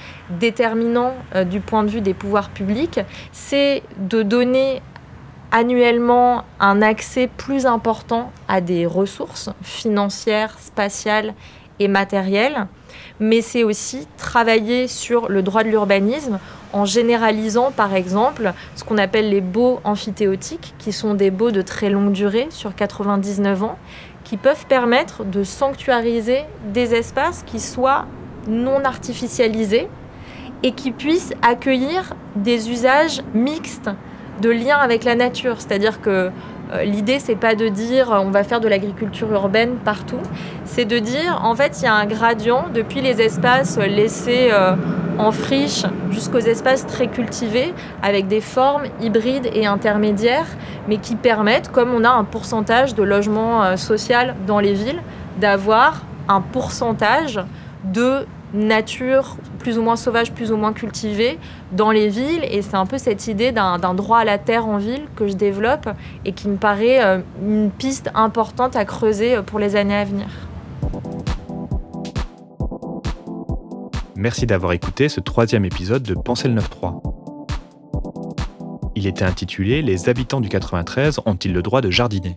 déterminant 0.40 1.14
du 1.48 1.60
point 1.60 1.84
de 1.84 1.90
vue 1.90 2.00
des 2.00 2.14
pouvoirs 2.14 2.48
publics, 2.48 3.00
c'est 3.32 3.82
de 3.98 4.22
donner 4.22 4.80
annuellement 5.52 6.44
un 6.60 6.82
accès 6.82 7.28
plus 7.28 7.66
important 7.66 8.32
à 8.48 8.60
des 8.60 8.86
ressources 8.86 9.50
financières, 9.62 10.58
spatiales 10.58 11.34
et 11.78 11.88
matérielles, 11.88 12.66
mais 13.20 13.42
c'est 13.42 13.64
aussi 13.64 14.08
travailler 14.16 14.88
sur 14.88 15.28
le 15.28 15.42
droit 15.42 15.62
de 15.62 15.68
l'urbanisme 15.68 16.38
en 16.76 16.84
généralisant 16.84 17.70
par 17.70 17.94
exemple 17.94 18.52
ce 18.74 18.84
qu'on 18.84 18.98
appelle 18.98 19.30
les 19.30 19.40
baux 19.40 19.80
amphithéotiques, 19.82 20.74
qui 20.78 20.92
sont 20.92 21.14
des 21.14 21.30
baux 21.30 21.50
de 21.50 21.62
très 21.62 21.88
longue 21.88 22.12
durée 22.12 22.48
sur 22.50 22.74
99 22.74 23.62
ans, 23.62 23.78
qui 24.24 24.36
peuvent 24.36 24.66
permettre 24.66 25.24
de 25.24 25.42
sanctuariser 25.42 26.40
des 26.74 26.94
espaces 26.94 27.42
qui 27.46 27.60
soient 27.60 28.04
non 28.46 28.84
artificialisés 28.84 29.88
et 30.62 30.72
qui 30.72 30.90
puissent 30.90 31.32
accueillir 31.40 32.12
des 32.34 32.70
usages 32.70 33.22
mixtes 33.34 33.90
de 34.42 34.50
lien 34.50 34.76
avec 34.76 35.04
la 35.04 35.14
nature. 35.14 35.56
C'est-à-dire 35.58 36.02
que 36.02 36.30
l'idée, 36.84 37.18
c'est 37.18 37.36
pas 37.36 37.54
de 37.54 37.68
dire 37.68 38.12
euh, 38.12 38.18
on 38.18 38.30
va 38.30 38.44
faire 38.44 38.60
de 38.60 38.68
l'agriculture 38.68 39.30
urbaine 39.32 39.76
partout, 39.84 40.20
c'est 40.64 40.84
de 40.84 40.98
dire 40.98 41.40
en 41.44 41.54
fait 41.54 41.78
il 41.80 41.84
y 41.84 41.88
a 41.88 41.94
un 41.94 42.06
gradient 42.06 42.66
depuis 42.72 43.00
les 43.00 43.20
espaces 43.20 43.78
laissés 43.78 44.48
euh, 44.50 44.74
en 45.18 45.32
friche 45.32 45.84
jusqu'aux 46.10 46.38
espaces 46.38 46.86
très 46.86 47.08
cultivés 47.08 47.72
avec 48.02 48.28
des 48.28 48.40
formes 48.40 48.84
hybrides 49.00 49.48
et 49.54 49.66
intermédiaires, 49.66 50.46
mais 50.88 50.98
qui 50.98 51.16
permettent, 51.16 51.70
comme 51.70 51.92
on 51.94 52.04
a 52.04 52.10
un 52.10 52.24
pourcentage 52.24 52.94
de 52.94 53.02
logement 53.02 53.76
social 53.76 54.34
dans 54.46 54.60
les 54.60 54.74
villes, 54.74 55.00
d'avoir 55.40 56.02
un 56.28 56.42
pourcentage 56.42 57.40
de 57.84 58.26
nature 58.52 59.36
plus 59.66 59.78
ou 59.78 59.82
moins 59.82 59.96
sauvage, 59.96 60.30
plus 60.30 60.52
ou 60.52 60.56
moins 60.56 60.72
cultivée 60.72 61.40
dans 61.72 61.90
les 61.90 62.08
villes. 62.08 62.44
Et 62.48 62.62
c'est 62.62 62.76
un 62.76 62.86
peu 62.86 62.98
cette 62.98 63.26
idée 63.26 63.50
d'un 63.50 63.94
droit 63.94 64.18
à 64.18 64.24
la 64.24 64.38
terre 64.38 64.68
en 64.68 64.76
ville 64.76 65.08
que 65.16 65.26
je 65.26 65.32
développe 65.32 65.88
et 66.24 66.30
qui 66.30 66.46
me 66.46 66.54
paraît 66.54 67.04
euh, 67.04 67.18
une 67.42 67.72
piste 67.72 68.08
importante 68.14 68.76
à 68.76 68.84
creuser 68.84 69.34
euh, 69.34 69.42
pour 69.42 69.58
les 69.58 69.74
années 69.74 69.96
à 69.96 70.04
venir. 70.04 70.28
Merci 74.14 74.46
d'avoir 74.46 74.70
écouté 74.70 75.08
ce 75.08 75.18
troisième 75.18 75.64
épisode 75.64 76.04
de 76.04 76.14
Penser 76.14 76.46
le 76.46 76.60
9.3. 76.60 77.02
Il 78.94 79.08
était 79.08 79.24
intitulé 79.24 79.82
Les 79.82 80.08
habitants 80.08 80.40
du 80.40 80.48
93 80.48 81.22
ont-ils 81.26 81.52
le 81.52 81.62
droit 81.62 81.80
de 81.80 81.90
jardiner? 81.90 82.36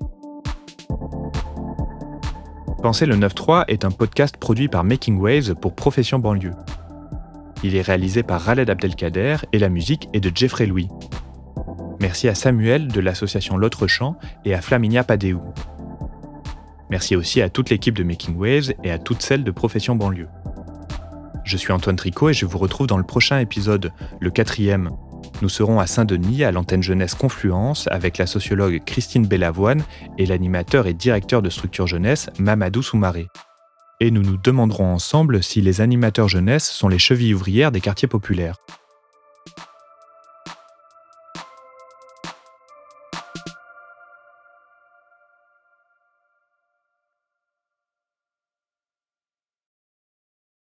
Penser 2.82 3.06
le 3.06 3.16
9.3 3.16 3.66
est 3.68 3.86
un 3.86 3.92
podcast 3.92 4.36
produit 4.38 4.68
par 4.68 4.84
Making 4.84 5.20
Waves 5.20 5.54
pour 5.54 5.76
Profession 5.76 6.18
Banlieue. 6.18 6.56
Il 7.64 7.76
est 7.76 7.82
réalisé 7.82 8.24
par 8.24 8.42
Raled 8.42 8.70
Abdelkader 8.70 9.38
et 9.52 9.60
la 9.60 9.70
musique 9.70 10.10
est 10.14 10.20
de 10.20 10.32
Jeffrey 10.34 10.66
Louis. 10.66 10.88
Merci 12.00 12.28
à 12.30 12.36
Samuel 12.36 12.88
de 12.88 13.00
l'association 13.02 13.58
L'autre 13.58 13.88
champ 13.88 14.16
et 14.46 14.54
à 14.54 14.62
Flaminia 14.62 15.04
Padéou. 15.04 15.42
Merci 16.90 17.16
aussi 17.16 17.42
à 17.42 17.50
toute 17.50 17.70
l'équipe 17.70 17.98
de 17.98 18.04
Making 18.04 18.36
Waves 18.38 18.74
et 18.84 18.92
à 18.92 18.98
toutes 18.98 19.22
celles 19.22 19.44
de 19.44 19.52
Profession 19.52 19.96
Banlieue. 19.96 20.30
Je 21.44 21.58
suis 21.58 21.74
Antoine 21.74 21.96
Tricot 21.96 22.30
et 22.30 22.34
je 22.34 22.46
vous 22.46 22.58
retrouve 22.58 22.88
dans 22.88 22.98
le 22.98 23.04
prochain 23.04 23.40
épisode, 23.40 23.92
le 24.20 24.30
quatrième, 24.32 24.92
nous 25.42 25.50
serons 25.50 25.80
à 25.80 25.88
Saint-Denis, 25.88 26.44
à 26.44 26.52
l'antenne 26.52 26.84
jeunesse 26.84 27.16
Confluence, 27.16 27.88
avec 27.92 28.18
la 28.18 28.26
sociologue 28.26 28.82
Christine 28.86 29.26
Bellavoine 29.26 29.84
et 30.18 30.26
l'animateur 30.26 30.88
et 30.88 30.94
directeur 30.94 31.42
de 31.42 31.50
structure 31.50 31.88
jeunesse 31.88 32.30
Mamadou 32.40 32.82
Soumaré. 32.82 33.28
Et 34.02 34.12
nous 34.12 34.22
nous 34.22 34.38
demanderons 34.38 34.94
ensemble 34.94 35.44
si 35.44 35.60
les 35.62 35.82
animateurs 35.82 36.30
jeunesse 36.30 36.70
sont 36.70 36.88
les 36.88 37.00
chevilles 37.00 37.34
ouvrières 37.34 37.72
des 37.72 37.82
quartiers 37.82 38.08
populaires. 38.08 38.56